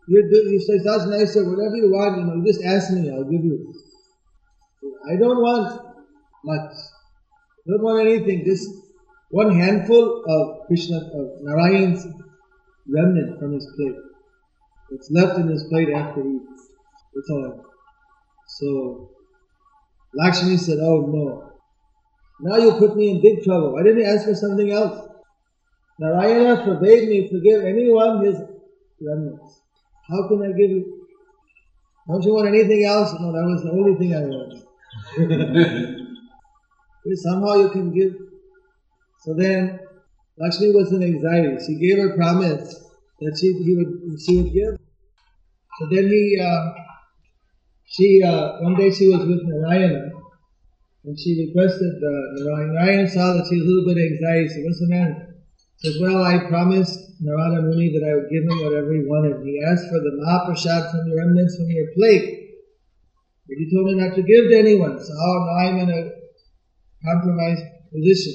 You're 0.08 0.28
he 0.30 0.60
says, 0.60 0.84
That's 0.84 1.06
nice, 1.06 1.34
sir. 1.34 1.44
Whatever 1.44 1.76
you 1.78 1.90
want, 1.92 2.18
you 2.18 2.26
know, 2.26 2.46
just 2.46 2.64
ask 2.64 2.92
me, 2.92 3.10
I'll 3.10 3.24
give 3.24 3.44
you. 3.44 3.74
I 5.10 5.16
don't 5.16 5.42
want 5.42 5.82
much. 6.44 6.72
Don't 7.68 7.82
want 7.82 8.08
anything. 8.08 8.46
Just 8.46 8.70
one 9.30 9.58
handful 9.60 10.24
of 10.26 10.68
Krishna, 10.68 10.98
of 10.98 11.42
Narayan's 11.42 12.08
remnant 12.88 13.40
from 13.40 13.54
his 13.54 13.68
plate. 13.76 13.96
It's 14.92 15.12
left 15.12 15.38
in 15.38 15.48
his 15.48 15.66
plate 15.66 15.90
after 15.94 16.24
he 16.24 16.38
eats. 16.38 16.68
That's 17.14 17.30
all. 17.30 17.66
So 18.48 19.10
Lakshmi 20.14 20.58
said, 20.58 20.80
Oh 20.82 21.02
no. 21.02 21.52
Now 22.40 22.58
you 22.58 22.72
put 22.74 22.96
me 22.96 23.10
in 23.10 23.22
big 23.22 23.44
trouble. 23.44 23.74
Why 23.74 23.84
didn't 23.84 24.06
ask 24.06 24.26
for 24.26 24.36
something 24.36 24.72
else? 24.72 25.08
Narayana 26.00 26.64
forbade 26.64 27.10
me 27.10 27.28
to 27.28 27.42
give 27.42 27.64
anyone 27.64 28.24
his 28.24 28.40
remnants. 29.02 29.62
How 30.08 30.28
can 30.28 30.44
I 30.44 30.48
give 30.50 30.70
you? 30.70 31.08
Don't 32.08 32.24
you 32.24 32.34
want 32.34 32.48
anything 32.48 32.86
else? 32.86 33.12
No, 33.20 33.34
that 33.34 33.44
was 33.44 33.64
the 33.64 33.72
only 33.72 33.96
thing 33.96 34.16
I 34.16 34.22
wanted. 34.22 35.94
Somehow 37.16 37.56
you 37.56 37.70
can 37.70 37.94
give. 37.94 38.14
So 39.24 39.34
then 39.34 39.80
Lakshmi 40.38 40.72
was 40.74 40.92
in 40.92 41.04
anxiety. 41.04 41.58
She 41.66 41.76
gave 41.76 41.98
her 41.98 42.16
promise 42.16 42.74
that 43.20 43.38
she, 43.40 43.54
he 43.54 43.76
would, 43.76 44.20
she 44.20 44.38
would 44.38 44.54
give. 44.54 44.80
So 45.80 45.88
then 45.90 46.08
he, 46.08 46.40
uh, 46.42 46.74
she, 47.86 48.22
uh, 48.24 48.60
one 48.60 48.76
day 48.76 48.92
she 48.92 49.08
was 49.08 49.26
with 49.26 49.42
Narayana 49.44 50.12
and 51.06 51.18
she 51.18 51.48
requested 51.48 51.96
uh, 52.04 52.44
Narayana. 52.44 52.74
Narayana 52.74 53.10
saw 53.10 53.34
that 53.34 53.48
she 53.50 53.58
was 53.58 53.66
a 53.66 53.70
little 53.70 53.88
bit 53.94 53.98
anxiety. 53.98 54.50
She 54.54 54.64
What's 54.64 54.80
the 54.80 54.90
matter? 54.90 55.36
She 55.82 55.88
says, 55.88 56.02
Well, 56.02 56.24
I 56.24 56.50
promised 56.50 57.00
Narada 57.22 57.62
Muni 57.62 57.94
that 57.98 58.06
I 58.06 58.14
would 58.16 58.30
give 58.30 58.44
him 58.44 58.60
whatever 58.66 58.94
he 58.94 59.06
wanted. 59.06 59.42
He 59.46 59.62
asked 59.66 59.88
for 59.90 60.00
the 60.00 60.14
Mahaprasad 60.20 60.92
from 60.92 61.10
the 61.10 61.16
remnants 61.16 61.56
from 61.56 61.70
your 61.70 61.88
plate. 61.96 62.60
But 63.48 63.58
you 63.58 63.72
told 63.72 63.88
me 63.88 63.96
not 63.96 64.16
to 64.16 64.22
give 64.22 64.52
to 64.52 64.58
anyone. 64.58 65.00
So 65.00 65.14
now 65.14 65.56
I'm 65.64 65.78
in 65.80 65.90
a 65.90 66.17
compromised 67.04 67.64
position. 67.92 68.34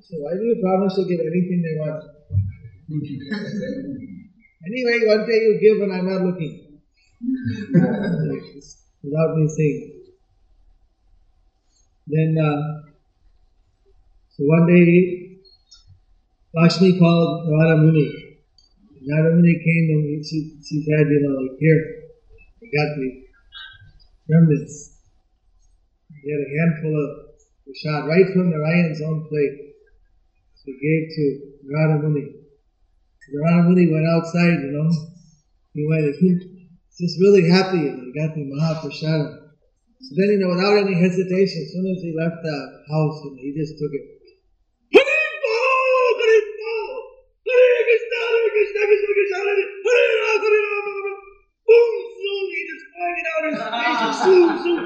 So 0.00 0.16
why 0.18 0.34
do 0.34 0.42
you 0.42 0.58
promise 0.62 0.94
to 0.96 1.04
give 1.04 1.20
anything 1.20 1.62
they 1.62 1.76
want? 1.78 2.02
anyway, 4.66 5.06
one 5.06 5.26
day 5.26 5.38
you 5.46 5.58
give 5.62 5.78
when 5.78 5.92
I'm 5.92 6.06
not 6.06 6.22
looking. 6.22 6.80
without 9.02 9.36
me 9.36 9.48
saying. 9.48 10.02
Then, 12.06 12.36
uh, 12.38 12.82
so 14.30 14.44
one 14.44 14.66
day, 14.66 15.38
Lakshmi 16.54 16.98
called 16.98 17.48
Radha 17.50 17.76
Muni. 17.80 18.06
Radha 19.08 19.30
Muni 19.34 19.54
came 19.64 19.88
and 19.90 20.24
she, 20.24 20.58
she 20.62 20.82
said, 20.82 21.06
you 21.10 21.20
know, 21.22 21.34
like, 21.40 21.58
here, 21.58 21.80
I 22.62 22.66
got 22.74 22.96
the 22.96 23.22
remnants. 24.30 24.98
He 26.22 26.30
had 26.30 26.40
a 26.40 26.50
handful 26.60 26.94
of 27.04 27.31
prasad 27.72 28.04
right 28.08 28.28
from 28.32 28.50
Narayan's 28.50 29.00
own 29.00 29.24
plate. 29.28 29.56
He 30.64 30.72
gave 30.76 31.08
to 31.16 31.24
Radha 31.72 31.98
Muni. 31.98 32.36
Radha 33.34 33.62
Muni 33.68 33.90
went 33.90 34.06
outside, 34.06 34.60
you 34.60 34.70
know. 34.70 34.90
He 35.74 35.82
went, 35.88 36.04
he 36.20 36.36
just 37.00 37.18
really 37.20 37.48
happy 37.48 37.88
and 37.88 37.98
he 38.04 38.12
got 38.12 38.34
the 38.34 38.44
Mahaprasada. 38.44 39.40
So 40.02 40.10
then, 40.18 40.28
you 40.36 40.38
know, 40.38 40.50
without 40.50 40.76
any 40.76 40.94
hesitation, 40.94 41.62
as 41.64 41.72
soon 41.72 41.86
as 41.88 42.02
he 42.02 42.12
left 42.12 42.42
the 42.42 42.56
house, 42.90 43.16
you 43.24 43.30
know, 43.32 43.40
he 43.40 43.54
just 43.56 43.78
took 43.78 43.92
it. 43.94 44.04
Boom! 51.66 51.94
Soon 52.22 52.44
he 52.52 52.60
just 52.68 52.84
pointed 52.92 53.26
out 53.32 53.42
his 53.48 53.58
face. 53.62 54.16
Soon, 54.22 54.50
soon. 54.62 54.80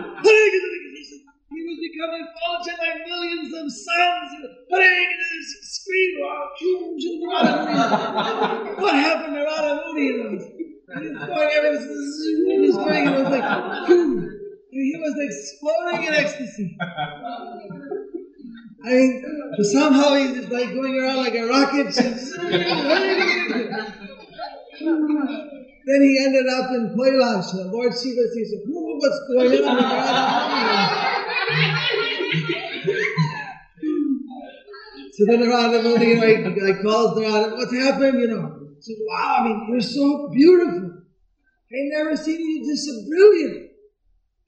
He 1.49 1.61
was 1.65 1.79
becoming 1.81 2.23
effulgent 2.23 2.79
like 2.79 2.99
millions 3.09 3.51
of 3.57 3.67
suns. 3.73 4.31
Scream! 5.67 6.21
What 8.79 8.95
happened 8.95 9.35
to 9.35 9.43
Radha 9.43 9.73
Muni? 9.95 10.07
It 10.89 11.01
was 12.61 12.77
going, 12.77 13.05
it 13.07 13.11
was 13.11 13.31
like, 13.31 13.49
he 14.71 14.95
was 15.01 15.15
exploding 15.19 16.07
in 16.07 16.13
ecstasy. 16.15 16.77
I 18.85 18.91
mean, 18.91 19.23
somehow 19.63 20.15
he's 20.15 20.49
like 20.49 20.73
going 20.73 20.99
around 20.99 21.17
like 21.17 21.35
a 21.35 21.47
rocket. 21.47 21.93
then 25.87 26.03
he 26.03 26.19
ended 26.25 26.47
up 26.49 26.71
in 26.71 26.95
Kailash. 26.97 27.53
And 27.53 27.61
the 27.61 27.71
Lord 27.73 27.93
Shiva 27.93 28.29
says, 28.33 28.55
what's 28.67 29.21
going 29.29 29.65
on? 29.65 29.79
so 35.13 35.25
then 35.27 35.41
Narada 35.41 35.83
Muni, 35.83 36.07
you 36.09 36.17
know, 36.17 36.67
I, 36.69 36.83
called 36.83 37.19
Narada, 37.21 37.57
what's 37.57 37.73
happened, 37.75 38.21
you 38.21 38.29
know? 38.29 38.57
said, 38.81 38.97
wow, 39.01 39.37
I 39.41 39.45
mean, 39.45 39.67
you're 39.71 39.81
so 39.81 40.29
beautiful. 40.33 41.03
I 41.73 41.79
never 41.97 42.17
seen 42.17 42.41
you 42.41 42.65
just 42.65 42.87
so 42.87 42.93
brilliant. 43.09 43.66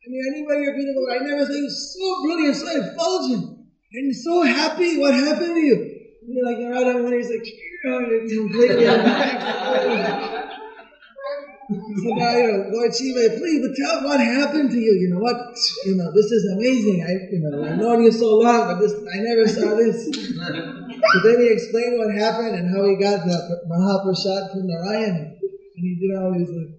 I 0.09 0.11
mean, 0.11 0.25
anybody 0.25 0.65
you're 0.65 0.73
beautiful, 0.73 1.05
I 1.13 1.19
never 1.21 1.45
seen 1.45 1.65
you 1.65 1.69
so 1.69 2.23
brilliant, 2.25 2.57
so 2.57 2.65
effulgent, 2.81 3.45
and 3.93 4.17
so 4.17 4.41
happy. 4.41 4.97
What 4.97 5.13
happened 5.13 5.55
to 5.55 5.61
you? 5.61 5.77
And 6.25 6.33
you're 6.33 6.47
like, 6.49 6.57
Narada 6.65 6.97
Muni, 7.05 7.19
he's 7.19 7.29
like, 7.29 7.45
know, 7.85 8.01
you're 8.01 8.25
completely 8.25 8.87
So 11.69 12.09
now, 12.17 12.33
you 12.41 12.49
know, 12.49 12.73
Lord 12.73 12.95
Shiva, 12.97 13.37
please, 13.37 13.61
but 13.61 13.77
tell 13.77 14.01
what 14.09 14.21
happened 14.21 14.71
to 14.71 14.79
you. 14.79 14.97
You 14.97 15.11
know 15.13 15.21
what? 15.21 15.37
You 15.85 15.97
know, 15.97 16.11
this 16.15 16.33
is 16.33 16.57
amazing. 16.57 17.05
I, 17.05 17.29
you 17.29 17.45
know, 17.45 17.69
I've 17.69 17.77
known 17.77 18.03
you 18.03 18.11
so 18.11 18.39
long, 18.39 18.73
but 18.73 18.81
this, 18.81 18.95
I 18.97 19.21
never 19.21 19.47
saw 19.47 19.77
this. 19.77 20.09
So 20.09 21.21
then 21.21 21.41
he 21.41 21.53
explained 21.53 21.99
what 21.99 22.17
happened 22.17 22.57
and 22.57 22.75
how 22.75 22.89
he 22.89 22.97
got 22.97 23.27
the 23.27 23.61
Mahaprasad 23.69 24.53
from 24.53 24.67
Narayan. 24.67 25.37
And 25.37 25.85
he 25.85 26.01
did 26.01 26.17
all 26.17 26.33
these 26.33 26.49
like, 26.49 26.78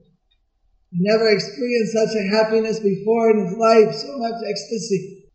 he 0.91 0.99
never 1.01 1.29
experienced 1.29 1.93
such 1.93 2.15
a 2.15 2.27
happiness 2.29 2.79
before 2.79 3.31
in 3.31 3.45
his 3.45 3.57
life, 3.57 3.93
so 3.93 4.17
much 4.17 4.41
ecstasy. 4.47 5.25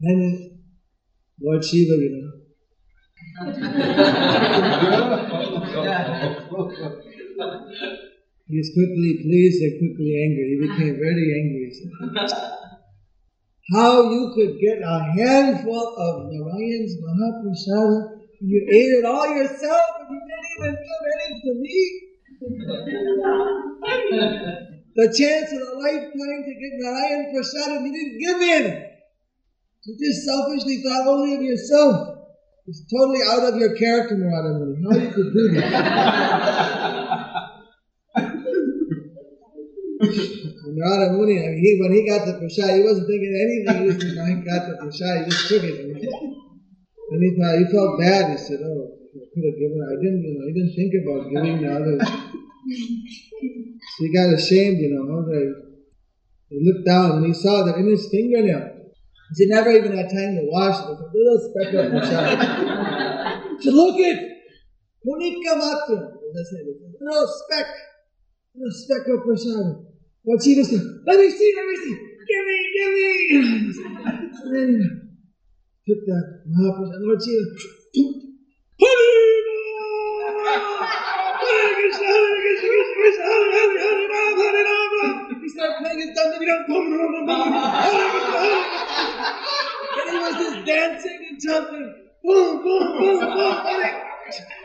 Then 0.00 0.60
Lord 1.40 1.64
Shiva, 1.64 1.94
you 1.94 2.10
know. 2.16 2.30
he 8.48 8.56
was 8.58 8.70
quickly 8.74 9.12
pleased 9.22 9.62
and 9.62 9.78
quickly 9.78 10.12
angry. 10.24 10.46
He 10.50 10.66
became 10.66 10.96
very 10.98 11.26
angry 11.38 11.60
how 13.72 14.10
you 14.10 14.32
could 14.34 14.58
get 14.60 14.82
a 14.82 15.12
handful 15.16 15.94
of 15.96 16.26
Narayan's 16.32 16.96
Mahaprasada 17.00 18.18
and 18.40 18.50
you 18.50 18.66
ate 18.68 18.98
it 18.98 19.04
all 19.04 19.28
yourself 19.28 19.80
and 20.00 20.08
you 20.10 20.20
didn't 20.26 20.48
even 20.58 20.74
give 20.74 21.02
any 21.14 21.30
to 21.40 21.50
me. 24.40 24.79
The 24.94 25.06
chance 25.06 25.52
of 25.52 25.60
a 25.60 25.72
lifetime 25.78 26.40
to 26.44 26.52
get 26.58 26.72
Narayan 26.76 27.30
Prasad 27.32 27.70
and 27.70 27.86
you 27.86 27.92
didn't 27.92 28.18
give 28.18 28.40
in. 28.40 28.64
You 29.86 29.96
just 29.98 30.24
selfishly 30.24 30.78
thought 30.82 31.06
only 31.06 31.34
of 31.34 31.42
yourself. 31.42 31.94
It's 32.66 32.82
totally 32.92 33.20
out 33.26 33.42
of 33.42 33.56
your 33.56 33.72
character, 33.74 34.14
Narada. 34.18 34.52
How 34.84 34.94
you 34.98 35.10
could 35.10 35.32
do 35.32 35.48
that? 35.54 35.70
Narada 40.00 41.12
Muni, 41.12 41.36
I 41.38 41.48
mean, 41.48 41.60
he, 41.60 41.76
when 41.80 41.92
he 41.92 42.06
got 42.06 42.24
the 42.24 42.34
prasad, 42.38 42.76
he 42.76 42.82
wasn't 42.82 43.06
thinking 43.06 43.32
anything. 43.36 43.84
He 43.84 43.92
just 44.00 44.16
got 44.16 44.66
the 44.66 44.74
prasad, 44.80 45.24
he 45.24 45.30
just 45.30 45.48
took 45.48 45.62
it. 45.62 45.76
And 47.10 47.18
he 47.22 47.30
thought 47.34 47.58
he 47.58 47.64
felt 47.74 47.98
bad. 47.98 48.30
He 48.30 48.36
said, 48.38 48.62
"Oh, 48.62 48.86
I 48.86 49.24
could 49.34 49.44
have 49.44 49.58
given. 49.58 49.82
I 49.82 49.98
didn't, 49.98 50.22
you 50.22 50.30
know, 50.38 50.46
didn't 50.46 50.74
think 50.78 50.94
about 50.94 51.26
giving 51.26 51.58
the 51.58 51.66
others." 51.74 51.98
He 52.68 54.12
got 54.12 54.34
ashamed, 54.34 54.80
you 54.80 54.90
know. 54.94 55.24
He 56.48 56.58
looked 56.62 56.86
down 56.86 57.12
and 57.18 57.26
he 57.26 57.32
saw 57.32 57.62
that 57.64 57.76
in 57.76 57.88
his 57.88 58.08
fingernail, 58.10 58.80
he 59.36 59.46
never 59.46 59.70
even 59.70 59.96
had 59.96 60.10
time 60.10 60.34
to 60.34 60.42
wash 60.50 60.74
it. 60.80 60.86
There's 60.86 61.00
a 61.00 61.12
little 61.14 61.38
speck 61.38 61.74
of 61.74 61.90
prasad. 61.92 63.62
so 63.62 63.70
look 63.70 63.98
at 64.00 64.16
Punika 65.06 65.54
Matra. 65.54 66.10
That's 66.34 66.52
it. 66.52 66.66
Little 67.00 67.26
speck, 67.26 67.66
little 68.54 68.72
speck 68.72 69.06
of 69.08 69.24
prasad. 69.24 69.86
What 70.22 70.42
she 70.42 70.62
saying, 70.62 71.02
let 71.06 71.18
me 71.18 71.30
see, 71.30 71.52
let 71.56 71.66
me 71.66 71.76
see, 71.76 71.96
give 72.28 72.44
me, 72.46 72.58
give 72.76 72.92
me. 72.92 73.06
And 74.42 74.54
then 74.54 74.70
he 75.84 75.94
took 75.94 76.04
that 76.06 76.42
Mahaprasad, 76.48 77.00
Lord 77.00 77.22
Shiva, 77.22 77.44
he 85.40 85.48
started 85.48 85.76
playing 85.78 85.98
his 85.98 86.10
and 89.96 90.10
he 90.10 90.18
was 90.18 90.34
just 90.34 90.66
dancing 90.66 91.26
and 91.30 91.40
jumping. 91.40 91.94
Boom, 92.22 92.62
boom, 92.62 92.98
boom, 92.98 93.20
boom. 93.20 93.54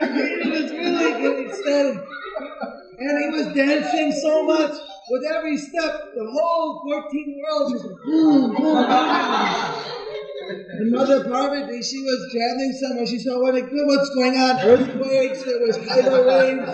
He 0.02 0.50
was 0.50 0.72
really 0.72 1.12
getting 1.22 1.54
started. 1.54 1.98
And 2.98 3.20
he 3.20 3.28
was 3.30 3.48
dancing 3.56 4.12
so 4.22 4.44
much 4.46 4.72
with 5.10 5.24
every 5.24 5.58
step, 5.58 5.92
the 6.16 6.26
whole 6.32 6.82
14 6.84 7.42
worlds 7.44 7.74
was 7.74 7.84
boom, 8.06 8.56
boom, 8.56 8.88
boom. 8.88 10.05
And 10.48 10.92
Mother 10.92 11.24
Parvati, 11.24 11.82
she 11.82 12.00
was 12.00 12.30
traveling 12.32 12.74
somewhere. 12.74 13.06
She 13.06 13.20
saw 13.20 13.42
what, 13.42 13.56
what's 13.56 14.10
going 14.16 14.36
on. 14.38 14.60
Earthquakes, 14.60 15.44
there 15.44 15.60
was 15.60 15.78
tidal 15.78 16.26
waves, 16.26 16.70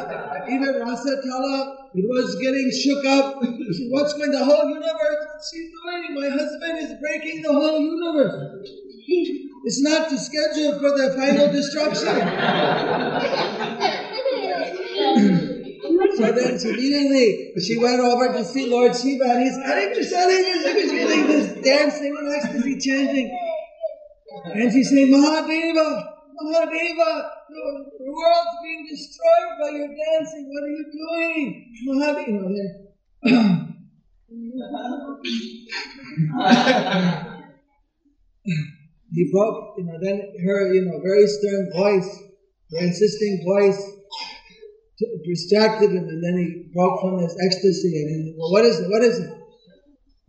even 0.50 0.74
Rasatala, 0.82 1.82
it 1.94 2.06
was 2.08 2.36
getting 2.36 2.72
shook 2.72 3.06
up. 3.06 3.44
She, 3.44 3.88
what's 3.90 4.14
going 4.14 4.32
the 4.32 4.44
whole 4.44 4.68
universe? 4.68 5.26
What's 5.28 5.52
she 5.52 5.70
doing? 5.72 6.16
My 6.16 6.30
husband 6.30 6.78
is 6.80 6.96
breaking 7.00 7.42
the 7.42 7.52
whole 7.52 7.80
universe. 7.80 8.34
It's 9.64 9.82
not 9.82 10.10
the 10.10 10.18
schedule 10.18 10.80
for 10.80 10.92
the 10.96 11.14
final 11.16 11.52
destruction. 11.52 12.16
so 16.16 16.32
then 16.32 16.58
immediately 16.64 17.52
she 17.62 17.78
went 17.78 18.00
over 18.00 18.34
to 18.34 18.46
see 18.46 18.70
Lord 18.70 18.96
Shiva 18.96 19.26
and 19.26 19.44
he's 19.44 19.58
cutting 19.66 19.94
the 19.94 20.04
selling 20.04 20.44
he's 20.44 20.92
doing 20.92 21.28
this 21.28 21.64
dancing 21.64 22.16
and 22.18 22.34
ecstasy 22.34 22.78
chanting. 22.80 23.30
And 24.46 24.72
she 24.72 24.84
said, 24.84 25.08
Mahadeva, 25.10 26.04
Mahadeva, 26.42 27.30
the 27.50 28.10
world's 28.10 28.58
being 28.64 28.88
destroyed 28.90 29.60
by 29.62 29.70
your 29.70 29.88
dancing. 29.88 30.50
What 30.50 30.64
are 30.64 30.76
you 30.76 30.86
doing? 30.92 31.74
Mahadeva, 31.88 32.44
he 39.14 39.30
broke, 39.32 39.76
you 39.78 39.84
know, 39.86 39.98
then 40.02 40.18
her, 40.46 40.74
you 40.74 40.82
know, 40.86 41.00
very 41.04 41.28
stern 41.28 41.70
voice, 41.76 42.10
her 42.72 42.80
insisting 42.80 43.44
voice 43.46 43.80
distracted 45.24 45.92
him, 45.92 46.08
and 46.08 46.24
then 46.24 46.38
he 46.38 46.64
broke 46.74 47.02
from 47.02 47.20
his 47.20 47.36
ecstasy, 47.46 48.02
and 48.02 48.10
he, 48.10 48.34
well, 48.38 48.52
what 48.52 48.66
is 48.66 48.80
it? 48.80 48.90
What 48.90 49.04
is 49.04 49.20
it? 49.20 49.30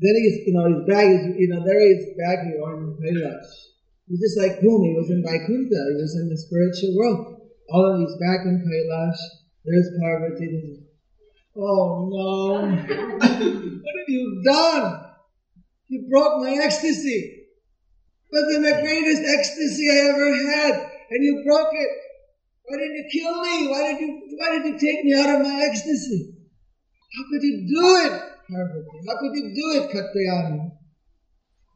Then 0.00 0.14
he's, 0.16 0.46
you 0.46 0.52
know, 0.54 0.64
his 0.66 0.84
bag 0.88 1.10
is, 1.10 1.26
you 1.38 1.48
know, 1.48 1.62
there 1.64 1.80
he 1.80 1.86
is 1.86 2.06
back 2.18 2.44
on. 2.62 2.98
He's 4.12 4.20
just 4.20 4.36
like 4.36 4.60
he 4.60 4.92
was 4.92 5.08
in 5.08 5.24
Vaikuntha, 5.24 5.80
he 5.88 5.96
was 5.96 6.12
in 6.20 6.28
the 6.28 6.36
spiritual 6.36 6.92
world. 6.92 7.32
All 7.72 7.88
of 7.88 7.96
these 7.96 8.12
back 8.20 8.44
in 8.44 8.60
Kailash, 8.60 9.16
there's 9.64 9.88
Parvati, 9.96 10.84
oh 11.56 12.04
no, 12.12 12.76
what 12.76 13.94
have 13.96 14.08
you 14.12 14.42
done? 14.44 14.84
You 15.88 16.04
broke 16.10 16.36
my 16.44 16.52
ecstasy. 16.60 17.40
But 18.30 18.44
then 18.50 18.60
the 18.60 18.76
greatest 18.84 19.22
ecstasy 19.24 19.88
I 19.88 20.12
ever 20.12 20.28
had, 20.28 20.74
and 21.08 21.24
you 21.24 21.40
broke 21.42 21.72
it. 21.72 21.90
Why 22.68 22.76
didn't 22.76 22.96
you 22.96 23.06
kill 23.16 23.40
me? 23.40 23.66
Why 23.66 23.82
did 23.88 23.98
you 23.98 24.20
why 24.36 24.50
did 24.50 24.64
you 24.66 24.76
take 24.76 25.04
me 25.04 25.14
out 25.14 25.30
of 25.30 25.40
my 25.40 25.56
ecstasy? 25.64 26.28
How 27.16 27.24
could 27.32 27.42
you 27.42 27.64
do 27.64 27.86
it, 28.04 28.12
Parvati? 28.12 29.08
How 29.08 29.16
could 29.16 29.32
you 29.32 29.54
do 29.56 29.66
it, 29.80 29.88
Katyayani? 29.88 30.70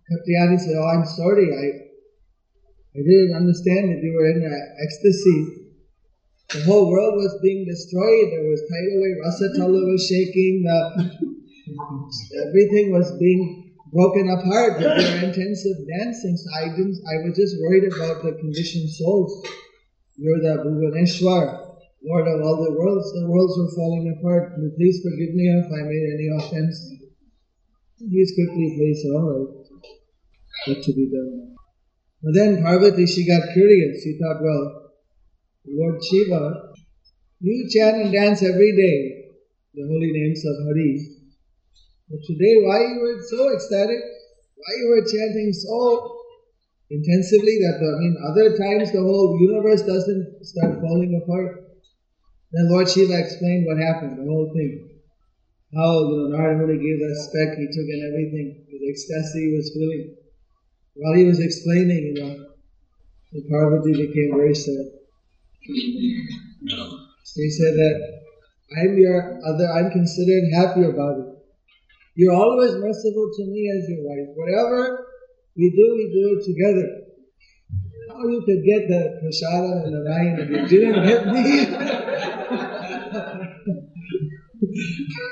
Katyayani 0.04 0.58
said, 0.60 0.76
Oh, 0.76 0.86
I'm 0.86 1.04
sorry, 1.06 1.48
I 1.48 1.85
I 2.96 3.04
didn't 3.04 3.36
understand 3.36 3.92
that 3.92 4.00
you 4.00 4.16
were 4.16 4.24
in 4.24 4.40
ecstasy. 4.40 5.68
The 6.48 6.64
whole 6.64 6.88
world 6.88 7.20
was 7.20 7.36
being 7.42 7.68
destroyed. 7.68 8.32
There 8.32 8.48
was 8.48 8.64
tidal 8.64 8.96
wave, 9.04 9.20
Rasatala 9.20 9.84
was 9.84 10.00
shaking, 10.08 10.64
the, 10.64 10.80
everything 12.48 12.96
was 12.96 13.12
being 13.20 13.74
broken 13.92 14.32
apart 14.32 14.80
with 14.80 14.96
their 14.96 15.28
intensive 15.28 15.76
dancing. 15.92 16.40
So 16.40 16.48
I 16.56 16.72
didn't. 16.72 16.96
I 17.04 17.20
was 17.28 17.36
just 17.36 17.60
worried 17.60 17.84
about 17.84 18.24
the 18.24 18.32
conditioned 18.40 18.88
souls. 18.88 19.44
You're 20.16 20.40
the 20.40 20.64
Bhuvaneshwar, 20.64 21.76
Lord 22.00 22.26
of 22.28 22.40
all 22.40 22.64
the 22.64 22.72
worlds. 22.72 23.12
The 23.12 23.28
worlds 23.28 23.58
were 23.60 23.76
falling 23.76 24.08
apart. 24.16 24.56
Please 24.78 25.04
forgive 25.04 25.36
me 25.36 25.52
if 25.52 25.68
I 25.68 25.84
made 25.84 26.06
any 26.16 26.28
offense. 26.32 26.80
Please 27.98 28.32
quickly 28.32 28.72
placed. 28.72 29.04
All 29.12 29.28
right, 29.28 29.52
what 30.68 30.82
to 30.82 30.92
be 30.94 31.10
done? 31.12 31.55
But 32.26 32.34
then 32.34 32.58
Parvati, 32.58 33.06
she 33.06 33.22
got 33.22 33.54
curious. 33.54 34.02
She 34.02 34.18
thought, 34.18 34.42
well, 34.42 34.90
Lord 35.62 36.02
Shiva, 36.02 36.74
you 37.38 37.70
chant 37.70 38.02
and 38.02 38.10
dance 38.10 38.42
every 38.42 38.74
day 38.74 39.30
the 39.72 39.86
holy 39.86 40.10
names 40.10 40.42
of 40.42 40.58
Hari. 40.66 41.06
But 42.10 42.18
today, 42.26 42.58
why 42.66 42.82
you 42.82 42.98
were 42.98 43.22
so 43.30 43.54
ecstatic? 43.54 44.02
Why 44.58 44.70
you 44.74 44.86
were 44.90 45.06
chanting 45.06 45.52
so 45.52 46.18
intensively 46.90 47.62
that, 47.62 47.78
I 47.78 47.94
mean, 48.02 48.18
other 48.18 48.58
times 48.58 48.90
the 48.90 49.06
whole 49.06 49.38
universe 49.38 49.82
doesn't 49.82 50.42
start 50.42 50.80
falling 50.82 51.14
apart? 51.22 51.62
Then 52.50 52.70
Lord 52.70 52.90
Shiva 52.90 53.20
explained 53.22 53.66
what 53.66 53.78
happened, 53.78 54.18
the 54.18 54.26
whole 54.26 54.50
thing. 54.52 54.98
How, 55.72 56.10
you 56.10 56.26
know, 56.26 56.36
Narada 56.36 56.74
gave 56.74 56.98
that 56.98 57.22
speck, 57.30 57.54
he 57.54 57.66
took 57.70 57.86
in 57.86 58.02
everything, 58.02 58.66
the 58.66 58.90
ecstasy 58.90 59.46
he 59.46 59.54
was 59.54 59.70
feeling. 59.70 60.25
While 60.96 61.14
he 61.14 61.24
was 61.24 61.40
explaining, 61.40 62.14
you 62.16 62.22
know, 62.22 62.34
the 63.32 63.42
Parvati 63.50 63.92
became 63.92 64.30
very 64.32 64.54
sad. 64.54 64.86
So 67.24 67.42
he 67.42 67.50
said 67.50 67.74
that 67.74 67.96
I'm 68.78 68.96
your 68.96 69.38
other, 69.44 69.70
I'm 69.72 69.90
considered 69.90 70.44
about 70.54 71.18
it. 71.20 71.36
You're 72.14 72.32
always 72.32 72.72
merciful 72.76 73.30
to 73.36 73.44
me 73.44 73.70
as 73.76 73.88
your 73.90 74.02
wife. 74.08 74.28
Whatever 74.34 75.06
we 75.54 75.68
do, 75.70 75.94
we 75.96 76.08
do 76.16 76.38
it 76.38 76.44
together. 76.46 77.02
How 78.08 78.26
you 78.28 78.40
could 78.46 78.64
get 78.64 78.88
the 78.88 79.20
prasada 79.20 79.84
and 79.84 79.92
the 79.92 80.02
wine 80.08 80.40
and 80.40 80.48
you 80.50 80.66
didn't 80.66 81.04
get 81.04 81.26
me? 81.26 81.44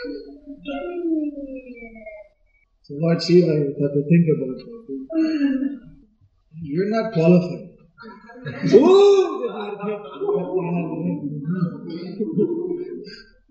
so 2.85 2.95
Lord 3.01 3.23
Shiva, 3.23 3.47
you 3.47 3.73
have 3.81 3.93
to 3.97 4.03
think 4.13 4.29
about 4.29 4.61
that. 4.61 5.81
You're 6.61 6.91
not 6.91 7.13
qualified. 7.15 7.71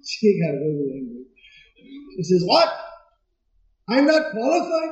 she 0.06 0.40
got 0.40 0.54
really 0.54 0.86
angry. 0.94 1.26
She 2.16 2.24
says, 2.24 2.44
What? 2.46 2.70
I'm 3.90 4.06
not 4.06 4.32
qualified. 4.32 4.92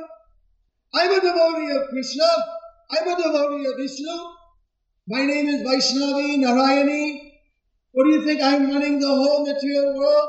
I'm 0.92 1.12
a 1.12 1.20
devotee 1.20 1.70
of 1.76 1.88
Krishna. 1.90 2.26
I'm 2.90 3.06
a 3.08 3.16
devotee 3.16 3.64
of 3.66 3.76
Vishnu. 3.78 4.10
My 5.06 5.24
name 5.24 5.46
is 5.46 5.62
Vaishnavi 5.62 6.38
Narayani. 6.38 7.30
What 7.92 8.04
do 8.04 8.10
you 8.10 8.24
think? 8.24 8.42
I'm 8.42 8.68
running 8.68 8.98
the 8.98 9.06
whole 9.06 9.46
material 9.46 9.96
world 9.96 10.28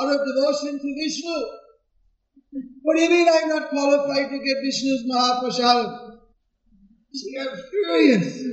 out 0.00 0.08
of 0.08 0.26
devotion 0.26 0.80
to 0.80 0.94
Vishnu. 1.02 1.44
What 2.84 2.96
do 2.96 3.02
you 3.02 3.08
mean 3.08 3.26
I'm 3.26 3.48
not 3.48 3.70
qualified 3.70 4.28
to 4.28 4.38
get 4.44 4.58
Vishnu's 4.60 5.08
Mahaprasadam? 5.10 6.18
She 7.14 7.34
got 7.34 7.56
furious. 7.70 8.44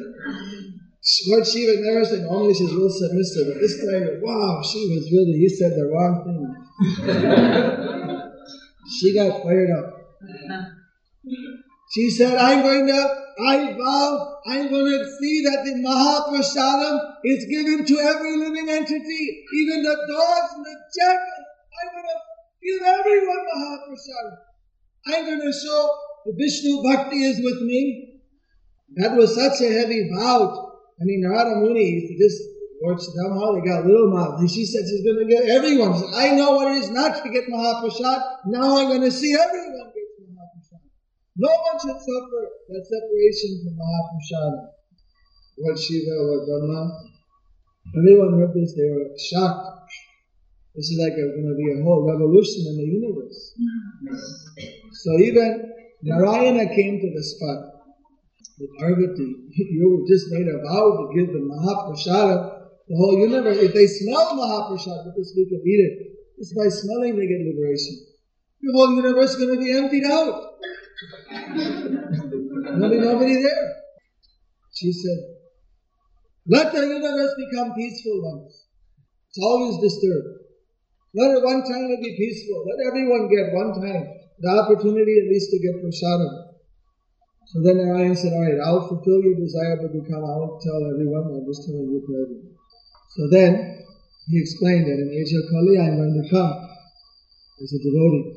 Lord 1.27 1.45
Shiva 1.45 1.81
never 1.81 2.05
said, 2.05 2.21
normally 2.21 2.53
she's 2.53 2.71
real 2.73 2.89
submissive, 2.89 3.47
but 3.47 3.59
this 3.59 3.77
time, 3.83 4.21
wow, 4.21 4.63
she 4.63 4.87
was 4.87 5.11
really, 5.11 5.37
he 5.37 5.49
said 5.49 5.73
the 5.75 5.83
wrong 5.91 6.23
thing. 6.23 6.47
She 8.91 9.13
got 9.13 9.43
fired 9.43 9.69
up. 9.71 9.85
She 11.93 12.09
said, 12.09 12.37
I'm 12.37 12.61
going 12.61 12.87
to, 12.87 13.15
I 13.39 13.73
vow 13.77 14.37
I'm 14.47 14.69
going 14.69 14.91
to 14.91 15.05
see 15.19 15.43
that 15.43 15.63
the 15.63 15.75
Mahaprasadam 15.85 16.99
is 17.23 17.45
given 17.45 17.85
to 17.85 17.99
every 17.99 18.37
living 18.37 18.69
entity, 18.69 19.45
even 19.53 19.83
the 19.83 19.95
dogs 20.09 20.53
and 20.55 20.65
the 20.65 20.75
jackals. 20.97 21.45
I'm 21.83 21.93
going 21.93 22.05
to. 22.05 22.30
I'm 25.07 25.25
going 25.25 25.41
to 25.41 25.53
show 25.53 25.89
the 26.25 26.33
Vishnu 26.37 26.83
Bhakti 26.83 27.23
is 27.23 27.37
with 27.43 27.61
me. 27.63 28.19
That 28.95 29.15
was 29.15 29.35
such 29.35 29.61
a 29.61 29.71
heavy 29.71 30.09
vow. 30.13 30.71
I 30.99 31.03
mean, 31.03 31.21
Narada 31.21 31.55
Muni, 31.55 32.15
this 32.19 32.35
Lord 32.83 32.99
somehow 32.99 33.53
they 33.53 33.61
got 33.67 33.85
little 33.85 34.09
mouth. 34.09 34.39
And 34.39 34.49
she 34.49 34.65
said 34.65 34.81
she's 34.85 35.05
going 35.05 35.21
to 35.21 35.29
get 35.29 35.49
everyone. 35.49 35.97
Said, 35.97 36.13
I 36.13 36.35
know 36.35 36.51
what 36.51 36.73
it 36.73 36.77
is 36.81 36.89
not 36.89 37.23
to 37.23 37.29
get 37.29 37.49
Mahaprasad. 37.49 38.21
Now 38.47 38.77
I'm 38.77 38.87
going 38.87 39.01
to 39.01 39.11
see 39.11 39.33
everyone 39.33 39.93
get 39.93 40.07
Mahaprasad. 40.29 40.81
No 41.37 41.49
one 41.49 41.77
should 41.79 41.99
suffer 42.01 42.41
that 42.69 42.85
separation 42.85 43.63
from 43.63 43.77
Mahaprasad. 43.77 44.53
Lord 45.57 45.79
Shiva, 45.79 46.11
Lord 46.17 46.47
Brahma. 46.47 46.89
Everyone 47.97 48.39
heard 48.39 48.53
this, 48.53 48.73
they 48.73 48.89
were 48.89 49.09
shocked. 49.17 49.80
This 50.75 50.87
is 50.87 50.99
like 51.03 51.15
going 51.19 51.51
to 51.51 51.55
be 51.59 51.67
a 51.75 51.83
whole 51.83 52.07
revolution 52.07 52.63
in 52.71 52.75
the 52.79 52.87
universe. 52.87 53.55
So 55.03 55.19
even 55.19 55.73
Narayana 56.03 56.73
came 56.73 56.99
to 56.99 57.09
the 57.11 57.23
spot 57.23 57.59
with 58.59 58.69
Parvati. 58.79 59.35
You 59.71 60.05
just 60.07 60.31
made 60.31 60.47
a 60.47 60.63
vow 60.63 60.85
to 60.95 61.05
give 61.15 61.33
the 61.33 61.43
Mahaprasada 61.43 62.71
the 62.87 62.95
whole 62.95 63.19
universe. 63.19 63.57
If 63.57 63.73
they 63.73 63.85
smell 63.85 64.31
Mahaprasad, 64.31 65.11
because 65.11 65.33
we 65.35 65.45
can 65.45 65.61
eat 65.65 65.81
it, 65.87 65.93
just 66.39 66.55
by 66.55 66.67
smelling 66.69 67.17
they 67.19 67.27
get 67.27 67.43
liberation. 67.43 68.07
The 68.61 68.71
whole 68.73 68.95
universe 68.95 69.31
is 69.31 69.35
going 69.35 69.59
to 69.59 69.59
be 69.59 69.71
emptied 69.71 70.05
out. 70.05 70.55
There'll 72.71 72.89
be 72.89 72.99
nobody 72.99 73.35
there. 73.41 73.73
She 74.73 74.91
said, 74.91 75.19
let 76.47 76.71
the 76.71 76.81
universe 76.81 77.33
become 77.37 77.73
peaceful 77.75 78.21
once. 78.23 78.65
It's 79.29 79.39
always 79.41 79.77
disturbed. 79.81 80.40
Let 81.13 81.35
it 81.35 81.43
one 81.43 81.59
time 81.67 81.91
be 81.99 82.15
peaceful. 82.15 82.63
Let 82.63 82.87
everyone 82.87 83.27
get 83.27 83.51
one 83.51 83.75
time 83.75 84.07
the 84.39 84.47
opportunity 84.47 85.19
at 85.19 85.27
least 85.27 85.51
to 85.51 85.59
get 85.59 85.75
prasadam. 85.83 86.55
So 87.51 87.59
then 87.61 87.83
Narayan 87.83 88.15
said, 88.15 88.31
all 88.31 88.47
right, 88.47 88.55
I'll 88.63 88.87
fulfill 88.87 89.19
your 89.19 89.35
desire 89.35 89.75
to 89.75 89.91
become, 89.91 90.23
I 90.23 90.39
won't 90.39 90.63
tell 90.63 90.79
everyone, 90.87 91.27
I'm 91.35 91.43
just 91.43 91.67
tell 91.67 91.83
you 91.83 91.99
to 91.99 92.11
everyone. 92.15 92.55
So 93.11 93.27
then 93.27 93.51
he 94.31 94.39
explained 94.39 94.87
that 94.87 95.03
in 95.03 95.11
of 95.11 95.43
Kali 95.51 95.75
I'm 95.75 95.99
going 95.99 96.15
to 96.15 96.25
come 96.31 96.55
as 97.59 97.73
a 97.75 97.79
devotee. 97.83 98.31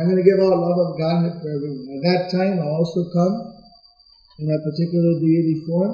I'm 0.00 0.08
going 0.08 0.16
to 0.16 0.24
give 0.24 0.40
out 0.40 0.56
love 0.56 0.80
of 0.80 0.96
Godhead 0.96 1.36
for 1.36 1.52
everyone. 1.52 1.84
At 1.84 2.02
that 2.08 2.22
time 2.32 2.56
I'll 2.64 2.80
also 2.80 3.04
come 3.12 3.34
in 4.40 4.48
a 4.48 4.56
particular 4.64 5.20
deity 5.20 5.60
form 5.68 5.92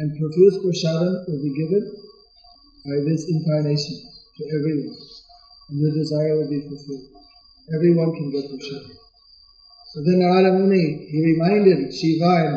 and 0.00 0.08
profuse 0.16 0.56
prasadam 0.56 1.12
will 1.28 1.42
be 1.44 1.52
given 1.52 1.84
by 2.88 2.96
this 3.04 3.28
incarnation 3.28 4.11
to 4.36 4.42
everyone. 4.56 4.96
And 5.70 5.80
your 5.80 5.92
desire 5.94 6.36
will 6.36 6.50
be 6.50 6.60
fulfilled. 6.68 7.08
Everyone 7.74 8.12
can 8.14 8.30
get 8.30 8.50
prasadam. 8.50 8.96
So 9.92 10.02
then 10.04 10.20
Narada 10.20 10.52
Muni, 10.58 11.08
he 11.10 11.36
reminded 11.36 11.92
Shiva 11.92 12.32
and 12.42 12.54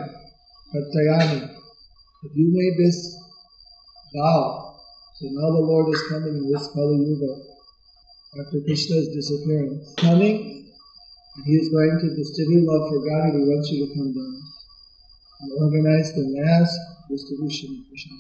Katyayani 0.72 1.42
that 2.22 2.32
you 2.34 2.48
made 2.52 2.86
this 2.86 3.16
Wow. 4.16 4.80
So 5.20 5.28
now 5.28 5.52
the 5.52 5.60
Lord 5.60 5.94
is 5.94 6.02
coming 6.08 6.40
in 6.40 6.52
this 6.52 6.72
Kali 6.72 7.04
Yuga 7.04 7.36
after 8.40 8.64
Krishna's 8.64 9.12
disappearance. 9.12 9.94
Coming, 9.98 10.72
and 11.36 11.46
he 11.46 11.52
is 11.60 11.68
going 11.68 12.00
to 12.00 12.16
distribute 12.16 12.64
love 12.64 12.88
for 12.88 13.00
God 13.04 13.28
and 13.28 13.44
he 13.44 13.44
wants 13.44 13.68
you 13.72 13.88
to 13.88 13.92
come 13.92 14.16
down 14.16 14.36
and 15.42 15.52
organize 15.60 16.16
the 16.16 16.32
mass 16.32 16.72
distribution 17.12 17.76
of 17.76 17.90
Krishna. 17.92 18.16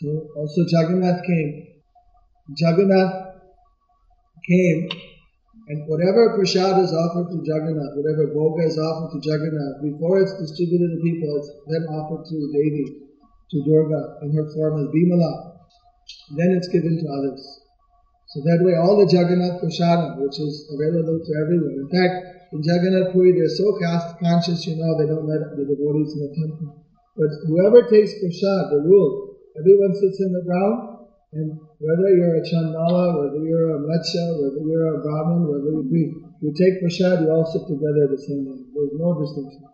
So 0.00 0.06
also 0.40 0.64
Jagannath 0.64 1.20
came. 1.26 1.71
Jagannath 2.50 3.38
came 4.48 4.90
and 5.68 5.86
whatever 5.86 6.34
prasad 6.34 6.82
is 6.82 6.90
offered 6.90 7.30
to 7.30 7.38
Jagannath, 7.38 7.94
whatever 7.94 8.34
bhoga 8.34 8.66
is 8.66 8.74
offered 8.74 9.14
to 9.14 9.20
Jagannath, 9.22 9.78
before 9.78 10.18
it's 10.18 10.34
distributed 10.34 10.90
to 10.90 10.98
people, 11.06 11.38
it's 11.38 11.50
then 11.70 11.86
offered 11.86 12.26
to 12.26 12.36
Devi 12.50 12.84
to 12.90 13.56
Durga 13.62 14.26
in 14.26 14.34
her 14.34 14.50
form 14.50 14.82
as 14.82 14.90
Bimala. 14.90 15.62
Then 16.34 16.50
it's 16.58 16.66
given 16.66 16.98
to 16.98 17.06
others. 17.06 17.40
So 18.34 18.40
that 18.42 18.64
way 18.66 18.74
all 18.74 18.98
the 18.98 19.06
Jagannath 19.06 19.62
Prasadam, 19.62 20.18
which 20.18 20.40
is 20.40 20.66
available 20.66 21.22
to 21.22 21.32
everyone. 21.46 21.86
In 21.86 21.90
fact, 21.94 22.50
in 22.52 22.60
Jagannath 22.64 23.12
Puri, 23.14 23.38
they're 23.38 23.48
so 23.48 23.78
caste 23.78 24.18
conscious, 24.18 24.66
you 24.66 24.76
know, 24.76 24.98
they 24.98 25.06
don't 25.06 25.30
let 25.30 25.46
the 25.54 25.62
devotees 25.62 26.16
in 26.16 26.26
the 26.26 26.32
temple. 26.42 26.84
But 27.14 27.30
whoever 27.46 27.86
takes 27.86 28.18
prasad, 28.18 28.72
the 28.72 28.82
rule, 28.82 29.36
everyone 29.54 29.94
sits 29.94 30.18
in 30.18 30.32
the 30.32 30.42
ground, 30.42 31.06
and 31.32 31.60
whether 31.82 32.14
you're 32.14 32.38
a 32.38 32.44
Chandala, 32.46 33.18
whether 33.18 33.42
you're 33.42 33.74
a 33.74 33.80
Matsya, 33.82 34.38
whether 34.38 34.62
you're 34.62 34.94
a 34.94 35.02
Brahmin, 35.02 35.50
whether 35.50 35.74
you 35.74 35.82
breathe, 35.82 36.14
you 36.38 36.54
take 36.54 36.78
prasad, 36.78 37.26
you 37.26 37.30
all 37.34 37.42
sit 37.42 37.66
together 37.66 38.06
at 38.06 38.14
the 38.14 38.22
same 38.22 38.46
time. 38.46 38.70
There's 38.70 38.94
no 38.94 39.18
distinction. 39.18 39.66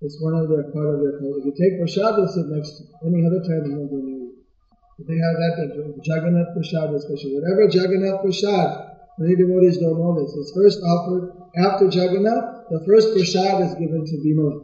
It's 0.00 0.22
one 0.22 0.38
of 0.38 0.46
their 0.46 0.70
part 0.70 0.94
of 0.94 1.02
their 1.02 1.18
culture. 1.18 1.42
If 1.42 1.50
you 1.50 1.54
take 1.58 1.82
prasad, 1.82 2.14
they'll 2.14 2.30
sit 2.30 2.46
next 2.46 2.78
to 2.78 2.82
Any 3.02 3.26
other 3.26 3.42
time, 3.42 3.66
they 3.66 3.74
won't 3.74 3.90
go 3.90 3.98
near 3.98 4.30
you. 4.30 4.38
They 5.02 5.18
have 5.18 5.34
that, 5.34 5.98
Jagannath 6.02 6.54
prasad 6.54 6.94
especially. 6.94 7.38
Whatever 7.38 7.66
Jagannath 7.66 8.22
prasad, 8.22 8.94
many 9.18 9.34
devotees 9.34 9.78
don't 9.78 9.98
know 9.98 10.14
this. 10.14 10.30
It's 10.38 10.54
first 10.54 10.78
offered 10.82 11.34
after 11.58 11.90
Jagannath. 11.90 12.70
The 12.70 12.82
first 12.86 13.14
prasad 13.14 13.66
is 13.66 13.74
given 13.74 14.06
to 14.06 14.14
Bimala, 14.22 14.62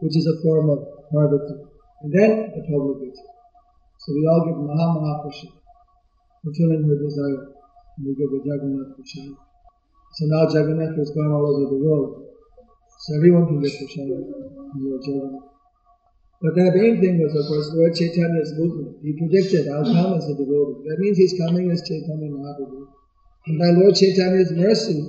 which 0.00 0.16
is 0.16 0.28
a 0.28 0.36
form 0.44 0.68
of 0.68 1.08
Parvati. 1.08 1.56
And 2.04 2.12
then 2.12 2.52
the 2.52 2.64
public 2.68 3.08
gets 3.08 3.20
it. 3.20 3.32
So 4.04 4.12
we 4.12 4.28
all 4.28 4.44
give 4.44 4.56
Maha 4.60 5.00
Maha 5.00 5.24
prasad, 5.24 5.52
fulfilling 6.46 6.86
her 6.86 6.98
desire. 7.02 7.50
And 7.98 8.06
we 8.06 8.14
give 8.14 8.30
the 8.30 8.40
Jagannath 8.46 8.94
prasad. 8.94 9.34
So 10.14 10.22
now 10.30 10.46
Jagannath 10.46 10.94
has 10.94 11.10
gone 11.10 11.34
all 11.34 11.42
over 11.50 11.74
the 11.74 11.80
world. 11.82 12.22
So 13.02 13.16
everyone 13.18 13.46
can 13.50 13.60
get 13.60 13.74
Prashad 13.74 14.08
in 14.08 14.80
your 14.80 15.02
children. 15.02 15.42
But 16.40 16.54
the 16.54 16.70
main 16.72 17.00
thing 17.00 17.18
was, 17.18 17.32
of 17.34 17.48
course, 17.48 17.72
Lord 17.74 17.92
Chaitanya's 17.96 18.52
movement. 18.56 19.00
He 19.02 19.12
predicted, 19.16 19.68
I'll 19.68 19.84
come 19.84 20.16
as 20.16 20.28
a 20.28 20.36
devotee. 20.36 20.84
That 20.88 21.00
means 21.00 21.16
he's 21.16 21.36
coming 21.36 21.70
as 21.72 21.82
Chaitanya 21.82 22.28
Mahaprabhu. 22.28 22.88
And 23.46 23.58
by 23.58 23.72
Lord 23.76 23.96
Chaitanya's 23.96 24.52
mercy, 24.52 25.00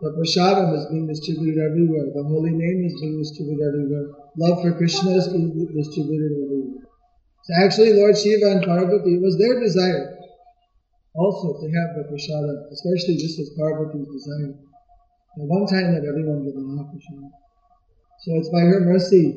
the 0.00 0.10
prasadam 0.14 0.78
is 0.78 0.86
being 0.90 1.06
distributed 1.06 1.58
everywhere. 1.58 2.10
The 2.14 2.22
holy 2.22 2.54
name 2.54 2.86
is 2.86 2.94
being 3.00 3.18
distributed 3.18 3.66
everywhere. 3.66 4.14
Love 4.38 4.62
for 4.62 4.72
Krishna 4.78 5.10
is 5.18 5.26
being 5.28 5.54
distributed 5.74 6.30
everywhere. 6.38 6.86
So 7.46 7.50
actually, 7.62 7.92
Lord 7.94 8.18
Shiva 8.18 8.58
and 8.58 8.62
Parvati, 8.62 9.18
was 9.18 9.38
their 9.38 9.58
desire 9.58 10.17
also 11.18 11.58
to 11.58 11.66
have 11.66 11.98
the 11.98 12.06
prasadam, 12.06 12.70
especially 12.70 13.18
this 13.18 13.34
was 13.42 13.50
Parvati's 13.58 14.06
desire. 14.06 14.54
The 15.36 15.44
one 15.50 15.66
time 15.66 15.94
that 15.94 16.06
everyone 16.06 16.46
get 16.46 16.54
Mahaprasad. 16.54 17.30
So 18.22 18.34
it's 18.38 18.48
by 18.54 18.62
her 18.62 18.80
mercy, 18.86 19.34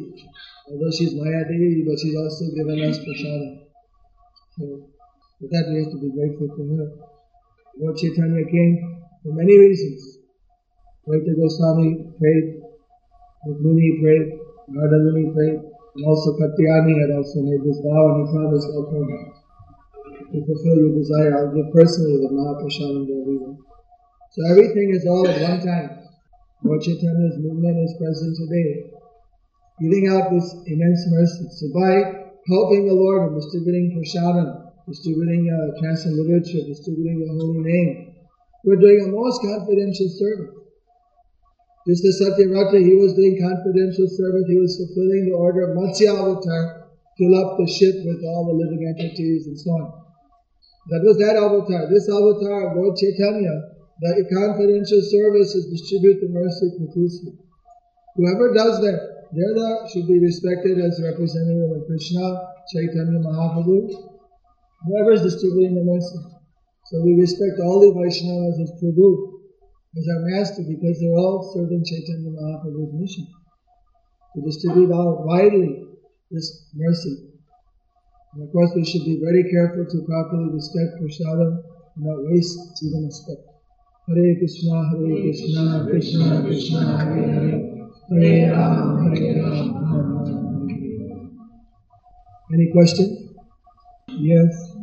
although 0.70 0.94
she's 0.94 1.14
Maya 1.18 1.42
Devi, 1.50 1.84
but 1.86 1.98
she's 1.98 2.16
also 2.16 2.54
given 2.54 2.78
us 2.86 3.02
prasada. 3.02 3.66
So 4.58 4.66
that 5.50 5.66
we 5.74 5.82
have 5.82 5.90
to 5.90 5.98
be 5.98 6.14
grateful 6.14 6.54
to 6.54 6.62
her. 6.78 6.86
Lord 7.82 7.98
Chaitanya 7.98 8.46
came 8.46 9.02
for 9.24 9.34
many 9.34 9.58
reasons. 9.58 10.22
Vaita 11.08 11.34
Goswami 11.34 11.98
prayed, 12.20 12.62
Muni 13.46 13.98
prayed, 14.02 14.38
Narada 14.70 15.02
Muni 15.02 15.34
prayed, 15.34 15.58
and 15.58 16.06
also 16.06 16.38
Katyayani 16.38 16.94
had 17.02 17.18
also 17.18 17.42
made 17.42 17.66
this 17.66 17.82
vow 17.82 18.14
and 18.14 18.28
he 18.28 18.34
promised, 18.34 18.70
O 18.70 18.86
come 18.86 19.41
to 20.32 20.40
fulfill 20.48 20.78
your 20.80 20.96
desire, 20.96 21.36
I'll 21.36 21.52
give 21.52 21.68
personally 21.76 22.24
the 22.24 22.32
to 22.32 23.14
everyone. 23.20 23.60
So 24.32 24.40
everything 24.48 24.96
is 24.96 25.04
all 25.06 25.28
at 25.28 25.44
one 25.44 25.60
time. 25.60 26.08
Lord 26.64 26.80
Chaitanya's 26.80 27.36
movement 27.42 27.84
is 27.84 27.92
present 28.00 28.38
today, 28.40 28.96
giving 29.82 30.08
out 30.08 30.32
this 30.32 30.48
immense 30.68 31.04
mercy. 31.12 31.52
So 31.52 31.68
by 31.76 32.22
helping 32.48 32.88
the 32.88 32.96
Lord 32.96 33.28
and 33.28 33.36
distributing 33.36 33.92
prasadam, 33.92 34.72
distributing 34.88 35.52
uh, 35.52 35.76
transcendent 35.82 36.22
literature, 36.24 36.64
distributing 36.64 37.28
the 37.28 37.34
holy 37.34 37.60
name, 37.60 38.16
we're 38.64 38.80
doing 38.80 39.04
a 39.04 39.12
most 39.12 39.42
confidential 39.42 40.08
service. 40.16 40.56
Just 41.90 42.06
as 42.06 42.22
Satyavrata, 42.22 42.78
he 42.78 42.94
was 42.94 43.18
doing 43.18 43.42
confidential 43.42 44.06
service, 44.06 44.46
he 44.48 44.56
was 44.56 44.78
fulfilling 44.78 45.28
the 45.28 45.36
order 45.36 45.66
of 45.66 45.76
Matsya 45.76 46.14
Avatar, 46.14 46.94
fill 47.18 47.34
up 47.36 47.58
the 47.58 47.66
ship 47.66 48.06
with 48.06 48.24
all 48.24 48.46
the 48.46 48.54
living 48.54 48.86
entities 48.86 49.48
and 49.48 49.60
so 49.60 49.72
on. 49.72 50.02
That 50.90 51.06
was 51.06 51.18
that 51.22 51.38
avatar. 51.38 51.86
This 51.94 52.10
avatar, 52.10 52.74
Lord 52.74 52.98
Chaitanya, 52.98 53.54
that 54.02 54.18
a 54.18 54.26
confidential 54.34 55.02
service 55.06 55.54
is 55.54 55.70
distribute 55.70 56.26
the 56.26 56.30
mercy 56.34 56.74
profusely. 56.80 57.38
Whoever 58.18 58.54
does 58.54 58.82
that, 58.82 59.30
there 59.32 59.54
should 59.94 60.08
be 60.08 60.20
respected 60.20 60.82
as 60.82 60.98
representative 60.98 61.70
of 61.78 61.86
Krishna, 61.86 62.26
Chaitanya 62.74 63.22
Mahaprabhu. 63.22 63.94
Whoever 64.88 65.12
is 65.14 65.22
distributing 65.22 65.76
the 65.78 65.86
mercy. 65.86 66.18
So 66.90 67.02
we 67.06 67.14
respect 67.14 67.62
all 67.62 67.80
the 67.80 67.94
Vaishnavas 67.94 68.58
as 68.62 68.72
Prabhu, 68.82 69.40
as 69.96 70.06
our 70.10 70.22
master, 70.34 70.64
because 70.68 71.00
they're 71.00 71.16
all 71.16 71.54
serving 71.54 71.86
Chaitanya 71.86 72.34
Mahaprabhu's 72.34 72.94
mission. 72.98 73.28
to 74.36 74.42
distribute 74.42 74.92
out 74.92 75.26
widely 75.26 75.84
this 76.30 76.68
mercy. 76.74 77.31
And 78.34 78.44
of 78.44 78.52
course, 78.54 78.72
we 78.76 78.86
should 78.86 79.04
be 79.04 79.20
very 79.20 79.44
careful 79.52 79.86
to 79.86 79.98
properly 80.08 80.54
respect 80.54 80.96
prasadam 81.02 81.64
and 81.96 82.06
not 82.06 82.24
waste 82.32 82.58
even 82.84 83.06
a 83.06 83.12
speck. 83.12 83.44
Hare 84.08 84.36
Krishna, 84.40 84.88
Hare 84.90 85.22
Krishna, 85.22 85.86
Krishna 85.90 86.42
Krishna, 86.44 86.82
Hare 86.98 87.28
Hare, 87.28 87.60
Hare 88.10 88.52
Ram, 88.52 89.14
Hare 89.14 89.36
Ram, 89.36 89.68
Ram 89.84 90.08
Ram, 90.16 90.70
Hare 90.70 91.12
Any 92.54 92.72
question? 92.72 93.36
Yes. 94.08 94.76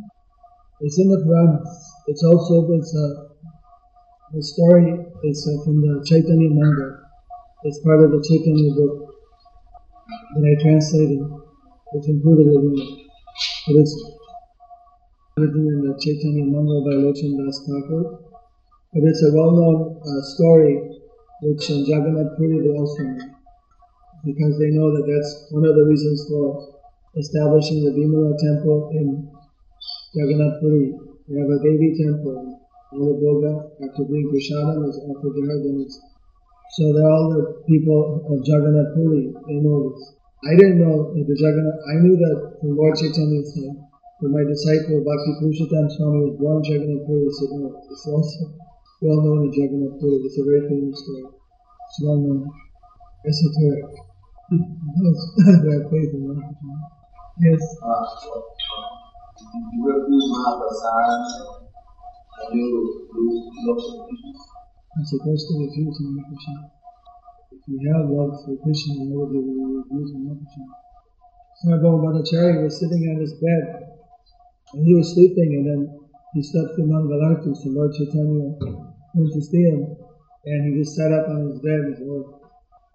It's 0.80 0.98
in 1.00 1.08
the 1.08 1.18
Puranas. 1.24 1.92
It's 2.06 2.22
also 2.22 2.70
it's 2.72 2.94
uh, 2.94 3.28
the 4.32 4.42
story 4.42 4.92
is 5.24 5.40
uh, 5.48 5.64
from 5.64 5.80
the 5.80 6.04
Chaitanya 6.06 6.50
Mangal. 6.50 7.00
It's 7.64 7.80
part 7.80 8.04
of 8.04 8.10
the 8.12 8.22
Chaitanya 8.28 8.74
book 8.74 9.08
that 10.36 10.44
I 10.44 10.62
translated. 10.62 11.20
It's 11.94 12.08
included 12.08 12.46
in 12.54 12.74
it. 12.76 13.07
Written 13.68 14.00
in 15.36 15.84
the 15.84 15.92
Chaitanya 16.00 16.40
Mangal 16.48 16.88
by 16.88 16.96
Lochan 17.04 17.36
Thakur. 17.36 18.16
But 18.94 19.04
it's 19.04 19.20
a 19.28 19.30
well-known 19.36 20.00
uh, 20.00 20.22
story 20.24 20.96
which 21.42 21.68
uh, 21.68 21.84
Jagannath 21.84 22.32
Puri 22.38 22.64
also 22.72 23.02
know. 23.04 23.28
Because 24.24 24.56
they 24.58 24.72
know 24.72 24.88
that 24.96 25.04
that's 25.04 25.52
one 25.52 25.68
of 25.68 25.76
the 25.76 25.84
reasons 25.84 26.24
for 26.32 26.80
establishing 27.12 27.84
the 27.84 27.92
Vimala 27.92 28.32
temple 28.40 28.88
in 28.96 29.28
Jagannath 30.16 30.64
Puri. 30.64 30.96
They 31.28 31.36
have 31.36 31.52
a 31.52 31.60
Devi 31.60 31.92
temple. 31.92 32.64
All 32.96 33.04
the 33.04 33.20
Bhoga, 33.20 33.68
after 33.84 34.04
being 34.08 34.32
Prasadam, 34.32 34.88
is 34.88 34.96
offered. 34.96 35.36
Then 35.36 35.84
so 36.72 36.92
they're 36.96 37.04
all 37.04 37.28
the 37.36 37.68
people 37.68 38.24
of 38.32 38.40
Jagannath 38.48 38.96
Puri. 38.96 39.28
They 39.46 39.60
know 39.60 39.92
this. 39.92 40.17
I 40.38 40.54
didn't 40.54 40.78
know 40.78 41.10
that 41.10 41.26
the 41.26 41.34
Jagannath, 41.34 41.82
I 41.90 41.98
knew 41.98 42.14
that 42.14 42.62
from 42.62 42.78
Lord 42.78 42.94
Chaitanya's 42.94 43.50
time, 43.58 43.74
but 44.22 44.30
my 44.30 44.46
disciple 44.46 45.02
Bhakti 45.02 45.34
Purushottam 45.42 45.90
Swami 45.90 46.30
was 46.30 46.38
born 46.38 46.62
in 46.62 46.78
Jagannath 46.78 47.10
Puri. 47.10 47.26
He 47.26 47.34
said, 47.34 47.58
no, 47.58 47.74
it's 47.74 48.06
also 48.06 48.54
well 49.02 49.18
known 49.18 49.50
in 49.50 49.52
Jagannath 49.52 49.98
Puri. 49.98 50.22
It's 50.22 50.38
a 50.38 50.46
very 50.46 50.62
famous 50.70 50.94
story. 51.02 51.26
It's 51.26 51.98
well 52.06 52.22
known. 52.22 52.46
Esoteric. 53.26 53.90
Those 54.46 55.20
who 55.42 55.74
have 55.74 55.90
faith 55.90 56.14
in 56.14 56.22
Yes. 57.42 57.62
You 62.54 62.78
for 63.10 64.06
Krishna. 64.06 64.38
I'm 64.94 65.02
supposed 65.02 65.50
to 65.50 65.54
refuse 65.66 65.98
Mahaprasad. 65.98 66.77
You 67.68 67.76
have 67.92 68.08
love 68.08 68.32
for 68.48 68.56
Krishna, 68.64 68.96
why 68.96 69.28
would 69.28 69.28
you 69.28 69.44
refuse 69.44 70.16
Mahaprasad? 70.16 70.72
Sarvabhauma 71.60 72.00
Bhattacharya 72.00 72.64
was 72.64 72.80
sitting 72.80 73.04
on 73.12 73.20
his 73.20 73.36
bed 73.36 73.92
and 74.72 74.88
he 74.88 74.96
was 74.96 75.12
sleeping 75.12 75.52
and 75.52 75.64
then 75.68 75.80
he 76.32 76.40
slept 76.40 76.72
through 76.72 76.88
Mangalarti, 76.88 77.52
so 77.52 77.68
Lord 77.68 77.92
Chaitanya 77.92 78.56
went 79.12 79.32
to 79.36 79.42
see 79.44 79.68
him 79.68 79.84
and 79.84 80.58
he 80.64 80.80
just 80.80 80.96
sat 80.96 81.12
up 81.12 81.28
on 81.28 81.44
his 81.44 81.60
bed 81.60 81.92
and 81.92 81.92
said. 81.92 82.24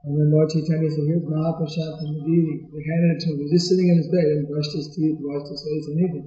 And 0.10 0.18
then 0.18 0.34
Lord 0.34 0.50
Chaitanya 0.50 0.90
said, 0.90 1.06
here's 1.06 1.22
Mahaprasad 1.22 1.94
from 2.02 2.10
the 2.18 2.22
deity. 2.26 2.66
They 2.66 2.82
handed 2.82 3.14
it 3.14 3.20
to 3.24 3.28
him. 3.30 3.46
He 3.46 3.46
was 3.46 3.54
just 3.54 3.70
sitting 3.70 3.94
in 3.94 4.02
his 4.02 4.10
bed 4.10 4.26
and 4.26 4.50
brushed 4.50 4.74
his 4.74 4.90
teeth, 4.90 5.22
washed 5.22 5.54
his 5.54 5.62
face, 5.62 5.86
and 5.94 6.02
anything. 6.02 6.26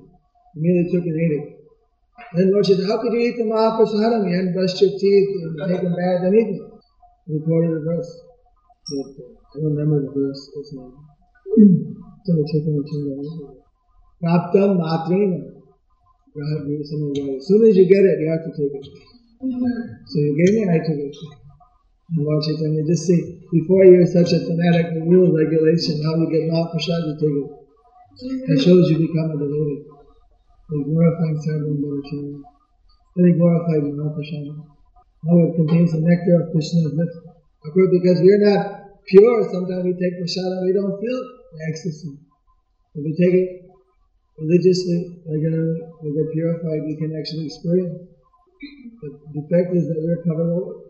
Immediately 0.54 0.94
took 0.94 1.02
and 1.02 1.18
ate 1.18 1.34
it. 1.34 1.46
Then 2.38 2.54
Lord 2.54 2.62
said, 2.62 2.78
how 2.86 3.02
could 3.02 3.10
you 3.10 3.26
eat 3.26 3.42
the 3.42 3.44
Mahaprasadam? 3.50 4.22
You 4.22 4.38
hadn't 4.38 4.54
brushed 4.54 4.78
your 4.78 4.94
teeth 4.94 5.28
and 5.34 5.66
taken 5.66 5.90
bath 5.98 6.22
and 6.30 6.34
eaten. 6.38 6.62
He 7.26 7.42
quoted 7.42 7.74
a 7.74 7.82
verse. 7.82 8.25
Uh, 8.86 9.02
I 9.02 9.58
don't 9.58 9.74
remember 9.74 9.98
the 9.98 10.14
verse. 10.14 10.46
The 10.54 12.38
Chaitanya 12.46 12.86
Chaitanya. 12.86 13.26
Matrena. 14.22 15.42
As 16.36 17.46
soon 17.50 17.66
as 17.66 17.74
you 17.74 17.86
get 17.90 18.06
it, 18.06 18.22
you 18.22 18.30
have 18.30 18.46
to 18.46 18.52
take 18.54 18.78
it. 18.78 18.86
So 20.06 20.16
you 20.22 20.38
gave 20.38 20.54
me, 20.54 20.62
I 20.70 20.78
took 20.78 21.02
it. 21.02 21.16
And 22.14 22.22
Lord 22.22 22.44
Chaitanya, 22.46 22.86
just 22.86 23.10
see, 23.10 23.42
before 23.50 23.84
you're 23.90 24.06
such 24.06 24.30
a 24.30 24.38
fanatic 24.46 24.94
with 24.94 25.10
rule 25.10 25.34
regulation, 25.34 25.98
how 26.06 26.14
you 26.22 26.30
get 26.30 26.46
Mahaprasad, 26.46 27.10
you 27.10 27.14
take 27.18 27.42
it. 27.42 27.50
It 28.54 28.62
shows 28.62 28.86
you 28.90 29.02
become 29.02 29.34
a 29.34 29.36
devotee. 29.36 29.82
They 30.70 30.82
glorifying 30.86 31.42
Sarvabhauma 31.42 31.82
Bhattacharya. 31.82 32.38
Very 33.16 33.32
glorified 33.34 33.82
Mahaprasad. 33.82 34.46
Now 35.26 35.42
it 35.42 35.56
contains 35.56 35.90
the 35.90 36.06
nectar 36.06 36.38
of 36.38 36.52
Krishna's 36.52 36.94
lips. 36.94 37.25
Of 37.66 37.74
course, 37.74 37.90
because 37.90 38.22
we're 38.22 38.46
not 38.46 39.02
pure, 39.10 39.42
sometimes 39.50 39.82
we 39.82 39.98
take 39.98 40.14
prasada, 40.22 40.62
we 40.62 40.70
don't 40.70 40.94
feel 41.02 41.18
the 41.50 41.60
ecstasy. 41.66 42.14
If 42.94 43.02
we 43.02 43.12
take 43.18 43.34
it 43.34 43.48
religiously, 44.38 45.18
regularly, 45.26 45.82
uh, 45.82 45.98
we 46.02 46.14
get 46.14 46.30
purified, 46.30 46.86
we 46.86 46.94
can 46.94 47.10
actually 47.18 47.46
experience. 47.50 48.06
But 49.02 49.18
the 49.18 49.42
defect 49.42 49.74
is 49.74 49.90
that 49.90 49.98
we're 49.98 50.22
covered 50.22 50.46
over. 50.46 50.86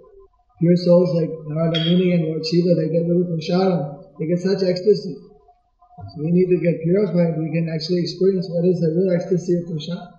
Pure 0.60 0.76
souls 0.84 1.16
like 1.16 1.32
Narada 1.48 1.80
Muni 1.80 2.12
and 2.12 2.28
Lord 2.28 2.44
Shiva, 2.44 2.76
they 2.76 2.92
get 2.92 3.08
little 3.08 3.24
prasada. 3.24 4.12
They 4.20 4.26
get 4.26 4.40
such 4.40 4.60
ecstasy. 4.60 5.16
So 5.16 6.16
we 6.20 6.30
need 6.30 6.52
to 6.52 6.60
get 6.60 6.84
purified, 6.84 7.40
we 7.40 7.56
can 7.56 7.72
actually 7.72 8.04
experience 8.04 8.52
what 8.52 8.68
is 8.68 8.80
the 8.84 8.92
real 8.92 9.16
ecstasy 9.16 9.56
of 9.56 9.64
prasada. 9.64 10.12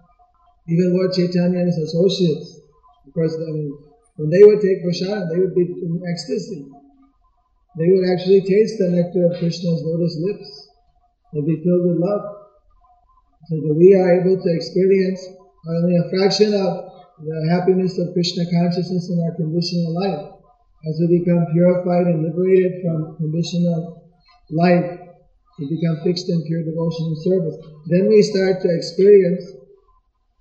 Even 0.67 0.97
Lord 0.97 1.13
Chaitanya 1.13 1.61
and 1.61 1.69
his 1.69 1.77
associates, 1.77 2.59
of 3.05 3.13
course, 3.13 3.37
I 3.37 3.51
mean, 3.53 3.86
when 4.17 4.29
they 4.33 4.41
would 4.41 4.61
take 4.61 4.81
prasada, 4.81 5.29
they 5.29 5.39
would 5.39 5.53
be 5.53 5.61
in 5.61 6.01
ecstasy. 6.09 6.65
They 7.77 7.87
would 7.93 8.09
actually 8.09 8.41
taste 8.41 8.81
the 8.81 8.89
nectar 8.89 9.29
of 9.29 9.37
Krishna's 9.37 9.85
lotus 9.85 10.17
lips. 10.17 10.49
They'd 11.33 11.45
be 11.45 11.61
filled 11.61 11.85
with 11.85 12.01
love. 12.01 12.25
So 13.45 13.61
that 13.61 13.77
we 13.77 13.93
are 13.93 14.17
able 14.17 14.41
to 14.41 14.49
experience 14.49 15.21
only 15.69 15.95
a 15.95 16.09
fraction 16.09 16.57
of 16.57 16.89
the 17.21 17.37
happiness 17.53 17.97
of 18.01 18.13
Krishna 18.13 18.49
consciousness 18.49 19.09
in 19.13 19.21
our 19.21 19.37
conditional 19.37 19.93
life. 19.93 20.33
As 20.89 20.97
we 20.97 21.21
become 21.21 21.45
purified 21.53 22.09
and 22.09 22.25
liberated 22.25 22.81
from 22.81 23.17
conditional 23.17 24.01
life, 24.49 24.97
we 25.59 25.69
become 25.69 26.01
fixed 26.03 26.29
in 26.29 26.41
pure 26.45 26.65
devotion 26.65 27.13
and 27.13 27.21
service. 27.21 27.57
Then 27.89 28.09
we 28.09 28.21
start 28.21 28.61
to 28.61 28.69
experience 28.73 29.45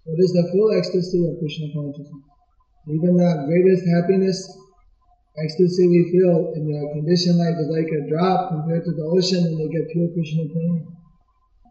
what 0.05 0.17
is 0.21 0.33
the 0.33 0.49
full 0.53 0.73
ecstasy 0.73 1.29
of 1.29 1.37
Krishna 1.41 1.69
consciousness. 1.77 2.36
Even 2.87 3.19
the 3.19 3.31
greatest 3.51 3.83
happiness, 3.83 4.47
ecstasy 5.43 5.91
we 5.91 6.07
feel 6.15 6.55
in 6.55 6.71
the 6.71 6.79
conditioned 6.95 7.35
life 7.35 7.59
is 7.59 7.67
like 7.67 7.91
a 7.91 8.07
drop 8.07 8.55
compared 8.55 8.87
to 8.87 8.95
the 8.95 9.03
ocean 9.03 9.43
when 9.43 9.59
we 9.59 9.67
get 9.75 9.91
pure 9.91 10.07
Krishna 10.15 10.47
prema. 10.47 10.87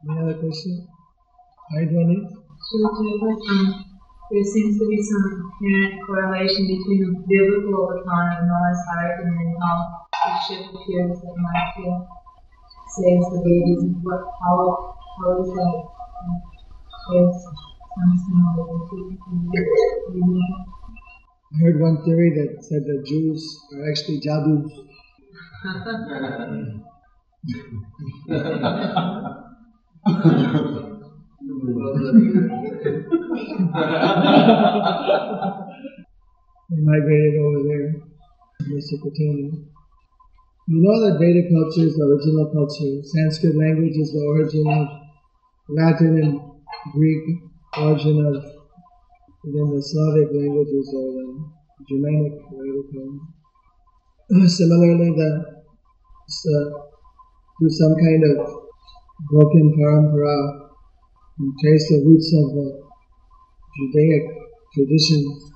Any 0.03 0.20
other 0.20 0.36
question? 0.43 0.84
Hi, 1.72 1.88
Dhwani? 1.88 2.20
um, 2.20 3.86
there 4.28 4.43
seems 4.43 4.76
to 4.76 4.84
be 4.91 4.99
some 4.99 5.55
inherent 5.63 6.03
correlation 6.03 6.68
between 6.68 6.99
the 7.07 7.11
biblical 7.24 7.95
of 7.95 8.03
Noah's 8.03 8.82
Ark 8.99 9.24
and 9.24 9.32
then 9.39 9.55
how 9.63 10.03
the 10.11 10.32
ship 10.43 10.68
appears 10.68 11.16
that 11.24 11.36
might 11.39 11.80
feel 11.80 12.03
saves 12.91 13.24
the 13.32 13.39
babies. 13.39 13.88
What, 14.03 14.20
how, 14.43 14.99
how 15.24 15.32
is 15.39 15.47
that? 15.47 15.80
There's 17.07 17.39
some 17.39 18.13
similarity 18.20 19.16
I 21.55 21.57
heard 21.63 21.79
one 21.79 22.03
theory 22.03 22.31
that 22.35 22.63
said 22.65 22.83
that 22.83 23.05
Jews 23.07 23.41
are 23.73 23.89
actually 23.89 24.19
jadus. 24.19 24.71
They 36.69 36.81
migrated 36.81 37.39
over 37.39 37.63
there, 37.63 37.95
Mesopotamia. 38.67 39.51
You 40.67 40.81
know 40.81 40.99
that 41.05 41.19
Vedic 41.19 41.47
culture 41.53 41.87
is 41.87 41.95
the 41.95 42.03
original 42.03 42.51
culture. 42.51 43.01
Sanskrit 43.03 43.55
language 43.55 43.95
is 43.95 44.11
the 44.11 44.19
origin 44.27 44.67
of 44.67 44.87
Latin 45.69 46.17
and 46.21 46.39
Greek, 46.91 47.23
origin 47.77 48.25
of 48.25 48.64
then 49.53 49.67
the 49.69 49.81
Slavic 49.81 50.29
languages 50.33 50.87
are 50.89 51.11
the 51.13 51.27
Germanic, 51.87 52.33
Vedic. 52.49 52.89
Similarly, 54.49 55.11
the 55.13 55.29
so, 56.27 56.89
through 57.59 57.69
some 57.69 57.93
kind 57.93 58.23
of 58.25 58.37
broken 59.29 59.77
parampara, 59.77 60.69
you 61.37 61.53
trace 61.61 61.87
the 61.89 62.01
roots 62.03 62.33
of 62.33 62.55
the 62.57 62.67
Judaic 63.77 64.25
traditions 64.73 65.51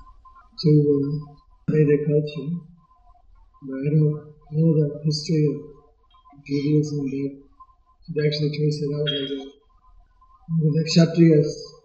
to 0.62 0.70
uh, 0.94 1.72
Vedic 1.72 2.06
culture. 2.06 2.50
But 3.66 3.74
I 3.74 3.88
don't 3.90 4.14
know 4.52 4.70
the 4.78 5.00
history 5.04 5.46
of 5.50 5.58
Judaism, 6.46 7.10
but 7.10 8.14
to 8.14 8.26
actually 8.26 8.54
trace 8.56 8.78
it 8.82 8.94
out 8.94 9.10
like 9.10 9.50
the 10.74 10.84
Kshatriyas, 10.86 11.79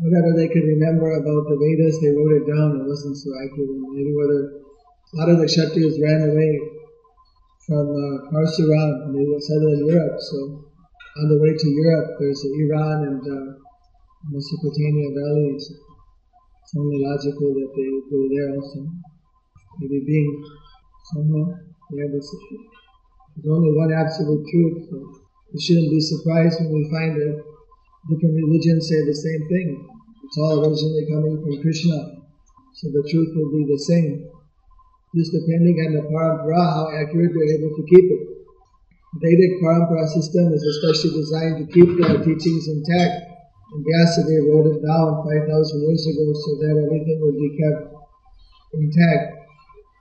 whatever 0.00 0.32
they 0.32 0.48
could 0.48 0.64
remember 0.64 1.12
about 1.12 1.44
the 1.48 1.56
Vedas, 1.60 2.00
they 2.00 2.12
wrote 2.16 2.40
it 2.40 2.46
down. 2.48 2.80
It 2.80 2.88
wasn't 2.88 3.20
so 3.20 3.30
accurate. 3.36 3.68
Maybe 3.92 4.16
whether 4.16 4.40
a 4.56 5.14
lot 5.20 5.28
of 5.28 5.38
the 5.38 5.48
Kshatriyas 5.48 6.00
ran 6.00 6.32
away 6.32 6.52
from 7.68 7.84
uh, 7.92 8.32
Parsuram 8.32 9.12
in 9.12 9.86
Europe. 9.86 10.16
So 10.18 10.38
on 11.20 11.26
the 11.28 11.38
way 11.38 11.52
to 11.52 11.68
Europe, 11.68 12.16
there's 12.18 12.40
Iran 12.44 12.98
and 13.12 13.22
uh, 13.22 13.60
Mesopotamia 14.32 15.10
valleys. 15.12 15.68
It's 15.68 16.74
only 16.78 17.02
logical 17.04 17.52
that 17.52 17.70
they 17.76 17.88
go 18.08 18.20
there 18.32 18.56
also. 18.56 18.88
Maybe 19.80 20.00
being 20.06 20.30
somehow 21.12 21.60
they 21.92 22.02
have 22.02 22.12
this, 22.12 22.28
there's 23.36 23.52
only 23.52 23.72
one 23.76 23.92
absolute 23.92 24.44
truth. 24.48 24.88
So 24.88 24.96
we 25.52 25.60
shouldn't 25.60 25.90
be 25.90 26.00
surprised 26.00 26.60
when 26.60 26.72
we 26.72 26.84
find 26.88 27.16
that 27.20 27.49
different 28.08 28.34
religions 28.38 28.88
say 28.88 29.04
the 29.04 29.14
same 29.14 29.42
thing. 29.50 29.68
It's 30.24 30.38
all 30.38 30.62
originally 30.62 31.04
coming 31.10 31.36
from 31.42 31.60
Krishna. 31.60 32.22
So 32.80 32.88
the 32.94 33.04
truth 33.10 33.34
will 33.34 33.52
be 33.52 33.66
the 33.66 33.76
same. 33.76 34.30
Just 35.12 35.34
depending 35.34 35.76
on 35.84 35.90
the 35.98 36.04
parampara, 36.06 36.62
how 36.70 36.86
accurate 36.94 37.34
we're 37.34 37.50
able 37.50 37.74
to 37.74 37.84
keep 37.90 38.06
it. 38.08 38.22
The 39.10 39.18
Vedic 39.26 39.58
parampara 39.58 40.06
system 40.06 40.54
is 40.54 40.62
especially 40.62 41.18
designed 41.18 41.58
to 41.58 41.66
keep 41.66 41.90
the 41.98 42.22
teachings 42.22 42.70
intact. 42.70 43.26
And 43.74 43.82
Vyasadeva 43.82 44.48
wrote 44.48 44.70
it 44.70 44.80
down 44.86 45.26
5,000 45.26 45.50
years 45.50 46.06
ago 46.08 46.26
so 46.30 46.50
that 46.62 46.78
everything 46.78 47.18
would 47.26 47.36
be 47.36 47.50
kept 47.58 47.90
intact. 48.72 49.34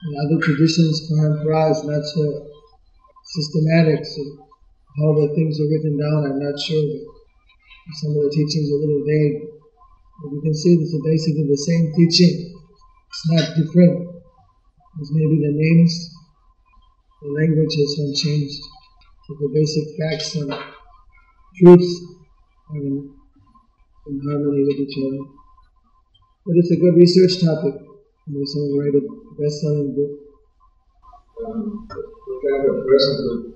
In 0.08 0.12
other 0.24 0.40
traditions, 0.46 1.10
parampara 1.10 1.74
is 1.74 1.84
not 1.84 2.06
so 2.06 2.54
systematic, 3.34 4.06
so 4.06 4.22
how 4.96 5.14
the 5.20 5.34
things 5.36 5.60
are 5.60 5.68
written 5.68 5.98
down, 5.98 6.32
I'm 6.32 6.40
not 6.40 6.60
sure. 6.62 7.19
Some 7.94 8.12
of 8.12 8.22
the 8.22 8.30
teachings 8.30 8.70
are 8.70 8.78
a 8.78 8.82
little 8.86 9.04
vague. 9.06 9.50
But 10.22 10.32
you 10.36 10.42
can 10.42 10.54
see 10.54 10.78
this 10.78 10.94
is 10.94 11.02
basically 11.02 11.48
the 11.48 11.58
same 11.58 11.94
teaching. 11.96 12.54
It's 13.10 13.26
not 13.32 13.56
different. 13.58 14.22
There's 14.96 15.12
maybe 15.12 15.42
the 15.42 15.54
names, 15.56 16.14
the 17.22 17.30
language 17.30 17.74
has 17.74 17.96
been 17.98 18.14
changed. 18.14 18.62
But 19.28 19.38
the 19.40 19.50
basic 19.54 19.86
facts 19.98 20.36
and 20.36 20.54
truths 21.58 22.04
are 22.70 22.78
in, 22.78 23.10
in 24.08 24.22
harmony 24.28 24.64
with 24.68 24.80
each 24.86 24.98
other. 25.00 25.24
But 26.46 26.56
it's 26.58 26.72
a 26.72 26.78
good 26.78 26.96
research 26.96 27.42
topic. 27.42 27.82
Maybe 28.28 28.46
someone 28.46 28.78
write 28.78 28.96
a 28.96 29.04
best-selling 29.40 29.96
book. 29.96 30.14
Um, 31.48 31.88
what 31.88 32.40
kind 32.44 32.70
of 32.70 32.86
person 32.86 33.14
could 33.24 33.54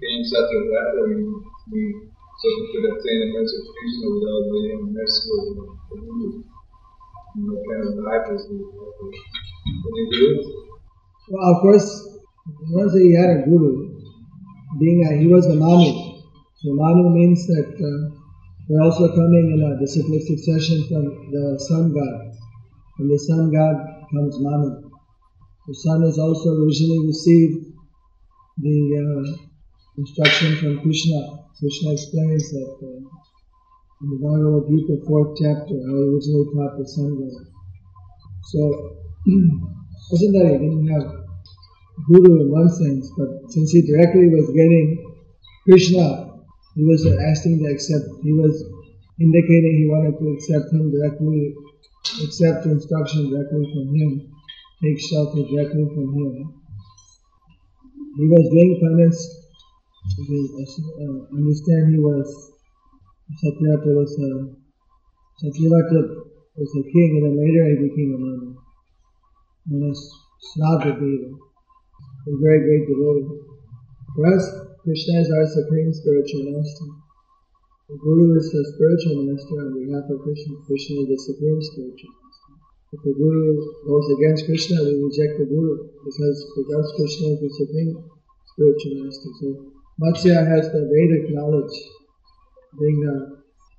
gain 0.00 0.24
such 0.24 0.48
a 0.48 0.60
battle 0.70 2.05
so 2.36 2.46
he 2.52 2.62
could 2.72 2.84
obtain 2.92 3.20
a 3.22 3.28
Krishna 3.32 4.06
without 4.12 4.44
being 4.52 4.92
the 4.92 5.04
Guru? 5.90 6.42
And 7.36 7.44
what 7.48 7.60
kind 7.68 7.82
of 7.84 7.94
life 8.04 8.26
is 8.32 8.48
he? 8.48 8.56
Can 8.56 9.92
he 9.96 10.04
do 10.10 10.40
it? 10.40 10.66
Well, 11.28 11.54
of 11.54 11.60
course, 11.60 11.88
once 12.70 12.92
he 12.94 13.14
had 13.14 13.30
a 13.30 13.42
guru, 13.42 13.98
being 14.78 15.04
a, 15.04 15.16
he 15.18 15.26
was 15.26 15.46
the 15.48 15.54
Manu. 15.54 16.22
So 16.62 16.72
Manu 16.72 17.10
means 17.10 17.46
that 17.48 17.74
uh, 17.74 18.16
they're 18.68 18.82
also 18.82 19.08
coming 19.08 19.58
in 19.58 19.60
a 19.66 19.80
disciplic 19.80 20.22
succession 20.22 20.86
from 20.88 21.30
the 21.32 21.58
sun 21.58 21.92
god. 21.92 22.32
From 22.96 23.08
the 23.08 23.18
sun 23.18 23.50
god 23.52 24.06
comes 24.14 24.36
Manu. 24.38 24.90
The 25.66 25.74
sun 25.74 26.02
has 26.02 26.18
also 26.18 26.50
originally 26.62 27.06
received 27.08 27.66
the 28.58 28.78
uh, 29.02 29.36
instruction 29.98 30.56
from 30.56 30.80
Krishna. 30.82 31.45
Krishna 31.58 31.92
explains 31.92 32.50
that 32.52 32.76
uh, 32.84 33.00
in 34.02 34.06
the 34.12 34.18
Bhagavad 34.20 34.68
Gita, 34.68 35.00
fourth 35.08 35.40
chapter, 35.40 35.72
how 35.72 35.96
he 35.96 36.04
originally 36.12 36.52
taught 36.52 36.76
the 36.76 36.84
sun 36.84 37.16
god. 37.16 37.48
So, 38.52 38.60
he 39.24 40.16
didn't 40.20 40.88
have 40.92 41.26
guru 42.04 42.44
in 42.44 42.52
one 42.52 42.68
sense, 42.68 43.10
but 43.16 43.48
since 43.48 43.72
he 43.72 43.88
directly 43.88 44.28
was 44.28 44.52
getting 44.52 45.00
Krishna, 45.64 46.44
he 46.76 46.84
was 46.84 47.08
asking 47.08 47.64
to 47.64 47.72
accept, 47.72 48.04
he 48.22 48.32
was 48.36 48.60
indicating 49.18 49.80
he 49.80 49.88
wanted 49.88 50.20
to 50.20 50.28
accept 50.36 50.68
him 50.76 50.92
directly, 50.92 51.56
accept 52.22 52.66
instruction 52.66 53.30
directly 53.32 53.64
from 53.72 53.96
him, 53.96 54.28
take 54.84 55.00
shelter 55.00 55.40
directly 55.40 55.88
from 55.88 56.12
him. 56.12 56.52
He 58.16 58.28
was 58.28 58.44
doing 58.52 58.76
penance, 58.84 59.45
because, 60.14 60.72
uh, 61.02 61.36
understand 61.36 61.92
he 61.92 61.98
was, 61.98 62.52
Satyavrata 63.42 63.90
was 63.96 64.12
a, 64.20 64.30
Satyavrata 65.42 66.00
was 66.56 66.70
a 66.78 66.82
king 66.92 67.10
and 67.18 67.24
then 67.26 67.34
later 67.36 67.64
he 67.70 67.88
became 67.88 68.14
a 68.14 68.18
man. 68.18 68.56
Known 69.66 69.90
as 69.90 69.98
Shraddhadeva 70.46 71.46
a 72.26 72.34
very 72.42 72.60
great 72.66 72.84
devotee. 72.90 73.38
For 74.14 74.26
us, 74.34 74.44
Krishna 74.82 75.22
is 75.22 75.30
our 75.30 75.46
supreme 75.46 75.94
spiritual 75.94 76.50
master. 76.50 76.90
The 77.86 77.94
Guru 78.02 78.34
is 78.34 78.50
the 78.50 78.66
spiritual 78.74 79.30
master 79.30 79.62
on 79.62 79.78
behalf 79.78 80.10
of 80.10 80.26
Krishna. 80.26 80.58
Krishna 80.66 81.06
is 81.06 81.08
the 81.14 81.20
supreme 81.22 81.62
spiritual 81.62 82.14
master. 82.18 82.52
If 82.98 83.00
the 83.06 83.14
Guru 83.14 83.62
goes 83.86 84.06
against 84.18 84.46
Krishna, 84.50 84.82
we 84.82 85.06
reject 85.06 85.38
the 85.38 85.46
Guru 85.46 85.86
because 86.02 86.38
for 86.50 86.66
us, 86.74 86.86
Krishna 86.98 87.38
is 87.38 87.40
the 87.46 87.50
supreme 87.62 87.94
spiritual 88.50 88.94
master. 89.06 89.30
So 89.38 89.46
Matsya 90.00 90.46
has 90.46 90.70
the 90.72 90.84
Vedic 90.92 91.34
knowledge. 91.34 91.76
Being 92.78 93.00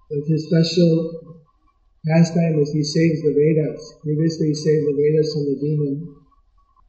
with 0.09 0.27
his 0.27 0.47
special 0.47 1.37
pastime 2.07 2.59
is 2.59 2.71
he 2.73 2.83
saves 2.83 3.21
the 3.21 3.33
Vedas. 3.33 3.81
Previously, 4.01 4.47
he 4.47 4.55
saved 4.55 4.85
the 4.87 4.95
Vedas 4.97 5.33
from 5.33 5.45
the 5.45 5.57
demon 5.61 6.17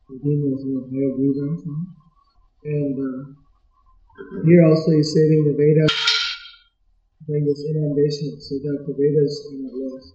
the 0.09 0.19
demons 0.25 0.65
will 0.65 0.89
Hayagriva. 0.89 1.47
And 2.65 2.97
uh, 2.97 3.21
here 4.45 4.65
also 4.65 4.91
he's 4.93 5.13
saving 5.13 5.45
the 5.45 5.53
Vedas, 5.53 5.93
during 7.27 7.45
this 7.45 7.63
inundation 7.69 8.41
so 8.41 8.57
that 8.65 8.85
the 8.87 8.95
Vedas 8.97 9.49
are 9.53 9.59
not 9.61 9.75
lost. 9.75 10.15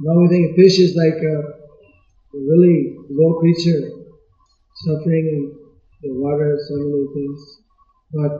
Now 0.00 0.18
we 0.18 0.28
think 0.28 0.52
a 0.52 0.54
fish 0.56 0.78
is 0.80 0.96
like 0.96 1.20
a, 1.20 1.36
a 1.36 2.38
really 2.40 2.96
low 3.10 3.38
creature, 3.38 4.00
suffering 4.86 5.28
in 5.28 5.42
the 6.02 6.14
water, 6.16 6.58
so 6.68 6.74
many 6.76 7.06
things. 7.12 7.61
But 8.12 8.36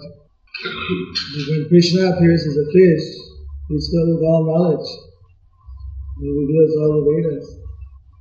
when 1.48 1.66
Krishna 1.68 2.12
appears 2.12 2.46
as 2.46 2.56
a 2.56 2.66
fish, 2.72 3.06
he's 3.68 3.88
filled 3.88 4.20
with 4.20 4.24
all 4.28 4.44
knowledge. 4.44 4.88
He 6.20 6.28
reveals 6.28 6.76
all 6.76 7.00
the 7.00 7.08
Vedas. 7.08 7.48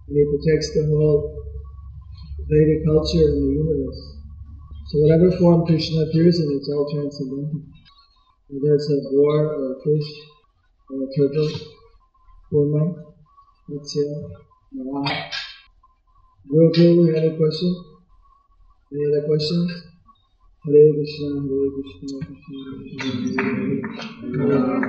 And 0.08 0.16
he 0.16 0.24
protects 0.32 0.74
the 0.74 0.88
whole 0.88 1.43
Vedic 2.47 2.86
culture 2.86 3.28
and 3.28 3.36
the 3.36 3.52
universe. 3.52 4.02
So 4.88 4.99
whatever 4.99 5.32
form 5.38 5.66
Krishna 5.66 6.04
appears 6.04 6.39
in, 6.39 6.56
it's 6.56 6.70
all 6.72 6.88
transcendental. 6.91 7.64
Whether 8.47 8.76
it's 8.76 8.89
a 8.89 9.12
boar 9.12 9.52
or 9.52 9.74
a 9.74 9.84
fish 9.84 10.10
or 10.89 11.04
a 11.04 11.08
turtle, 11.16 11.52
Kurma, 12.52 12.95
Matsya, 13.70 14.08
Varaha. 14.76 15.32
Guru, 16.49 17.06
you 17.06 17.14
had 17.14 17.26
a 17.26 17.38
question? 17.38 17.76
Any 18.91 19.06
other 19.06 19.28
questions? 19.28 19.91
Hare 20.64 20.82
Krishna, 20.93 21.30
Hare 21.47 21.68
Krishna, 21.74 22.18
Krishna 22.26 22.59
Krishna, 22.78 23.12
Hare 24.32 24.59
Hare. 24.59 24.82